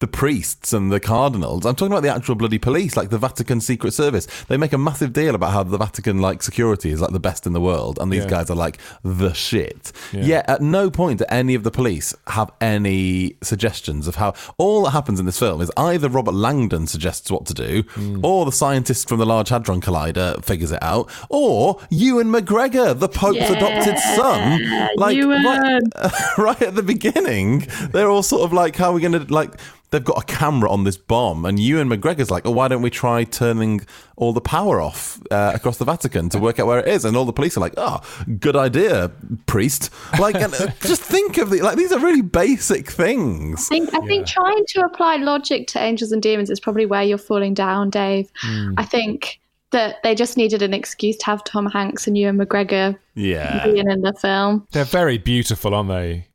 The 0.00 0.08
priests 0.08 0.72
and 0.72 0.90
the 0.92 0.98
cardinals. 0.98 1.64
I'm 1.64 1.76
talking 1.76 1.92
about 1.92 2.02
the 2.02 2.12
actual 2.12 2.34
bloody 2.34 2.58
police, 2.58 2.96
like 2.96 3.10
the 3.10 3.16
Vatican 3.16 3.60
Secret 3.60 3.92
Service. 3.94 4.26
They 4.48 4.56
make 4.56 4.72
a 4.72 4.78
massive 4.78 5.12
deal 5.12 5.36
about 5.36 5.52
how 5.52 5.62
the 5.62 5.78
Vatican 5.78 6.18
like 6.20 6.42
security 6.42 6.90
is 6.90 7.00
like 7.00 7.12
the 7.12 7.20
best 7.20 7.46
in 7.46 7.52
the 7.52 7.60
world, 7.60 7.98
and 8.00 8.12
these 8.12 8.24
Yeah. 8.24 8.28
guys 8.30 8.50
are 8.50 8.56
like 8.56 8.78
the 9.04 9.32
shit. 9.32 9.92
Yeah. 10.12 10.24
Yet 10.24 10.48
at 10.50 10.60
no 10.60 10.90
point 10.90 11.20
do 11.20 11.24
any 11.28 11.54
of 11.54 11.62
the 11.62 11.70
police 11.70 12.12
have 12.26 12.50
any 12.60 13.36
suggestions 13.40 14.08
of 14.08 14.16
how. 14.16 14.34
All 14.58 14.82
that 14.82 14.90
happens 14.90 15.20
in 15.20 15.26
this 15.26 15.38
film 15.38 15.60
is 15.60 15.70
either 15.76 16.08
Robert 16.08 16.34
Langdon 16.34 16.88
suggests 16.88 17.30
what 17.30 17.46
to 17.46 17.54
do, 17.54 17.84
Hmm. 17.94 18.18
or 18.24 18.44
the 18.44 18.52
scientist 18.52 19.08
from 19.08 19.20
the 19.20 19.26
Large 19.26 19.50
Hadron 19.50 19.80
Collider 19.80 20.44
figures 20.44 20.72
it 20.72 20.82
out, 20.82 21.08
or 21.30 21.78
Ewan 21.90 22.26
McGregor, 22.32 22.98
the 22.98 23.08
Pope's 23.08 23.48
adopted 23.48 23.96
son, 24.00 24.60
like 24.96 25.16
Ewan. 25.16 25.44
right, 25.44 25.82
right 26.38 26.62
at 26.62 26.74
the 26.74 26.82
beginning, 26.82 27.68
they're 27.92 28.10
all 28.10 28.24
sort 28.24 28.42
of 28.42 28.52
like, 28.52 28.74
how 28.74 28.90
are 28.90 28.92
we 28.94 29.00
going 29.00 29.12
to, 29.26 29.32
like, 29.32 29.52
they've 29.94 30.04
got 30.04 30.20
a 30.20 30.26
camera 30.26 30.68
on 30.68 30.82
this 30.82 30.96
bomb, 30.96 31.44
and 31.44 31.58
Ewan 31.60 31.88
McGregor's 31.88 32.30
like, 32.30 32.44
oh, 32.44 32.50
why 32.50 32.66
don't 32.66 32.82
we 32.82 32.90
try 32.90 33.22
turning 33.22 33.80
all 34.16 34.32
the 34.32 34.40
power 34.40 34.80
off 34.80 35.20
uh, 35.30 35.52
across 35.54 35.78
the 35.78 35.84
Vatican 35.84 36.28
to 36.30 36.38
work 36.40 36.58
out 36.58 36.66
where 36.66 36.80
it 36.80 36.88
is? 36.88 37.04
And 37.04 37.16
all 37.16 37.24
the 37.24 37.32
police 37.32 37.56
are 37.56 37.60
like, 37.60 37.74
oh, 37.76 38.00
good 38.40 38.56
idea, 38.56 39.12
priest. 39.46 39.90
Like, 40.18 40.34
and, 40.34 40.52
uh, 40.52 40.66
just 40.80 41.00
think 41.00 41.38
of 41.38 41.50
the, 41.50 41.62
like, 41.62 41.76
these 41.76 41.92
are 41.92 42.00
really 42.00 42.22
basic 42.22 42.90
things. 42.90 43.68
I 43.70 43.74
think, 43.76 43.94
I 43.94 44.00
think 44.06 44.26
trying 44.26 44.64
to 44.68 44.80
apply 44.80 45.16
logic 45.16 45.68
to 45.68 45.78
Angels 45.80 46.10
and 46.10 46.20
Demons 46.20 46.50
is 46.50 46.58
probably 46.58 46.86
where 46.86 47.04
you're 47.04 47.16
falling 47.16 47.54
down, 47.54 47.90
Dave. 47.90 48.30
Hmm. 48.40 48.74
I 48.76 48.84
think 48.84 49.38
that 49.70 50.02
they 50.02 50.14
just 50.14 50.36
needed 50.36 50.62
an 50.62 50.74
excuse 50.74 51.16
to 51.18 51.26
have 51.26 51.44
Tom 51.44 51.66
Hanks 51.66 52.06
and 52.08 52.18
Ewan 52.18 52.38
McGregor 52.38 52.96
Yeah. 53.14 53.64
being 53.64 53.88
in 53.90 54.00
the 54.02 54.12
film. 54.12 54.66
They're 54.72 54.84
very 54.84 55.18
beautiful, 55.18 55.74
aren't 55.74 55.88
they? 55.88 56.26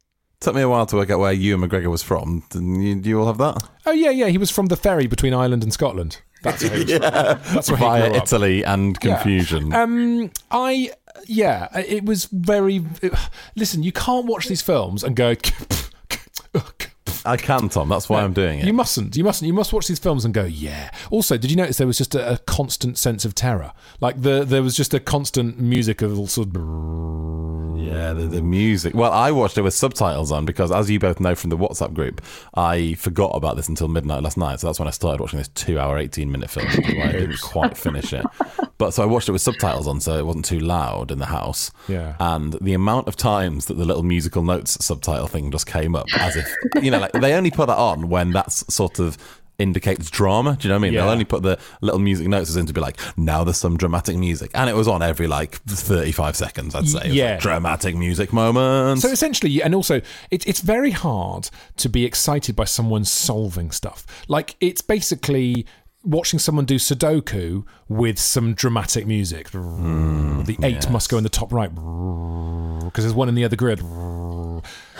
Took 0.41 0.55
me 0.55 0.61
a 0.61 0.69
while 0.69 0.85
to 0.85 0.95
work 0.95 1.09
out 1.09 1.19
where 1.19 1.33
Ewan 1.33 1.67
McGregor 1.69 1.87
was 1.91 2.01
from. 2.01 2.43
Didn't 2.49 2.81
you, 2.81 2.95
do 2.95 3.09
you 3.09 3.19
all 3.19 3.27
have 3.27 3.37
that? 3.39 3.61
Oh 3.85 3.91
yeah, 3.91 4.09
yeah. 4.09 4.27
He 4.27 4.37
was 4.37 4.49
from 4.49 4.67
the 4.67 4.77
ferry 4.77 5.05
between 5.05 5.33
Ireland 5.33 5.63
and 5.63 5.73
Scotland. 5.73 6.21
That's 6.43 6.63
where 6.63 6.73
he 6.77 6.83
was 6.85 6.91
from. 6.93 7.01
That's 7.53 7.69
where 7.69 7.77
he 7.77 7.83
Via 7.83 8.07
grew 8.09 8.17
up. 8.17 8.23
Italy 8.23 8.63
and 8.63 8.97
Yeah. 9.03 9.15
confusion. 9.15 9.73
Um, 9.73 10.31
I 10.49 10.91
yeah, 11.27 11.67
it 11.77 12.05
was 12.05 12.25
very. 12.31 12.85
listen, 13.57 13.83
you 13.83 13.91
can't 13.91 14.27
watch 14.27 14.47
these 14.47 14.61
films 14.61 15.03
and 15.03 15.15
go. 15.17 15.35
I 17.25 17.37
can't, 17.37 17.71
Tom. 17.71 17.89
That's 17.89 18.09
why 18.09 18.21
I'm 18.21 18.33
doing 18.33 18.59
it. 18.59 18.65
You 18.65 18.73
mustn't. 18.73 19.15
You 19.15 19.23
mustn't. 19.23 19.47
You 19.47 19.53
must 19.53 19.73
watch 19.73 19.87
these 19.87 19.99
films 19.99 20.25
and 20.25 20.33
go, 20.33 20.45
yeah. 20.45 20.91
Also, 21.11 21.37
did 21.37 21.51
you 21.51 21.57
notice 21.57 21.77
there 21.77 21.87
was 21.87 21.97
just 21.97 22.15
a, 22.15 22.33
a 22.33 22.37
constant 22.39 22.97
sense 22.97 23.25
of 23.25 23.35
terror? 23.35 23.73
Like 23.99 24.21
the 24.21 24.43
there 24.45 24.63
was 24.63 24.75
just 24.75 24.93
a 24.93 24.99
constant 24.99 25.59
music 25.59 26.01
of 26.01 26.17
all 26.17 26.27
sort 26.27 26.55
of. 26.55 27.79
Yeah, 27.79 28.13
the, 28.13 28.27
the 28.27 28.41
music. 28.41 28.93
Well, 28.93 29.11
I 29.11 29.31
watched 29.31 29.57
it 29.57 29.61
with 29.61 29.73
subtitles 29.73 30.31
on 30.31 30.45
because, 30.45 30.71
as 30.71 30.91
you 30.91 30.99
both 30.99 31.19
know 31.19 31.33
from 31.33 31.49
the 31.49 31.57
WhatsApp 31.57 31.93
group, 31.93 32.21
I 32.53 32.93
forgot 32.95 33.29
about 33.29 33.55
this 33.55 33.67
until 33.67 33.87
midnight 33.87 34.21
last 34.21 34.37
night. 34.37 34.59
So 34.59 34.67
that's 34.67 34.79
when 34.79 34.87
I 34.87 34.91
started 34.91 35.21
watching 35.21 35.39
this 35.39 35.47
two-hour, 35.49 35.97
eighteen-minute 35.97 36.49
film. 36.49 36.67
I 36.67 37.11
didn't 37.13 37.41
quite 37.41 37.77
finish 37.77 38.13
it, 38.13 38.25
but 38.79 38.91
so 38.91 39.03
I 39.03 39.05
watched 39.05 39.29
it 39.29 39.33
with 39.33 39.41
subtitles 39.41 39.87
on, 39.87 39.99
so 39.99 40.17
it 40.17 40.25
wasn't 40.25 40.45
too 40.45 40.59
loud 40.59 41.11
in 41.11 41.19
the 41.19 41.25
house. 41.27 41.69
Yeah. 41.87 42.15
And 42.19 42.53
the 42.53 42.73
amount 42.73 43.07
of 43.09 43.15
times 43.15 43.65
that 43.65 43.75
the 43.75 43.85
little 43.85 44.03
musical 44.03 44.41
notes 44.41 44.83
subtitle 44.83 45.27
thing 45.27 45.51
just 45.51 45.67
came 45.67 45.95
up, 45.95 46.07
as 46.17 46.37
if 46.37 46.47
you 46.81 46.89
know, 46.89 46.99
like 46.99 47.11
they 47.11 47.33
only 47.33 47.51
put 47.51 47.67
that 47.67 47.77
on 47.77 48.09
when 48.09 48.31
that's 48.31 48.73
sort 48.73 48.97
of 48.97 49.17
indicates 49.59 50.09
drama. 50.09 50.55
Do 50.57 50.67
you 50.67 50.69
know 50.69 50.75
what 50.75 50.79
I 50.79 50.81
mean? 50.83 50.93
Yeah. 50.93 51.01
They'll 51.01 51.11
only 51.11 51.25
put 51.25 51.43
the 51.43 51.59
little 51.81 51.99
music 51.99 52.27
notes 52.27 52.55
in 52.55 52.65
to 52.65 52.73
be 52.73 52.79
like, 52.79 52.97
now 53.17 53.43
there's 53.43 53.57
some 53.57 53.75
dramatic 53.75 54.15
music. 54.15 54.51
And 54.53 54.69
it 54.69 54.75
was 54.75 54.87
on 54.87 55.01
every 55.01 55.27
like 55.27 55.57
35 55.65 56.37
seconds, 56.37 56.73
I'd 56.73 56.87
say. 56.87 57.09
Yeah. 57.09 57.31
like, 57.31 57.41
dramatic 57.41 57.95
music 57.95 58.31
moments. 58.31 59.01
So 59.01 59.09
essentially, 59.09 59.61
and 59.61 59.75
also, 59.75 59.95
it, 60.31 60.47
it's 60.47 60.61
very 60.61 60.91
hard 60.91 61.49
to 61.77 61.89
be 61.89 62.05
excited 62.05 62.55
by 62.55 62.63
someone 62.63 63.03
solving 63.03 63.71
stuff. 63.71 64.05
Like, 64.29 64.55
it's 64.61 64.81
basically 64.81 65.65
watching 66.03 66.39
someone 66.39 66.65
do 66.65 66.75
Sudoku 66.75 67.65
with 67.87 68.19
some 68.19 68.53
dramatic 68.53 69.05
music. 69.05 69.49
the 69.51 70.57
eight 70.63 70.89
must 70.89 71.09
go 71.09 71.17
in 71.17 71.23
the 71.23 71.29
top 71.29 71.51
right 71.51 71.69
because 71.69 73.03
there's 73.03 73.13
one 73.13 73.29
in 73.29 73.35
the 73.35 73.43
other 73.43 73.55
grid. 73.55 73.81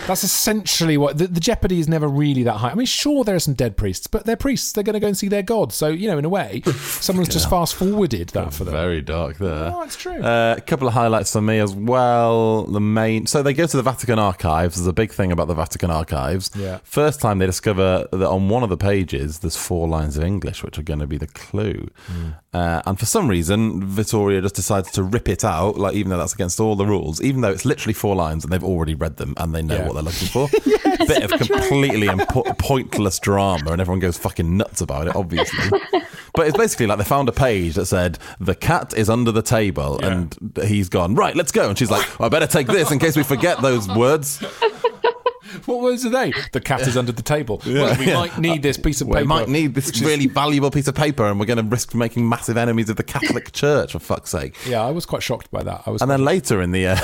That's 0.07 0.23
essentially 0.23 0.97
what 0.97 1.17
the, 1.17 1.27
the 1.27 1.39
jeopardy 1.39 1.79
is 1.79 1.87
never 1.87 2.07
really 2.07 2.43
that 2.43 2.53
high. 2.53 2.69
I 2.69 2.75
mean, 2.75 2.85
sure, 2.85 3.23
there 3.23 3.35
are 3.35 3.39
some 3.39 3.53
dead 3.53 3.77
priests, 3.77 4.07
but 4.07 4.25
they're 4.25 4.37
priests. 4.37 4.71
They're 4.71 4.83
going 4.83 4.93
to 4.93 4.99
go 4.99 5.07
and 5.07 5.17
see 5.17 5.27
their 5.27 5.43
god. 5.43 5.73
So 5.73 5.89
you 5.89 6.07
know, 6.07 6.17
in 6.17 6.25
a 6.25 6.29
way, 6.29 6.61
someone's 6.77 7.29
just 7.29 7.49
fast 7.49 7.75
forwarded 7.75 8.29
that 8.29 8.53
for 8.53 8.63
them. 8.63 8.73
Very 8.73 9.01
dark 9.01 9.37
there. 9.37 9.71
Oh, 9.73 9.83
it's 9.83 9.95
true. 9.95 10.21
Uh, 10.21 10.55
a 10.57 10.61
couple 10.61 10.87
of 10.87 10.93
highlights 10.93 11.33
for 11.33 11.41
me 11.41 11.59
as 11.59 11.73
well. 11.75 12.63
The 12.63 12.79
main, 12.79 13.27
so 13.27 13.43
they 13.43 13.53
go 13.53 13.67
to 13.67 13.77
the 13.77 13.83
Vatican 13.83 14.17
archives. 14.17 14.75
There's 14.77 14.87
a 14.87 14.93
big 14.93 15.11
thing 15.11 15.31
about 15.31 15.47
the 15.47 15.53
Vatican 15.53 15.91
archives. 15.91 16.49
Yeah. 16.55 16.79
First 16.83 17.19
time 17.21 17.39
they 17.39 17.45
discover 17.45 18.07
that 18.11 18.27
on 18.27 18.49
one 18.49 18.63
of 18.63 18.69
the 18.69 18.77
pages 18.77 19.39
there's 19.39 19.57
four 19.57 19.87
lines 19.87 20.17
of 20.17 20.23
English, 20.23 20.63
which 20.63 20.79
are 20.79 20.83
going 20.89 20.99
to 20.99 21.07
be 21.07 21.17
the 21.17 21.27
clue. 21.27 21.87
Hmm. 22.07 22.29
Uh, 22.51 22.81
and 22.85 22.99
for 22.99 23.05
some 23.05 23.27
reason, 23.29 23.85
Vittoria 23.85 24.41
just 24.41 24.55
decides 24.55 24.91
to 24.91 25.03
rip 25.03 25.29
it 25.29 25.45
out, 25.45 25.77
like 25.77 25.93
even 25.95 26.09
though 26.09 26.17
that's 26.17 26.33
against 26.33 26.59
all 26.59 26.75
the 26.75 26.85
rules, 26.85 27.21
even 27.21 27.41
though 27.41 27.51
it's 27.51 27.63
literally 27.63 27.93
four 27.93 28.15
lines 28.15 28.43
and 28.43 28.51
they've 28.51 28.63
already 28.63 28.95
read 28.95 29.15
them 29.17 29.33
and 29.37 29.53
they 29.55 29.61
know 29.61 29.75
Yeah. 29.75 29.85
what 29.87 29.93
they're 29.93 30.03
looking 30.03 30.27
for. 30.27 30.49
Bit 31.07 31.31
of 31.31 31.39
completely 31.39 32.07
impo- 32.07 32.57
pointless 32.57 33.19
drama, 33.19 33.71
and 33.71 33.79
everyone 33.79 33.99
goes 33.99 34.17
fucking 34.17 34.57
nuts 34.57 34.81
about 34.81 35.07
it, 35.07 35.15
obviously. 35.15 35.69
but 36.35 36.47
it's 36.47 36.57
basically 36.57 36.87
like 36.87 36.97
they 36.97 37.03
found 37.03 37.29
a 37.29 37.31
page 37.31 37.75
that 37.75 37.85
said 37.85 38.17
the 38.39 38.55
cat 38.55 38.93
is 38.97 39.09
under 39.09 39.31
the 39.31 39.41
table, 39.41 39.99
and 40.03 40.35
he's 40.65 40.89
gone 40.89 41.15
right. 41.15 41.35
Let's 41.35 41.51
go, 41.51 41.69
and 41.69 41.77
she's 41.77 41.89
like, 41.91 42.19
I 42.19 42.29
better 42.29 42.47
take 42.47 42.67
this 42.67 42.91
in 42.91 42.99
case 42.99 43.15
we 43.15 43.23
forget 43.23 43.61
those 43.61 43.87
words. 43.87 44.43
What 45.65 45.81
words 45.81 46.05
are 46.05 46.09
they? 46.09 46.33
The 46.51 46.61
cat 46.61 46.81
is 46.81 46.97
under 46.97 47.11
the 47.11 47.21
table. 47.21 47.61
well, 47.65 47.97
we 47.97 48.07
yeah. 48.07 48.13
might 48.15 48.37
need 48.37 48.63
this 48.63 48.77
piece 48.77 49.01
of 49.01 49.07
paper. 49.07 49.19
We 49.19 49.25
might 49.25 49.47
need 49.49 49.73
this 49.75 49.89
is- 49.89 50.03
really 50.03 50.27
valuable 50.27 50.71
piece 50.71 50.87
of 50.87 50.95
paper, 50.95 51.25
and 51.25 51.39
we're 51.39 51.45
going 51.45 51.57
to 51.57 51.63
risk 51.63 51.93
making 51.95 52.27
massive 52.27 52.57
enemies 52.57 52.89
of 52.89 52.95
the 52.97 53.03
Catholic 53.03 53.51
Church 53.53 53.93
for 53.93 53.99
fuck's 53.99 54.29
sake. 54.29 54.55
Yeah, 54.65 54.81
I 54.83 54.91
was 54.91 55.05
quite 55.05 55.23
shocked 55.23 55.51
by 55.51 55.63
that. 55.63 55.83
I 55.85 55.89
was. 55.89 56.01
And 56.01 56.09
then 56.09 56.23
later 56.23 56.61
in 56.61 56.71
the 56.71 56.87
uh, 56.87 56.97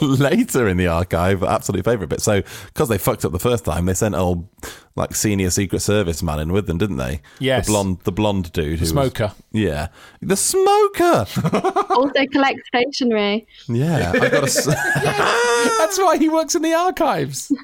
later 0.00 0.68
in 0.68 0.76
the 0.76 0.86
archive, 0.86 1.42
absolute 1.42 1.84
favorite 1.84 2.08
bit. 2.08 2.20
So 2.20 2.42
because 2.66 2.88
they 2.88 2.98
fucked 2.98 3.24
up 3.24 3.32
the 3.32 3.38
first 3.38 3.64
time, 3.64 3.86
they 3.86 3.94
sent 3.94 4.14
old 4.14 4.48
like 4.98 5.14
senior 5.14 5.50
Secret 5.50 5.80
Service 5.80 6.22
man 6.22 6.38
in 6.40 6.52
with 6.52 6.66
them, 6.66 6.76
didn't 6.78 6.96
they? 6.98 7.20
Yes. 7.38 7.66
the 7.66 7.72
blonde, 7.72 7.98
the 8.04 8.12
blonde 8.12 8.52
dude, 8.52 8.64
who 8.66 8.76
The 8.76 8.80
was- 8.82 8.90
smoker. 8.90 9.32
yeah, 9.52 9.88
the 10.20 10.36
smoker. 10.36 11.26
also 11.90 12.26
collect 12.32 12.60
stationery. 12.66 13.46
yeah, 13.68 14.12
I 14.14 14.28
got 14.28 14.48
to. 14.48 14.70
That's 15.78 15.98
why 15.98 16.16
he 16.18 16.28
works 16.28 16.54
in 16.54 16.62
the 16.62 16.74
archives. 16.74 17.52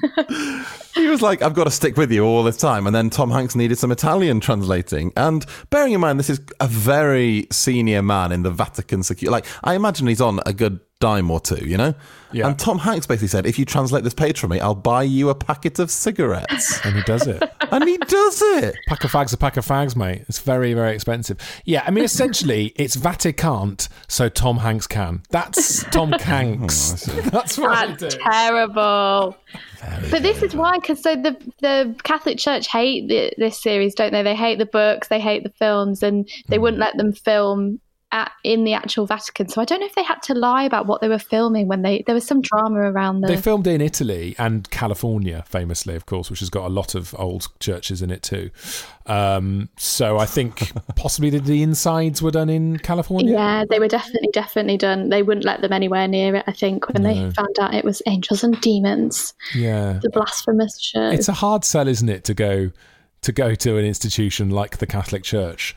He 0.94 1.08
was 1.08 1.20
like, 1.20 1.42
I've 1.42 1.54
got 1.54 1.64
to 1.64 1.72
stick 1.72 1.96
with 1.96 2.12
you 2.12 2.24
all 2.24 2.44
the 2.44 2.52
time. 2.52 2.86
And 2.86 2.94
then 2.94 3.10
Tom 3.10 3.28
Hanks 3.32 3.56
needed 3.56 3.78
some 3.78 3.90
Italian 3.90 4.38
translating. 4.38 5.12
And 5.16 5.44
bearing 5.70 5.92
in 5.92 6.00
mind, 6.00 6.20
this 6.20 6.30
is 6.30 6.40
a 6.60 6.68
very 6.68 7.48
senior 7.50 8.00
man 8.00 8.30
in 8.30 8.44
the 8.44 8.50
Vatican 8.52 9.02
security. 9.02 9.32
Like, 9.32 9.44
I 9.64 9.74
imagine 9.74 10.06
he's 10.06 10.20
on 10.20 10.38
a 10.46 10.52
good 10.52 10.78
dime 11.00 11.30
or 11.30 11.40
two, 11.40 11.64
you 11.66 11.76
know? 11.76 11.94
Yeah. 12.32 12.48
And 12.48 12.58
Tom 12.58 12.78
Hanks 12.78 13.06
basically 13.06 13.28
said, 13.28 13.46
if 13.46 13.58
you 13.58 13.64
translate 13.64 14.02
this 14.02 14.14
page 14.14 14.40
for 14.40 14.48
me, 14.48 14.58
I'll 14.58 14.74
buy 14.74 15.04
you 15.04 15.28
a 15.28 15.34
packet 15.34 15.78
of 15.78 15.90
cigarettes. 15.90 16.80
And 16.84 16.96
he 16.96 17.02
does 17.02 17.26
it. 17.26 17.42
and 17.70 17.84
he 17.84 17.96
does 17.96 18.42
it. 18.42 18.74
Pack 18.88 19.04
of 19.04 19.12
fags, 19.12 19.32
a 19.32 19.36
pack 19.36 19.56
of 19.56 19.66
fags, 19.66 19.96
mate. 19.96 20.24
It's 20.28 20.38
very, 20.38 20.74
very 20.74 20.94
expensive. 20.94 21.38
Yeah, 21.64 21.82
I 21.86 21.90
mean, 21.90 22.04
essentially, 22.04 22.66
it's 22.76 22.94
Vatican, 22.94 23.76
so 24.08 24.28
Tom 24.28 24.58
Hanks 24.58 24.86
can. 24.86 25.22
That's 25.30 25.84
Tom 25.84 26.12
oh, 26.18 26.18
Hanks. 26.18 27.04
That's 27.30 27.56
what 27.56 27.78
he 27.78 27.86
That's 27.94 28.14
did. 28.14 28.20
terrible. 28.20 29.36
but 30.10 30.22
this 30.22 30.42
is 30.42 30.54
why, 30.54 30.78
because 30.78 31.02
so 31.02 31.16
the 31.16 31.36
the 31.60 31.94
Catholic 32.02 32.38
Church 32.38 32.68
hate 32.68 33.08
the, 33.08 33.32
this 33.38 33.60
series, 33.62 33.94
don't 33.94 34.12
they? 34.12 34.22
They 34.22 34.34
hate 34.36 34.58
the 34.58 34.66
books, 34.66 35.08
they 35.08 35.20
hate 35.20 35.42
the 35.42 35.50
films, 35.50 36.02
and 36.02 36.28
they 36.48 36.56
hmm. 36.56 36.62
wouldn't 36.62 36.80
let 36.80 36.96
them 36.96 37.12
film 37.12 37.80
at, 38.14 38.30
in 38.44 38.64
the 38.64 38.72
actual 38.72 39.04
Vatican. 39.06 39.48
So 39.48 39.60
I 39.60 39.64
don't 39.64 39.80
know 39.80 39.86
if 39.86 39.94
they 39.94 40.04
had 40.04 40.22
to 40.22 40.34
lie 40.34 40.62
about 40.62 40.86
what 40.86 41.00
they 41.00 41.08
were 41.08 41.18
filming 41.18 41.66
when 41.68 41.82
they 41.82 42.02
there 42.06 42.14
was 42.14 42.24
some 42.26 42.40
drama 42.40 42.78
around 42.78 43.20
the. 43.20 43.26
They 43.26 43.36
filmed 43.36 43.66
in 43.66 43.80
Italy 43.80 44.34
and 44.38 44.70
California, 44.70 45.44
famously, 45.46 45.94
of 45.96 46.06
course, 46.06 46.30
which 46.30 46.40
has 46.40 46.48
got 46.48 46.64
a 46.66 46.68
lot 46.68 46.94
of 46.94 47.14
old 47.18 47.48
churches 47.60 48.00
in 48.00 48.10
it 48.10 48.22
too. 48.22 48.50
Um, 49.06 49.68
so 49.76 50.16
I 50.18 50.26
think 50.26 50.72
possibly 50.96 51.28
the, 51.30 51.40
the 51.40 51.62
insides 51.62 52.22
were 52.22 52.30
done 52.30 52.48
in 52.48 52.78
California. 52.78 53.32
yeah, 53.34 53.64
they 53.68 53.78
were 53.78 53.88
definitely, 53.88 54.30
definitely 54.32 54.76
done. 54.78 55.08
They 55.08 55.22
wouldn't 55.22 55.44
let 55.44 55.60
them 55.60 55.72
anywhere 55.72 56.06
near 56.08 56.36
it. 56.36 56.44
I 56.46 56.52
think 56.52 56.88
when 56.88 57.02
No. 57.02 57.12
they 57.12 57.30
found 57.32 57.58
out 57.60 57.74
it 57.74 57.84
was 57.84 58.00
angels 58.06 58.44
and 58.44 58.58
demons, 58.60 59.34
Yeah. 59.54 59.98
the 60.02 60.10
blasphemous 60.10 60.80
church. 60.80 61.14
It's 61.18 61.28
a 61.28 61.32
hard 61.34 61.64
sell, 61.64 61.88
isn't 61.88 62.08
it, 62.08 62.24
to 62.24 62.34
go 62.34 62.70
to 63.22 63.32
go 63.32 63.54
to 63.54 63.78
an 63.78 63.84
institution 63.86 64.50
like 64.50 64.76
the 64.78 64.86
Catholic 64.86 65.22
Church 65.22 65.74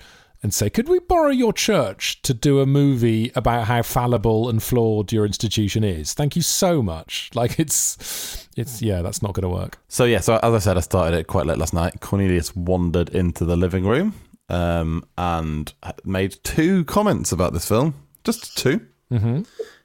and 0.48 0.54
say, 0.54 0.70
"Could 0.70 0.88
we 0.88 1.00
borrow 1.00 1.30
your 1.30 1.52
church 1.52 2.22
to 2.22 2.34
do 2.34 2.62
a 2.62 2.66
movie 2.66 3.34
about 3.36 3.68
how 3.68 3.82
fallible 3.82 4.48
and 4.48 4.64
flawed 4.64 5.12
your 5.12 5.26
institution 5.26 5.84
is?" 5.84 6.14
Thank 6.14 6.38
you 6.38 6.42
so 6.42 6.82
much. 6.82 7.30
Like 7.36 7.60
it's 7.60 8.48
it's 8.56 8.82
yeah, 8.82 9.02
that's 9.02 9.22
not 9.22 9.34
going 9.34 9.44
to 9.44 9.50
work. 9.50 9.78
So, 9.90 10.06
yeah, 10.06 10.22
so 10.22 10.40
as 10.42 10.54
I 10.54 10.60
said, 10.60 10.78
I 10.78 10.80
started 10.80 11.18
it 11.18 11.28
quite 11.28 11.46
late 11.46 11.58
last 11.58 11.74
night. 11.74 12.00
Cornelius 12.00 12.56
wandered 12.56 13.10
into 13.10 13.44
the 13.44 13.58
living 13.58 13.86
room 13.86 14.14
um, 14.48 15.04
and 15.18 15.74
made 16.06 16.38
two 16.44 16.86
comments 16.86 17.34
about 17.34 17.52
this 17.52 17.68
film. 17.68 17.94
Just 18.24 18.58
2 18.58 18.80
Mm-hmm. 19.12 19.42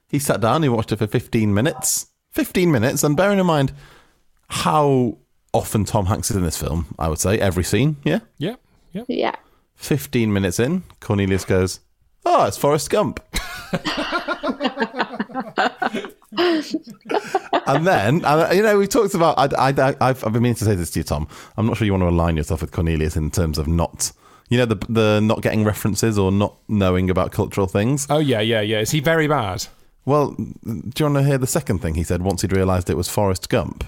He 0.07 0.19
sat 0.19 0.41
down, 0.41 0.63
he 0.63 0.69
watched 0.69 0.91
it 0.91 0.97
for 0.97 1.07
15 1.07 1.53
minutes. 1.53 2.07
15 2.31 2.71
minutes, 2.71 3.03
and 3.03 3.15
bearing 3.15 3.39
in 3.39 3.45
mind 3.45 3.73
how 4.49 5.17
often 5.53 5.85
Tom 5.85 6.07
Hanks 6.07 6.31
is 6.31 6.37
in 6.37 6.43
this 6.43 6.57
film, 6.57 6.93
I 6.97 7.07
would 7.07 7.19
say, 7.19 7.39
every 7.39 7.63
scene, 7.63 7.97
yeah? 8.03 8.19
Yeah, 8.37 8.55
yeah. 8.91 9.03
yeah. 9.07 9.35
15 9.83 10.31
minutes 10.31 10.59
in, 10.59 10.83
Cornelius 10.99 11.45
goes, 11.45 11.79
Oh, 12.25 12.45
it's 12.45 12.57
Forrest 12.57 12.89
Gump. 12.89 13.19
and 17.67 17.85
then, 17.85 18.15
and, 18.15 18.25
uh, 18.25 18.49
you 18.53 18.63
know, 18.63 18.77
we 18.77 18.87
talked 18.87 19.13
about, 19.13 19.37
I, 19.37 19.69
I, 19.69 19.95
I've, 19.99 20.25
I've 20.25 20.33
been 20.33 20.41
meaning 20.43 20.55
to 20.55 20.65
say 20.65 20.75
this 20.75 20.91
to 20.91 20.99
you, 20.99 21.03
Tom. 21.03 21.27
I'm 21.57 21.65
not 21.67 21.77
sure 21.77 21.85
you 21.85 21.91
want 21.93 22.03
to 22.03 22.09
align 22.09 22.37
yourself 22.37 22.61
with 22.61 22.71
Cornelius 22.71 23.17
in 23.17 23.29
terms 23.31 23.57
of 23.57 23.67
not, 23.67 24.11
you 24.49 24.57
know, 24.57 24.65
the, 24.65 24.75
the 24.87 25.19
not 25.21 25.41
getting 25.41 25.63
references 25.65 26.17
or 26.17 26.31
not 26.31 26.55
knowing 26.67 27.09
about 27.09 27.31
cultural 27.31 27.67
things. 27.67 28.07
Oh 28.09 28.19
yeah, 28.19 28.39
yeah, 28.41 28.61
yeah. 28.61 28.79
Is 28.79 28.91
he 28.91 28.99
very 29.01 29.27
bad? 29.27 29.67
Well, 30.05 30.31
do 30.31 30.51
you 30.65 31.05
want 31.05 31.15
to 31.15 31.23
hear 31.23 31.37
the 31.37 31.47
second 31.47 31.79
thing 31.79 31.95
he 31.95 32.03
said 32.03 32.21
once 32.21 32.41
he'd 32.41 32.51
realised 32.51 32.89
it 32.89 32.97
was 32.97 33.09
Forrest 33.09 33.49
Gump? 33.49 33.83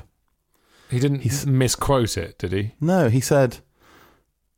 He 0.90 1.00
didn't 1.00 1.46
misquote 1.46 2.18
it, 2.18 2.38
did 2.38 2.52
he? 2.52 2.74
No, 2.80 3.10
he 3.10 3.20
said, 3.20 3.58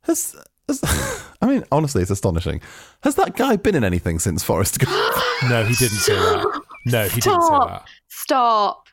has 0.02 0.36
I 1.40 1.46
mean, 1.46 1.64
honestly, 1.72 2.02
it's 2.02 2.10
astonishing. 2.10 2.60
Has 3.02 3.14
that 3.14 3.36
guy 3.36 3.56
been 3.56 3.74
in 3.74 3.84
anything 3.84 4.18
since 4.18 4.42
Forrest 4.42 4.78
Gump? 4.78 4.92
No, 5.48 5.64
he 5.64 5.74
didn't 5.74 5.98
say 5.98 6.14
that. 6.14 6.62
No, 6.84 7.04
he 7.04 7.20
didn't 7.20 7.42
say 7.42 7.46
Stop. 7.46 7.68
that. 7.68 7.88
Stop. 8.08 8.88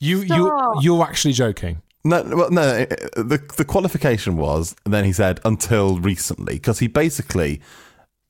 You 0.00 0.20
you 0.20 0.46
Stop. 0.46 0.74
you're 0.80 1.02
actually 1.02 1.34
joking. 1.34 1.82
No, 2.02 2.22
well, 2.22 2.50
no. 2.50 2.62
Uh, 2.62 2.86
the 3.22 3.38
the 3.58 3.64
qualification 3.66 4.38
was, 4.38 4.74
and 4.86 4.94
then 4.94 5.04
he 5.04 5.12
said 5.12 5.38
until 5.44 5.98
recently, 5.98 6.54
because 6.54 6.78
he 6.78 6.86
basically 6.86 7.60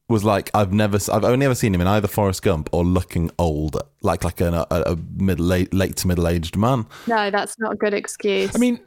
was 0.09 0.25
like, 0.25 0.51
I've 0.55 0.73
never, 0.73 0.99
I've 1.13 1.25
only 1.25 1.47
ever 1.47 1.55
seen 1.55 1.75
him 1.75 1.81
in 1.81 1.87
either 1.87 2.09
Forrest 2.09 2.43
Gump 2.43 2.69
or 2.73 2.85
looking 2.85 3.31
old, 3.39 3.81
like 4.03 4.25
like 4.25 4.41
a, 4.41 4.67
a, 4.71 4.93
a 4.93 4.97
middle 5.17 5.47
late, 5.47 5.73
late 5.73 5.97
to 5.99 6.09
middle 6.09 6.27
aged 6.27 6.57
man. 6.57 6.87
No, 7.07 7.31
that's 7.31 7.59
not 7.59 7.75
a 7.75 7.77
good 7.77 7.95
excuse. 7.95 8.55
I 8.55 8.59
mean, 8.59 8.81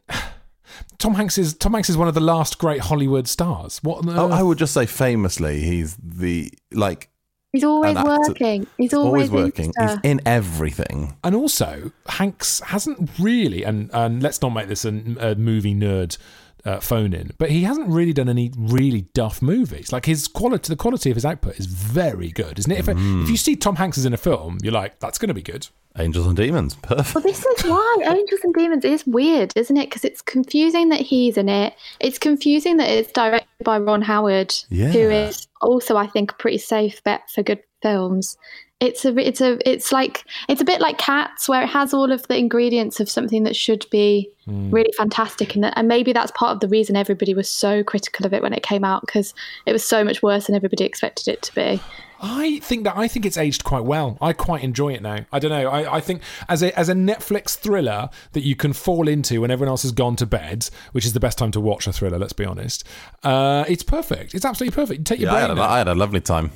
Tom 0.97 1.15
Hanks 1.15 1.37
is 1.37 1.53
Tom 1.53 1.73
Hanks 1.73 1.89
is 1.89 1.97
one 1.97 2.07
of 2.07 2.13
the 2.13 2.21
last 2.21 2.57
great 2.57 2.81
Hollywood 2.81 3.27
stars. 3.27 3.79
What? 3.83 4.07
On 4.07 4.09
Oh. 4.09 4.31
I 4.31 4.41
would 4.43 4.57
just 4.57 4.73
say 4.73 4.85
famously, 4.85 5.61
he's 5.61 5.95
the 5.97 6.51
like 6.71 7.09
he's 7.51 7.63
always 7.63 7.95
working. 7.95 8.67
He's 8.77 8.93
always, 8.93 9.29
always 9.29 9.31
working. 9.31 9.73
in 9.77 9.87
He's 9.87 9.97
in 10.03 10.21
everything. 10.25 11.15
And 11.23 11.35
also, 11.35 11.91
Hanks 12.07 12.59
hasn't 12.59 13.09
really, 13.19 13.63
and, 13.63 13.89
and 13.93 14.21
let's 14.21 14.41
not 14.41 14.49
make 14.49 14.67
this 14.67 14.85
a, 14.85 14.89
a 15.19 15.35
movie 15.35 15.73
nerd 15.73 16.17
uh, 16.65 16.79
phone 16.79 17.13
in, 17.13 17.31
but 17.37 17.49
he 17.51 17.63
hasn't 17.63 17.87
really 17.89 18.11
done 18.13 18.27
any 18.27 18.51
really 18.57 19.01
duff 19.13 19.41
movies. 19.41 19.91
Like 19.91 20.05
his 20.05 20.27
quality, 20.27 20.67
the 20.69 20.75
quality 20.75 21.09
of 21.11 21.15
his 21.15 21.25
output 21.25 21.59
is 21.59 21.67
very 21.67 22.29
good, 22.31 22.57
isn't 22.59 22.71
it? 22.71 22.79
If, 22.79 22.85
Mm. 22.87 23.23
if 23.23 23.29
you 23.29 23.37
see 23.37 23.55
Tom 23.55 23.75
Hanks 23.75 23.97
is 23.97 24.05
in 24.05 24.13
a 24.13 24.17
film, 24.17 24.57
you're 24.63 24.73
like, 24.73 24.99
that's 24.99 25.17
going 25.17 25.27
to 25.29 25.33
be 25.35 25.41
good. 25.43 25.67
Angels 25.97 26.27
and 26.27 26.35
Demons, 26.35 26.73
perfect. 26.81 27.15
Well, 27.15 27.23
this 27.23 27.45
is 27.45 27.63
why 27.63 27.97
Angels 28.03 28.41
and 28.43 28.53
Demons 28.53 28.83
is 28.83 29.05
weird, 29.07 29.53
isn't 29.55 29.77
it? 29.77 29.89
Because 29.89 30.03
it's 30.03 30.21
confusing 30.21 30.89
that 30.89 30.99
he's 30.99 31.37
in 31.37 31.47
it. 31.47 31.73
It's 32.01 32.17
confusing 32.19 32.77
that 32.77 32.89
it's 32.89 33.11
directed 33.13 33.47
by 33.63 33.77
Ron 33.79 34.01
Howard, 34.01 34.53
Yeah. 34.69 34.87
who 34.89 35.09
is 35.09 35.47
also, 35.61 35.95
I 35.95 36.07
think, 36.07 36.31
a 36.31 36.35
pretty 36.35 36.57
safe 36.57 37.01
bet 37.03 37.29
for 37.29 37.43
good 37.43 37.59
films. 37.81 38.35
It's 38.81 39.05
a 39.05 39.17
it's 39.17 39.39
a 39.41 39.57
it's 39.69 39.91
like 39.93 40.25
it's 40.49 40.59
a 40.61 40.65
bit 40.65 40.81
like 40.81 40.97
cats 40.97 41.47
where 41.47 41.63
it 41.63 41.67
has 41.69 41.93
all 41.93 42.11
of 42.11 42.27
the 42.27 42.37
ingredients 42.37 42.99
of 42.99 43.09
something 43.09 43.43
that 43.43 43.55
should 43.55 43.85
be 43.89 44.29
Mm. 44.47 44.71
really 44.71 44.91
fantastic 44.95 45.55
and, 45.55 45.75
and 45.75 45.87
maybe 45.87 46.13
that's 46.13 46.31
part 46.35 46.51
of 46.53 46.59
the 46.59 46.67
reason 46.67 46.95
everybody 46.95 47.33
was 47.33 47.49
so 47.49 47.83
critical 47.83 48.27
of 48.27 48.33
it 48.35 48.43
when 48.43 48.53
it 48.53 48.61
came 48.61 48.83
out 48.83 49.01
because 49.01 49.33
it 49.65 49.73
was 49.73 49.83
so 49.83 50.03
much 50.03 50.21
worse 50.21 50.45
than 50.45 50.55
everybody 50.55 50.83
expected 50.83 51.27
it 51.27 51.41
to 51.41 51.55
be 51.55 51.81
I 52.21 52.59
think 52.59 52.83
that 52.83 52.95
I 52.95 53.07
think 53.07 53.25
it's 53.25 53.37
aged 53.37 53.63
quite 53.63 53.83
well. 53.85 54.17
I 54.21 54.33
quite 54.33 54.63
enjoy 54.63 54.93
it 54.93 55.01
now. 55.01 55.25
I 55.33 55.39
don't 55.39 55.49
know. 55.51 55.67
I, 55.67 55.95
I 55.97 55.99
think 55.99 56.21
as 56.47 56.63
a 56.63 56.77
as 56.79 56.89
a 56.89 56.93
Netflix 56.93 57.57
thriller 57.57 58.09
that 58.31 58.41
you 58.43 58.55
can 58.55 58.71
fall 58.71 59.07
into 59.09 59.41
when 59.41 59.51
everyone 59.51 59.69
else 59.69 59.81
has 59.83 59.91
gone 59.91 60.15
to 60.17 60.25
bed, 60.25 60.69
which 60.93 61.05
is 61.05 61.11
the 61.13 61.19
best 61.19 61.37
time 61.37 61.51
to 61.51 61.59
watch 61.59 61.87
a 61.87 61.91
thriller. 61.93 62.17
Let's 62.17 62.33
be 62.33 62.45
honest. 62.45 62.83
Uh, 63.23 63.65
it's 63.67 63.83
perfect. 63.83 64.33
It's 64.33 64.45
absolutely 64.45 64.73
perfect. 64.75 64.99
You 64.99 65.03
take 65.03 65.19
your 65.19 65.29
Yeah, 65.31 65.35
I, 65.35 65.39
had 65.41 65.47
brain. 65.47 65.57
a, 65.57 65.61
out. 65.61 65.69
I 65.71 65.77
had 65.79 65.87
a 65.89 65.95
lovely 65.95 66.21
time. 66.21 66.51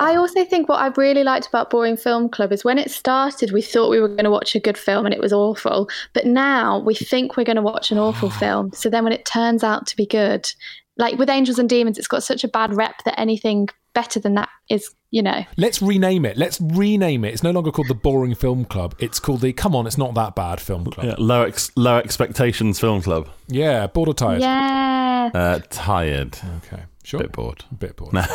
I 0.00 0.16
also 0.16 0.44
think 0.44 0.68
what 0.68 0.80
I 0.80 0.88
really 0.96 1.24
liked 1.24 1.46
about 1.46 1.70
Boring 1.70 1.96
Film 1.96 2.28
Club 2.28 2.52
is 2.52 2.64
when 2.64 2.78
it 2.78 2.90
started, 2.90 3.52
we 3.52 3.62
thought 3.62 3.90
we 3.90 4.00
were 4.00 4.08
going 4.08 4.24
to 4.24 4.30
watch 4.30 4.54
a 4.54 4.60
good 4.60 4.78
film 4.78 5.04
and 5.04 5.14
it 5.14 5.20
was 5.20 5.32
awful. 5.32 5.88
But 6.12 6.26
now 6.26 6.78
we 6.80 6.94
think 6.94 7.36
we're 7.36 7.44
going 7.44 7.56
to 7.56 7.62
watch 7.62 7.90
an 7.90 7.98
awful 7.98 8.30
film. 8.42 8.72
So 8.72 8.88
then 8.88 9.04
when 9.04 9.12
it 9.12 9.24
turns 9.24 9.64
out 9.64 9.86
to 9.88 9.96
be 9.96 10.06
good, 10.06 10.50
like 10.96 11.18
with 11.18 11.30
Angels 11.30 11.58
and 11.58 11.68
Demons, 11.68 11.98
it's 11.98 12.08
got 12.08 12.22
such 12.22 12.44
a 12.44 12.48
bad 12.48 12.74
rep 12.74 13.02
that 13.04 13.18
anything 13.18 13.68
better 13.94 14.20
than 14.20 14.34
that 14.34 14.48
is, 14.68 14.94
you 15.10 15.22
know. 15.22 15.44
Let's 15.56 15.82
rename 15.82 16.24
it. 16.24 16.36
Let's 16.36 16.60
rename 16.60 17.24
it. 17.24 17.32
It's 17.32 17.42
no 17.42 17.50
longer 17.50 17.70
called 17.70 17.88
the 17.88 17.94
Boring 17.94 18.34
Film 18.34 18.64
Club. 18.64 18.94
It's 18.98 19.18
called 19.18 19.40
the 19.40 19.52
Come 19.52 19.74
On, 19.74 19.86
It's 19.86 19.98
Not 19.98 20.14
That 20.14 20.34
Bad 20.34 20.60
Film 20.60 20.84
Club. 20.84 21.06
Yeah, 21.06 21.14
low 21.18 21.42
ex- 21.42 21.70
low 21.76 21.98
expectations 21.98 22.80
film 22.80 23.02
club. 23.02 23.28
Yeah, 23.48 23.86
bored 23.86 24.08
or 24.08 24.14
tired? 24.14 24.40
Yeah. 24.40 25.30
Uh, 25.34 25.60
tired. 25.70 26.38
Okay, 26.64 26.82
sure. 27.04 27.20
Bit 27.20 27.32
bored. 27.32 27.64
bit 27.78 27.96
bored. 27.96 28.14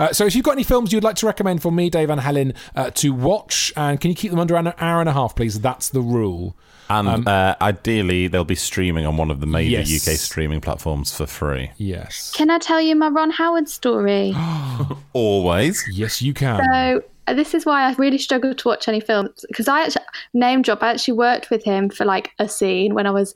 Uh, 0.00 0.12
so, 0.12 0.24
if 0.26 0.36
you've 0.36 0.44
got 0.44 0.52
any 0.52 0.62
films 0.62 0.92
you'd 0.92 1.02
like 1.02 1.16
to 1.16 1.26
recommend 1.26 1.60
for 1.60 1.72
me, 1.72 1.90
Dave 1.90 2.08
and 2.08 2.20
Helen, 2.20 2.54
uh, 2.76 2.88
to 2.90 3.12
watch, 3.12 3.72
and 3.76 4.00
can 4.00 4.10
you 4.10 4.14
keep 4.16 4.30
them 4.30 4.38
under 4.38 4.54
an 4.54 4.72
hour 4.78 5.00
and 5.00 5.08
a 5.08 5.12
half, 5.12 5.34
please? 5.34 5.60
That's 5.60 5.88
the 5.88 6.00
rule. 6.00 6.56
And 6.90 7.28
uh, 7.28 7.56
ideally, 7.60 8.28
they'll 8.28 8.44
be 8.44 8.54
streaming 8.54 9.06
on 9.06 9.16
one 9.16 9.30
of 9.30 9.40
the 9.40 9.46
major 9.46 9.80
Yes. 9.82 10.08
UK 10.08 10.14
streaming 10.16 10.60
platforms 10.60 11.14
for 11.14 11.26
free. 11.26 11.70
Yes. 11.76 12.32
Can 12.34 12.50
I 12.50 12.58
tell 12.58 12.80
you 12.80 12.96
my 12.96 13.08
Ron 13.08 13.30
Howard 13.30 13.68
story? 13.68 14.34
Always. 15.12 15.84
Yes, 15.92 16.22
you 16.22 16.32
can. 16.34 16.62
So 16.72 17.02
uh, 17.26 17.34
this 17.34 17.52
is 17.54 17.66
why 17.66 17.82
I 17.82 17.94
really 17.94 18.18
struggle 18.18 18.54
to 18.54 18.68
watch 18.68 18.88
any 18.88 19.00
films 19.00 19.44
because 19.48 19.68
I 19.68 19.82
actually 19.82 20.04
name 20.32 20.62
drop. 20.62 20.82
I 20.82 20.90
actually 20.92 21.14
worked 21.14 21.50
with 21.50 21.62
him 21.64 21.90
for 21.90 22.04
like 22.04 22.30
a 22.38 22.48
scene 22.48 22.94
when 22.94 23.06
I 23.06 23.10
was 23.10 23.34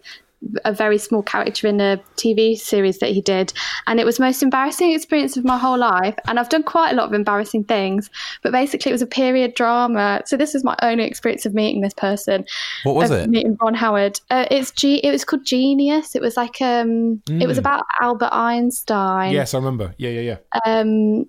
a 0.64 0.72
very 0.72 0.98
small 0.98 1.22
character 1.22 1.66
in 1.66 1.80
a 1.80 2.00
TV 2.16 2.56
series 2.58 2.98
that 2.98 3.10
he 3.10 3.20
did, 3.20 3.52
and 3.86 4.00
it 4.00 4.06
was 4.06 4.16
the 4.16 4.24
most 4.24 4.42
embarrassing 4.42 4.92
experience 4.92 5.36
of 5.36 5.44
my 5.44 5.56
whole 5.58 5.78
life. 5.78 6.14
And 6.26 6.38
I've 6.38 6.48
done 6.48 6.62
quite 6.62 6.92
a 6.92 6.94
lot 6.96 7.06
of 7.06 7.12
embarrassing 7.12 7.64
things, 7.64 8.10
but 8.42 8.52
basically 8.52 8.90
it 8.90 8.92
was 8.94 9.02
a 9.02 9.06
period 9.06 9.54
drama. 9.54 10.22
So 10.26 10.36
this 10.36 10.54
is 10.54 10.64
my 10.64 10.76
only 10.82 11.04
experience 11.04 11.46
of 11.46 11.54
meeting 11.54 11.80
this 11.80 11.94
person. 11.94 12.44
What 12.84 12.94
was 12.96 13.10
it? 13.10 13.28
Meeting 13.30 13.56
Ron 13.60 13.74
Howard. 13.74 14.20
Uh, 14.30 14.46
it's 14.50 14.70
G. 14.72 14.96
It 15.04 15.10
was 15.10 15.24
called 15.24 15.44
Genius. 15.46 16.14
It 16.14 16.22
was 16.22 16.36
like 16.36 16.60
um. 16.60 17.22
It 17.28 17.46
was 17.46 17.56
Mm. 17.56 17.60
about 17.60 17.84
Albert 18.00 18.30
Einstein. 18.32 19.32
Yes, 19.32 19.54
I 19.54 19.58
remember. 19.58 19.94
Yeah, 19.98 20.10
yeah, 20.10 20.20
yeah. 20.20 20.36
Um, 20.66 21.26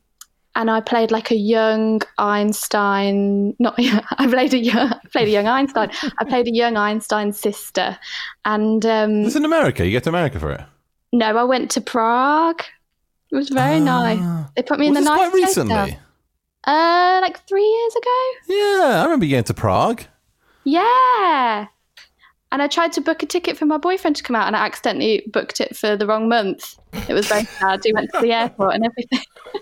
and 0.56 0.70
I 0.70 0.82
played 0.82 1.12
like 1.12 1.32
a 1.32 1.36
young 1.36 2.02
Einstein. 2.18 3.56
Not 3.60 3.76
I 3.80 4.28
played 4.28 4.54
a 4.54 4.58
young 4.60 4.92
I 5.06 5.08
played 5.12 5.28
a 5.28 5.32
young 5.32 5.48
Einstein. 5.48 5.90
I 6.20 6.24
played 6.26 6.48
a 6.48 6.54
young 6.54 6.78
Einstein 6.78 7.34
sister, 7.34 7.98
and 8.46 8.86
um, 8.86 9.24
It's 9.26 9.36
in 9.36 9.46
America. 9.46 9.86
You 9.86 9.92
get 9.92 10.04
to 10.04 10.10
America 10.10 10.40
for 10.40 10.52
it. 10.52 10.62
no, 11.12 11.38
I 11.38 11.44
went 11.44 11.72
to 11.72 11.82
Prague. 11.82 12.62
It 13.32 13.36
was 13.36 13.50
very 13.50 13.80
nice. 13.80 14.20
They 14.56 14.62
put 14.62 14.80
me 14.80 14.88
in 14.88 14.94
the 14.94 15.02
nice 15.02 15.18
quite 15.18 15.34
recently? 15.34 15.74
hotel. 15.74 15.98
Uh, 16.66 17.20
like 17.22 17.46
three 17.48 17.66
years 17.68 17.96
ago. 17.96 18.22
Yeah, 18.48 19.00
I 19.02 19.04
remember 19.06 19.26
you 19.26 19.32
going 19.32 19.44
to 19.46 19.54
Prague. 19.56 20.04
Yeah. 20.64 21.68
And 22.52 22.62
I 22.62 22.68
tried 22.68 22.94
to 22.94 23.02
book 23.02 23.24
a 23.24 23.26
ticket 23.26 23.58
for 23.58 23.66
my 23.66 23.78
boyfriend 23.78 24.16
to 24.18 24.24
come 24.24 24.36
out, 24.36 24.46
and 24.46 24.56
I 24.56 24.64
accidentally 24.64 25.24
booked 25.34 25.60
it 25.60 25.76
for 25.76 25.98
the 25.98 26.06
wrong 26.06 26.30
month. 26.30 26.78
It 27.10 27.14
was 27.14 27.28
very 27.28 27.46
sad. 27.46 27.82
We 27.84 27.92
went 27.94 28.12
to 28.14 28.22
the 28.22 28.32
airport 28.32 28.76
and 28.76 28.86
everything. 28.86 29.20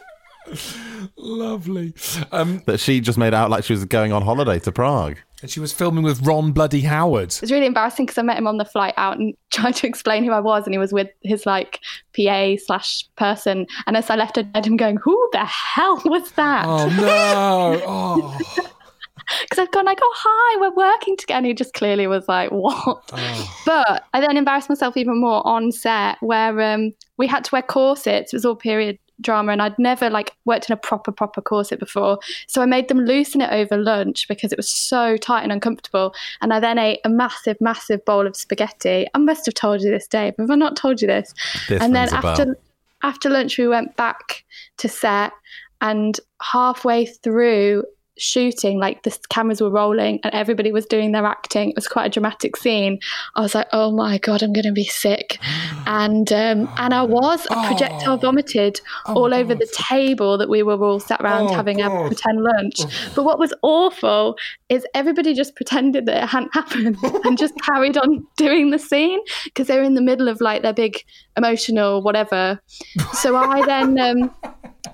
Lovely. 1.18 1.94
Um, 2.32 2.62
That 2.66 2.80
she 2.80 3.00
just 3.00 3.18
made 3.18 3.34
out 3.34 3.50
like 3.50 3.64
she 3.64 3.74
was 3.74 3.86
going 3.86 4.12
on 4.12 4.22
holiday 4.22 4.60
to 4.60 4.72
Prague. 4.72 5.18
and 5.42 5.50
she 5.50 5.60
was 5.60 5.74
filming 5.74 6.04
with 6.04 6.22
Ron 6.26 6.52
Bloody 6.52 6.82
Howard. 6.82 7.30
It 7.34 7.42
was 7.42 7.52
really 7.52 7.66
embarrassing 7.66 8.06
because 8.06 8.18
I 8.18 8.22
met 8.22 8.38
him 8.38 8.48
on 8.48 8.58
the 8.58 8.66
flight 8.66 8.94
out 8.98 9.18
and 9.18 9.34
tried 9.52 9.76
to 9.78 9.88
explain 9.88 10.24
who 10.24 10.32
I 10.32 10.39
was, 10.39 10.66
and 10.66 10.74
he 10.74 10.78
was 10.78 10.94
with 10.94 11.10
his 11.24 11.46
like 11.46 11.80
PA 12.16 12.56
slash 12.58 13.06
person. 13.16 13.66
And 13.88 13.98
as 13.98 14.10
I 14.10 14.16
left, 14.16 14.38
I 14.38 14.46
heard 14.54 14.66
him 14.66 14.78
going, 14.78 14.98
"Who 15.04 15.30
the 15.32 15.46
hell 15.46 16.02
was 16.06 16.32
that?" 16.34 16.66
Oh 16.68 16.88
no! 16.89 17.82
Oh. 17.88 18.38
Because 19.44 19.60
I'd 19.60 19.72
gone 19.72 19.86
like, 19.86 20.00
"Oh 20.02 20.14
hi, 20.18 20.60
we're 20.60 20.76
working 20.76 21.16
together," 21.16 21.38
and 21.38 21.46
he 21.46 21.54
just 21.54 21.74
clearly 21.74 22.06
was 22.06 22.28
like, 22.28 22.50
"What?" 22.52 23.10
But 23.66 24.04
I 24.14 24.20
then 24.20 24.36
embarrassed 24.36 24.68
myself 24.68 24.98
even 24.98 25.22
more 25.22 25.46
on 25.48 25.72
set 25.72 26.18
where 26.20 26.60
um, 26.62 26.92
we 27.18 27.28
had 27.28 27.46
to 27.46 27.50
wear 27.54 27.62
corsets. 27.62 28.34
It 28.34 28.36
was 28.36 28.46
all 28.46 28.56
period 28.58 28.98
drama, 29.22 29.51
and 29.51 29.61
I'd 29.61 29.78
never 29.80 30.09
like 30.09 30.34
worked 30.45 30.69
in 30.69 30.74
a 30.74 30.78
proper 30.78 31.11
proper 31.11 31.41
corset 31.41 31.80
before. 31.80 32.19
So 32.47 32.61
I 32.61 32.65
made 32.65 32.88
them 32.88 32.99
loosen 32.99 33.41
it 33.41 33.51
over 33.51 33.78
lunch 33.78 34.28
because 34.28 34.51
it 34.51 34.57
was 34.57 34.69
so 34.69 35.17
tight 35.17 35.43
and 35.43 35.51
uncomfortable. 35.51 36.13
And 36.41 36.53
I 36.53 36.59
then 36.59 36.78
ate 36.78 36.99
a 37.05 37.09
massive, 37.09 37.57
massive 37.61 38.03
bowl 38.05 38.28
of 38.28 38.36
spaghetti. 38.36 39.07
I 39.13 39.17
must 39.17 39.45
have 39.45 39.55
told 39.55 39.82
you 39.82 39.91
this, 39.91 40.07
Dave. 40.07 40.34
Have 40.38 40.51
I 40.51 40.55
not 40.55 40.76
told 40.76 41.01
you 41.01 41.07
this? 41.07 41.34
This 41.67 41.82
and 41.82 41.95
then 41.95 42.09
rings 42.09 42.13
a 42.13 42.22
bell. 42.22 42.32
after 42.32 42.57
after 43.03 43.30
lunch, 43.30 43.57
we 43.57 43.67
went 43.67 43.95
back 43.95 44.43
to 44.78 44.88
set, 44.88 45.32
and 45.82 46.19
halfway 46.41 47.05
through 47.05 47.84
shooting 48.22 48.80
like 48.80 49.03
the 49.03 49.17
cameras 49.30 49.61
were 49.61 49.69
rolling 49.69 50.19
and 50.24 50.34
everybody 50.34 50.72
was 50.72 50.86
doing 50.86 51.11
their 51.11 51.26
acting 51.26 51.69
it 51.72 51.76
was 51.76 51.88
quite 51.88 52.05
a 52.05 52.09
dramatic 52.09 52.55
scene. 52.55 52.99
I 53.36 53.41
was 53.41 53.55
like 53.55 53.67
oh 53.74 53.91
my 53.91 54.17
god 54.19 54.43
i'm 54.43 54.53
gonna 54.53 54.72
be 54.72 54.86
sick. 54.86 55.38
And 55.88 56.32
um 56.32 56.69
and 56.78 56.93
i 56.93 57.01
was 57.01 57.47
I 57.49 57.67
projectile 57.67 58.17
vomited 58.17 58.80
all 59.07 59.34
over 59.34 59.55
the 59.55 59.67
table 59.74 60.38
that 60.38 60.47
we 60.49 60.61
were 60.63 60.82
all 60.84 60.99
sat 60.99 61.19
around 61.22 61.49
Oh, 61.49 61.53
having 61.53 61.78
God. 61.78 62.05
a 62.05 62.07
pretend 62.07 62.41
lunch. 62.43 62.80
But 63.15 63.24
what 63.24 63.39
was 63.39 63.53
awful 63.63 64.38
is 64.69 64.86
everybody 64.93 65.34
just 65.34 65.55
pretended 65.55 66.05
that 66.05 66.24
it 66.24 66.28
hadn't 66.30 66.53
happened 66.59 66.97
and 67.26 67.38
just 67.38 67.55
carried 67.61 67.97
on 67.97 68.26
doing 68.38 68.69
the 68.69 68.78
scene 68.80 69.19
because 69.45 69.67
they 69.67 69.78
were 69.78 69.84
in 69.84 69.95
the 69.95 70.01
middle 70.01 70.28
of 70.28 70.39
like 70.39 70.61
their 70.61 70.74
big 70.74 71.03
emotional 71.36 72.01
whatever. 72.03 72.59
So 73.13 73.36
i 73.36 73.65
then 73.65 73.99
um 73.99 74.32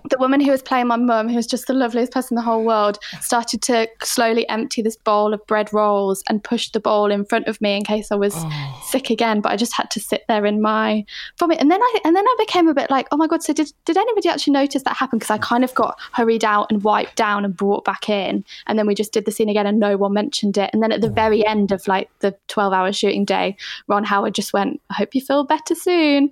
the 0.09 0.17
woman 0.19 0.41
who 0.41 0.51
was 0.51 0.61
playing 0.61 0.87
my 0.87 0.95
mum, 0.95 1.29
who 1.29 1.35
was 1.35 1.47
just 1.47 1.67
the 1.67 1.73
loveliest 1.73 2.11
person 2.11 2.33
in 2.33 2.43
the 2.43 2.49
whole 2.49 2.63
world, 2.63 2.99
started 3.21 3.61
to 3.63 3.87
slowly 4.03 4.47
empty 4.49 4.81
this 4.81 4.95
bowl 4.95 5.33
of 5.33 5.45
bread 5.47 5.71
rolls 5.73 6.23
and 6.29 6.43
push 6.43 6.69
the 6.69 6.79
bowl 6.79 7.11
in 7.11 7.25
front 7.25 7.47
of 7.47 7.59
me 7.61 7.75
in 7.75 7.83
case 7.83 8.11
I 8.11 8.15
was 8.15 8.33
oh. 8.35 8.83
sick 8.89 9.09
again. 9.09 9.41
But 9.41 9.51
I 9.51 9.55
just 9.55 9.73
had 9.73 9.89
to 9.91 9.99
sit 9.99 10.23
there 10.27 10.45
in 10.45 10.61
my 10.61 11.05
vomit, 11.37 11.59
and 11.59 11.71
then 11.71 11.81
I 11.81 11.99
and 12.03 12.15
then 12.15 12.25
I 12.25 12.35
became 12.39 12.67
a 12.67 12.73
bit 12.73 12.89
like, 12.89 13.07
oh 13.11 13.17
my 13.17 13.27
god! 13.27 13.43
So 13.43 13.53
did 13.53 13.71
did 13.85 13.97
anybody 13.97 14.29
actually 14.29 14.53
notice 14.53 14.83
that 14.83 14.97
happen? 14.97 15.19
Because 15.19 15.31
I 15.31 15.37
kind 15.37 15.63
of 15.63 15.73
got 15.75 15.97
hurried 16.13 16.43
out 16.43 16.71
and 16.71 16.83
wiped 16.83 17.15
down 17.15 17.45
and 17.45 17.55
brought 17.55 17.85
back 17.85 18.09
in, 18.09 18.43
and 18.67 18.77
then 18.77 18.87
we 18.87 18.95
just 18.95 19.13
did 19.13 19.25
the 19.25 19.31
scene 19.31 19.49
again, 19.49 19.67
and 19.67 19.79
no 19.79 19.97
one 19.97 20.13
mentioned 20.13 20.57
it. 20.57 20.69
And 20.73 20.83
then 20.83 20.91
at 20.91 21.01
the 21.01 21.09
very 21.09 21.45
end 21.45 21.71
of 21.71 21.87
like 21.87 22.09
the 22.19 22.35
twelve 22.47 22.73
hour 22.73 22.91
shooting 22.91 23.25
day, 23.25 23.55
Ron 23.87 24.03
Howard 24.03 24.35
just 24.35 24.53
went, 24.53 24.81
"I 24.89 24.95
hope 24.95 25.15
you 25.15 25.21
feel 25.21 25.43
better 25.43 25.75
soon." 25.75 26.31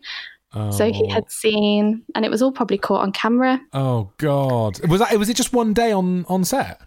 So 0.71 0.91
he 0.91 1.03
Oh. 1.09 1.13
had 1.13 1.29
seen, 1.29 2.03
and 2.15 2.23
it 2.25 2.31
was 2.31 2.41
all 2.41 2.51
probably 2.51 2.77
caught 2.77 3.01
on 3.01 3.11
camera. 3.11 3.59
Oh 3.73 4.11
God! 4.17 4.79
Was 4.87 4.99
that? 5.01 5.17
Was 5.19 5.29
it 5.29 5.35
just 5.35 5.53
one 5.53 5.73
day 5.73 5.91
on 5.91 6.25
on 6.29 6.43
set? 6.45 6.79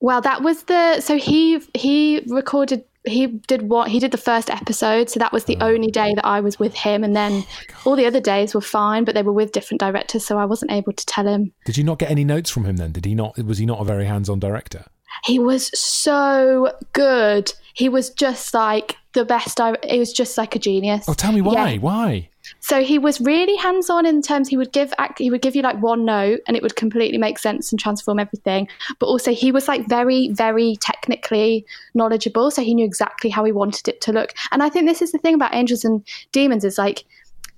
Well, 0.00 0.20
that 0.20 0.42
was 0.42 0.64
the 0.64 1.00
so 1.00 1.16
he 1.18 1.60
he 1.74 2.22
recorded 2.28 2.84
he 3.06 3.26
did 3.26 3.68
what 3.68 3.88
he 3.90 3.98
did 3.98 4.12
the 4.12 4.16
first 4.18 4.48
episode, 4.48 5.10
so 5.10 5.18
that 5.20 5.32
was 5.32 5.44
the 5.44 5.58
only 5.60 5.90
day 5.90 6.14
that 6.14 6.24
I 6.24 6.40
was 6.40 6.58
with 6.58 6.72
him, 6.74 7.04
and 7.04 7.14
then 7.14 7.44
all 7.84 7.96
the 7.96 8.06
other 8.06 8.20
days 8.20 8.54
were 8.54 8.60
fine, 8.62 9.04
but 9.04 9.14
they 9.14 9.22
were 9.22 9.32
with 9.32 9.52
different 9.52 9.80
directors, 9.80 10.24
so 10.24 10.38
I 10.38 10.44
wasn't 10.46 10.70
able 10.72 10.92
to 10.92 11.04
tell 11.06 11.26
him. 11.26 11.52
Did 11.66 11.76
you 11.76 11.84
not 11.84 11.98
get 11.98 12.10
any 12.10 12.24
notes 12.24 12.48
from 12.50 12.64
him 12.64 12.76
then? 12.76 12.92
Did 12.92 13.04
he 13.04 13.14
not? 13.14 13.36
Was 13.44 13.58
he 13.58 13.66
not 13.66 13.80
a 13.80 13.84
very 13.84 14.04
hands 14.06 14.28
on 14.30 14.38
director? 14.40 14.84
He 15.24 15.38
was 15.38 15.70
so 15.78 16.72
good. 16.92 17.52
He 17.74 17.88
was 17.88 18.10
just 18.10 18.52
like 18.54 18.96
the 19.12 19.24
best. 19.24 19.56
Di- 19.58 19.76
he 19.88 19.98
was 19.98 20.12
just 20.12 20.36
like 20.38 20.56
a 20.56 20.58
genius. 20.58 21.04
Oh, 21.08 21.12
tell 21.14 21.32
me 21.32 21.40
why? 21.40 21.72
Yeah. 21.72 21.78
Why? 21.78 22.28
So 22.64 22.82
he 22.82 22.98
was 22.98 23.20
really 23.20 23.56
hands 23.56 23.90
on 23.90 24.06
in 24.06 24.22
terms 24.22 24.48
he 24.48 24.56
would 24.56 24.72
give 24.72 24.90
act, 24.96 25.18
he 25.18 25.30
would 25.30 25.42
give 25.42 25.54
you 25.54 25.60
like 25.60 25.82
one 25.82 26.06
note 26.06 26.40
and 26.48 26.56
it 26.56 26.62
would 26.62 26.76
completely 26.76 27.18
make 27.18 27.38
sense 27.38 27.70
and 27.70 27.78
transform 27.78 28.18
everything. 28.18 28.68
But 28.98 29.08
also 29.08 29.34
he 29.34 29.52
was 29.52 29.68
like 29.68 29.86
very 29.86 30.30
very 30.30 30.76
technically 30.80 31.66
knowledgeable, 31.92 32.50
so 32.50 32.62
he 32.62 32.74
knew 32.74 32.86
exactly 32.86 33.28
how 33.28 33.44
he 33.44 33.52
wanted 33.52 33.86
it 33.86 34.00
to 34.00 34.12
look. 34.12 34.32
And 34.50 34.62
I 34.62 34.70
think 34.70 34.88
this 34.88 35.02
is 35.02 35.12
the 35.12 35.18
thing 35.18 35.34
about 35.34 35.54
Angels 35.54 35.84
and 35.84 36.02
Demons 36.32 36.64
is 36.64 36.78
like 36.78 37.04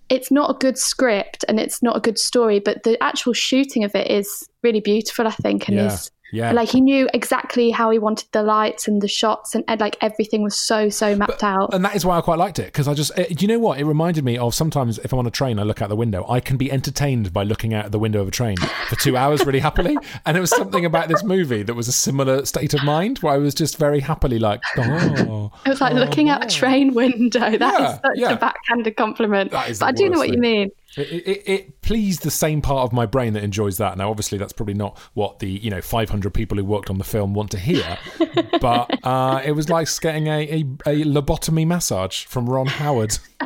it's 0.08 0.32
not 0.32 0.50
a 0.50 0.54
good 0.54 0.76
script 0.76 1.44
and 1.46 1.60
it's 1.60 1.84
not 1.84 1.96
a 1.96 2.00
good 2.00 2.18
story, 2.18 2.58
but 2.58 2.82
the 2.82 3.00
actual 3.00 3.32
shooting 3.32 3.84
of 3.84 3.94
it 3.94 4.10
is 4.10 4.48
really 4.64 4.80
beautiful. 4.80 5.28
I 5.28 5.30
think 5.30 5.68
and 5.68 5.76
Yeah. 5.76 5.86
is 5.86 6.10
Yeah. 6.32 6.52
Like 6.52 6.68
he 6.68 6.80
knew 6.80 7.08
exactly 7.14 7.70
how 7.70 7.90
he 7.90 7.98
wanted 7.98 8.28
the 8.32 8.42
lights 8.42 8.88
and 8.88 9.00
the 9.00 9.08
shots 9.08 9.54
and, 9.54 9.64
like 9.78 9.96
everything 10.00 10.42
was 10.42 10.58
so 10.58 10.88
so 10.88 11.14
mapped 11.14 11.44
out. 11.44 11.72
And 11.72 11.84
that 11.84 11.94
is 11.94 12.04
why 12.04 12.18
I 12.18 12.20
quite 12.20 12.38
liked 12.38 12.58
it 12.58 12.66
because 12.66 12.88
I 12.88 12.94
just, 12.94 13.12
eh, 13.16 13.26
do 13.28 13.36
you 13.44 13.48
know 13.48 13.58
what? 13.58 13.78
It 13.78 13.84
reminded 13.84 14.24
me 14.24 14.36
of 14.38 14.54
sometimes 14.54 14.98
if 14.98 15.12
I'm 15.12 15.18
on 15.18 15.26
a 15.26 15.30
train, 15.30 15.58
I 15.58 15.62
look 15.62 15.82
out 15.82 15.88
the 15.88 15.96
window. 15.96 16.24
I 16.28 16.40
can 16.40 16.56
be 16.56 16.70
entertained 16.72 17.32
by 17.32 17.42
looking 17.44 17.74
out 17.74 17.90
the 17.90 17.98
window 17.98 18.20
of 18.20 18.28
a 18.28 18.30
train 18.30 18.56
for 18.88 18.96
two 18.96 19.16
hours 19.16 19.44
really 19.46 19.58
happily. 19.60 19.96
And 20.24 20.36
it 20.36 20.40
was 20.40 20.50
something 20.50 20.84
about 20.84 21.08
this 21.08 21.22
movie 21.22 21.62
that 21.62 21.74
was 21.74 21.88
a 21.88 21.92
similar 21.92 22.44
state 22.46 22.74
of 22.74 22.82
mind 22.82 23.18
where 23.18 23.34
I 23.34 23.38
was 23.38 23.54
just 23.54 23.78
very 23.78 24.00
happily 24.00 24.38
like, 24.38 24.62
oh. 24.78 25.52
It 25.66 25.70
was 25.70 25.80
like 25.80 25.94
looking 25.94 26.28
out 26.28 26.44
a 26.44 26.48
train 26.48 26.94
window. 26.94 27.56
That 27.56 27.74
is 27.74 27.80
Yeah, 27.80 27.94
such 27.94 28.02
yeah. 28.16 28.32
a 28.32 28.36
backhanded 28.36 28.96
compliment. 28.96 29.50
That 29.50 29.70
is 29.70 29.78
but 29.78 29.86
I 29.86 29.92
do 29.92 30.08
know 30.08 30.18
what 30.18 30.30
you 30.30 30.38
mean. 30.38 30.70
It, 30.96 31.26
it, 31.26 31.42
it 31.46 31.80
pleased 31.82 32.22
the 32.22 32.30
same 32.30 32.62
part 32.62 32.84
of 32.84 32.92
my 32.92 33.06
brain 33.06 33.34
that 33.34 33.44
enjoys 33.44 33.76
that. 33.78 33.98
Now, 33.98 34.10
obviously, 34.10 34.38
that's 34.38 34.52
probably 34.52 34.74
not 34.74 34.98
what 35.14 35.40
the 35.40 35.48
you 35.48 35.70
know 35.70 35.82
500 35.82 36.32
people 36.32 36.56
who 36.56 36.64
worked 36.64 36.90
on 36.90 36.98
the 36.98 37.04
film 37.04 37.34
want 37.34 37.50
to 37.50 37.58
hear, 37.58 37.98
but 38.60 38.90
uh, 39.04 39.42
it 39.44 39.52
was 39.52 39.68
like 39.68 39.88
getting 40.00 40.26
a, 40.26 40.40
a, 40.40 40.60
a 40.86 41.04
lobotomy 41.04 41.66
massage 41.66 42.24
from 42.24 42.48
Ron 42.48 42.66
Howard. 42.66 43.18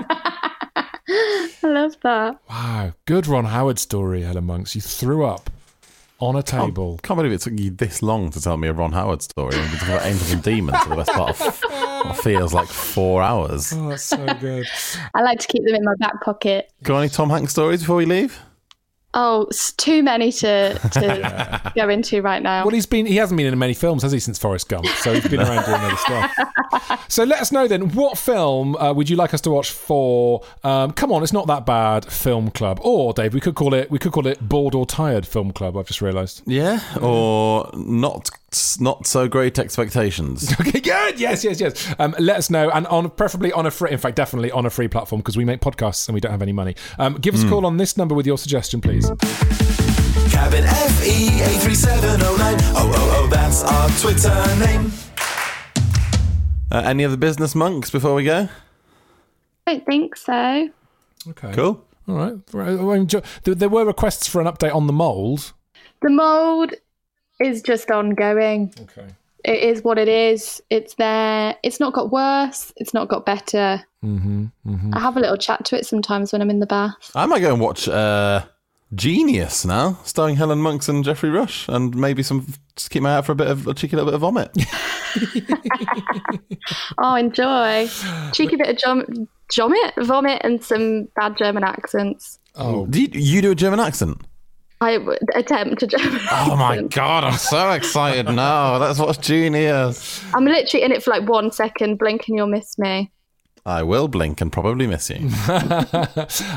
I 1.62 1.66
love 1.66 1.96
that. 2.02 2.38
Wow, 2.48 2.92
good 3.04 3.26
Ron 3.26 3.46
Howard 3.46 3.78
story, 3.78 4.22
Helen 4.22 4.44
Monks. 4.44 4.74
You 4.74 4.80
threw 4.80 5.24
up 5.24 5.50
on 6.20 6.36
a 6.36 6.42
table. 6.42 6.98
Can't 7.02 7.18
believe 7.18 7.32
it 7.32 7.40
took 7.40 7.58
you 7.58 7.70
this 7.70 8.02
long 8.02 8.30
to 8.30 8.40
tell 8.40 8.56
me 8.56 8.68
a 8.68 8.72
Ron 8.72 8.92
Howard 8.92 9.22
story. 9.22 9.56
We've 9.56 9.70
been 9.70 9.78
talking 9.78 9.94
about 9.94 10.06
angels 10.06 10.30
and 10.32 10.42
demons 10.42 10.78
for 10.82 10.90
the 10.90 10.96
best 10.96 11.10
part 11.12 11.40
of 11.40 11.60
what 12.04 12.16
feels 12.18 12.54
like 12.54 12.68
four 12.68 13.22
hours. 13.22 13.72
Oh, 13.74 13.88
that's 13.88 14.04
so 14.04 14.24
good. 14.34 14.66
I 15.14 15.22
like 15.22 15.38
to 15.40 15.46
keep 15.48 15.64
them 15.64 15.74
in 15.74 15.84
my 15.84 15.94
back 15.98 16.20
pocket. 16.22 16.70
Got 16.82 16.98
any 16.98 17.08
Tom 17.08 17.30
Hanks 17.30 17.52
stories 17.52 17.80
before 17.80 17.96
we 17.96 18.06
leave? 18.06 18.38
Oh, 19.12 19.42
it's 19.50 19.72
too 19.72 20.02
many 20.04 20.30
to, 20.32 20.74
to 20.74 21.72
go 21.76 21.88
into 21.88 22.22
right 22.22 22.42
now. 22.42 22.64
Well, 22.64 22.74
he's 22.74 22.86
been 22.86 23.06
he 23.06 23.16
hasn't 23.16 23.36
been 23.36 23.52
in 23.52 23.58
many 23.58 23.74
films, 23.74 24.02
has 24.02 24.12
he, 24.12 24.20
since 24.20 24.38
Forrest 24.38 24.68
Gump? 24.68 24.86
So 24.86 25.12
he's 25.12 25.26
been 25.26 25.40
around 25.40 25.64
doing 25.64 25.80
other 25.80 25.96
stuff. 25.96 26.36
So 27.08 27.24
let 27.24 27.40
us 27.40 27.50
know 27.50 27.66
then, 27.66 27.90
what 27.90 28.16
film 28.16 28.76
uh, 28.76 28.92
would 28.92 29.10
you 29.10 29.16
like 29.16 29.34
us 29.34 29.40
to 29.40 29.50
watch 29.50 29.72
for? 29.72 30.42
Um, 30.62 30.92
come 30.92 31.10
on, 31.10 31.24
it's 31.24 31.32
not 31.32 31.48
that 31.48 31.66
bad. 31.66 32.04
Film 32.04 32.52
club, 32.52 32.78
or 32.82 33.12
Dave, 33.12 33.34
we 33.34 33.40
could 33.40 33.56
call 33.56 33.74
it 33.74 33.90
we 33.90 33.98
could 33.98 34.12
call 34.12 34.28
it 34.28 34.48
bored 34.48 34.76
or 34.76 34.86
tired 34.86 35.26
film 35.26 35.50
club. 35.52 35.76
I've 35.76 35.88
just 35.88 36.00
realised. 36.00 36.42
Yeah, 36.46 36.80
or 37.00 37.68
not 37.74 38.30
not 38.80 39.06
so 39.06 39.28
great 39.28 39.58
expectations. 39.58 40.52
Okay, 40.60 40.80
good. 40.80 41.18
Yes, 41.20 41.44
yes, 41.44 41.60
yes. 41.60 41.94
Um, 41.98 42.14
let 42.18 42.36
us 42.36 42.50
know, 42.50 42.68
and 42.70 42.86
on 42.88 43.10
preferably 43.10 43.52
on 43.52 43.66
a 43.66 43.70
free, 43.70 43.90
in 43.90 43.98
fact, 43.98 44.16
definitely 44.16 44.50
on 44.50 44.66
a 44.66 44.70
free 44.70 44.88
platform 44.88 45.20
because 45.20 45.36
we 45.36 45.44
make 45.44 45.60
podcasts 45.60 46.08
and 46.08 46.14
we 46.14 46.20
don't 46.20 46.32
have 46.32 46.42
any 46.42 46.52
money. 46.52 46.74
Um, 46.98 47.14
give 47.14 47.34
us 47.34 47.40
a 47.42 47.44
Hmm. 47.44 47.50
call 47.50 47.66
on 47.66 47.76
this 47.76 47.96
number 47.96 48.14
with 48.14 48.26
your 48.26 48.38
suggestion, 48.38 48.80
please. 48.80 49.06
Cabin 50.30 50.64
FE 50.64 51.42
83709. 51.42 52.56
Oh, 52.74 52.92
oh, 52.94 53.16
oh, 53.22 53.26
that's 53.30 53.62
our 53.62 53.88
Twitter 54.00 54.56
name. 54.64 54.92
Uh, 56.72 56.82
any 56.84 57.04
other 57.04 57.16
business 57.16 57.54
monks 57.54 57.90
before 57.90 58.14
we 58.14 58.24
go? 58.24 58.48
I 59.66 59.74
don't 59.74 59.86
think 59.86 60.16
so. 60.16 60.68
Okay. 61.28 61.52
Cool. 61.52 61.84
All 62.08 62.14
right. 62.14 62.34
Right, 62.52 62.78
well, 62.78 62.92
enjoy- 62.92 63.22
There 63.44 63.54
there 63.54 63.68
were 63.68 63.84
requests 63.84 64.26
for 64.28 64.40
an 64.40 64.46
update 64.46 64.74
on 64.74 64.86
the 64.86 64.92
mold. 64.92 65.52
The 66.02 66.10
mold 66.10 66.74
is 67.40 67.62
just 67.62 67.90
ongoing. 67.90 68.72
Okay. 68.80 69.06
It 69.44 69.62
is 69.62 69.82
what 69.82 69.98
it 69.98 70.08
is. 70.08 70.62
It's 70.68 70.94
there. 70.94 71.56
It's 71.62 71.80
not 71.80 71.94
got 71.94 72.10
worse. 72.10 72.72
It's 72.76 72.92
not 72.92 73.08
got 73.08 73.24
better. 73.24 73.82
Mm-hmm. 74.04 74.46
mm-hmm. 74.66 74.94
I 74.94 75.00
have 75.00 75.16
a 75.16 75.20
little 75.20 75.38
chat 75.38 75.64
to 75.66 75.78
it 75.78 75.86
sometimes 75.86 76.32
when 76.32 76.42
I'm 76.42 76.50
in 76.50 76.60
the 76.60 76.66
bath. 76.66 77.10
I 77.14 77.26
might 77.26 77.40
go 77.40 77.52
and 77.52 77.60
watch 77.60 77.88
uh, 77.88 78.44
Genius 78.94 79.64
now, 79.64 79.98
starring 80.04 80.36
Helen 80.36 80.60
Monks 80.60 80.88
and 80.88 81.04
Geoffrey 81.04 81.30
Rush, 81.30 81.68
and 81.68 81.96
maybe 81.96 82.22
some. 82.22 82.46
Just 82.76 82.90
keep 82.90 83.02
my 83.02 83.12
eye 83.12 83.16
out 83.16 83.26
for 83.26 83.32
a 83.32 83.36
bit 83.36 83.46
of 83.46 83.66
a 83.66 83.74
cheeky 83.74 83.96
little 83.96 84.10
bit 84.10 84.14
of 84.14 84.20
vomit. 84.20 84.50
Oh, 86.98 87.14
enjoy. 87.14 87.88
Cheeky 88.32 88.56
bit 88.56 88.68
of 88.68 88.76
jom- 88.76 89.26
jomit, 89.52 89.92
vomit, 90.04 90.40
and 90.44 90.62
some 90.62 91.08
bad 91.16 91.36
German 91.38 91.64
accents. 91.64 92.38
Oh, 92.54 92.86
do 92.86 93.00
you, 93.00 93.08
you 93.12 93.42
do 93.42 93.50
a 93.52 93.54
German 93.54 93.80
accent? 93.80 94.20
I 94.82 94.96
would 94.96 95.18
attempt 95.34 95.80
to 95.80 95.86
German 95.86 96.20
Oh 96.30 96.56
my 96.56 96.82
god, 96.90 97.24
I'm 97.24 97.36
so 97.36 97.70
excited 97.72 98.26
now. 98.32 98.78
Let's 98.78 98.98
watch 98.98 99.20
Genius. 99.20 100.24
I'm 100.34 100.46
literally 100.46 100.84
in 100.84 100.92
it 100.92 101.02
for 101.02 101.10
like 101.10 101.28
one 101.28 101.52
second. 101.52 101.98
Blink 101.98 102.28
and 102.28 102.36
you'll 102.36 102.46
miss 102.46 102.78
me. 102.78 103.12
I 103.66 103.82
will 103.82 104.08
blink 104.08 104.40
and 104.40 104.52
probably 104.52 104.86
miss 104.86 105.10
you. 105.10 105.16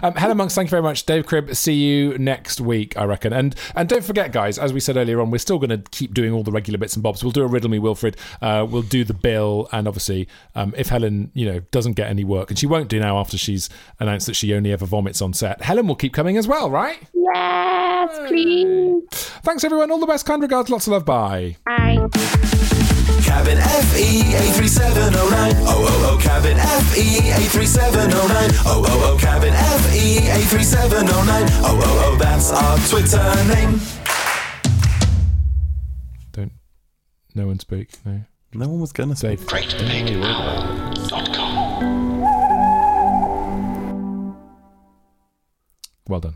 um, 0.03 0.15
Helen 0.15 0.37
Monks, 0.37 0.55
thank 0.55 0.67
you 0.67 0.71
very 0.71 0.81
much. 0.81 1.05
Dave 1.05 1.25
Cribb, 1.25 1.53
see 1.55 1.73
you 1.73 2.17
next 2.17 2.61
week, 2.61 2.97
I 2.97 3.03
reckon. 3.03 3.33
And 3.33 3.55
and 3.75 3.89
don't 3.89 4.03
forget, 4.03 4.31
guys, 4.31 4.57
as 4.57 4.73
we 4.73 4.79
said 4.79 4.97
earlier 4.97 5.21
on, 5.21 5.31
we're 5.31 5.37
still 5.37 5.59
going 5.59 5.69
to 5.69 5.77
keep 5.91 6.13
doing 6.13 6.31
all 6.31 6.43
the 6.43 6.51
regular 6.51 6.77
bits 6.77 6.95
and 6.95 7.03
bobs. 7.03 7.23
We'll 7.23 7.31
do 7.31 7.43
a 7.43 7.47
riddle 7.47 7.69
me, 7.69 7.79
Wilfred. 7.79 8.17
Uh, 8.41 8.65
we'll 8.69 8.81
do 8.81 9.03
the 9.03 9.13
bill, 9.13 9.67
and 9.71 9.87
obviously, 9.87 10.27
um, 10.55 10.73
if 10.77 10.89
Helen, 10.89 11.31
you 11.33 11.45
know, 11.45 11.59
doesn't 11.71 11.93
get 11.93 12.09
any 12.09 12.23
work, 12.23 12.49
and 12.49 12.57
she 12.57 12.67
won't 12.67 12.89
do 12.89 12.99
now 12.99 13.17
after 13.17 13.37
she's 13.37 13.69
announced 13.99 14.27
that 14.27 14.35
she 14.35 14.53
only 14.53 14.71
ever 14.71 14.85
vomits 14.85 15.21
on 15.21 15.33
set, 15.33 15.61
Helen 15.61 15.87
will 15.87 15.95
keep 15.95 16.13
coming 16.13 16.37
as 16.37 16.47
well, 16.47 16.69
right? 16.69 16.99
Yes, 17.13 18.27
please. 18.27 19.03
Thanks, 19.43 19.63
everyone. 19.63 19.91
All 19.91 19.99
the 19.99 20.07
best. 20.07 20.25
Kind 20.25 20.41
regards. 20.41 20.69
Lots 20.69 20.87
of 20.87 20.93
love. 20.93 21.05
Bye. 21.05 21.57
Bye. 21.65 22.79
Cabin 23.23 23.57
FE 23.57 24.21
83709. 24.53 25.55
Oh, 25.65 25.85
oh, 25.87 26.11
oh, 26.11 26.17
Cabin 26.21 26.57
FE 26.57 27.33
83709. 27.43 28.51
Oh, 28.65 28.83
oh, 28.87 29.13
oh, 29.13 29.17
Cabin 29.19 29.53
FE 29.53 30.17
83709. 30.19 31.49
Oh, 31.63 31.79
oh, 31.83 32.03
oh, 32.05 32.17
that's 32.17 32.51
our 32.51 32.77
Twitter 32.87 33.23
name. 33.53 33.79
Don't. 36.31 36.51
No 37.35 37.47
one 37.47 37.59
speak. 37.59 37.89
No. 38.05 38.21
No 38.53 38.67
one 38.69 38.79
was 38.79 38.93
going 38.93 39.09
to 39.09 39.15
say. 39.15 39.35
Well 46.07 46.19
done. 46.19 46.35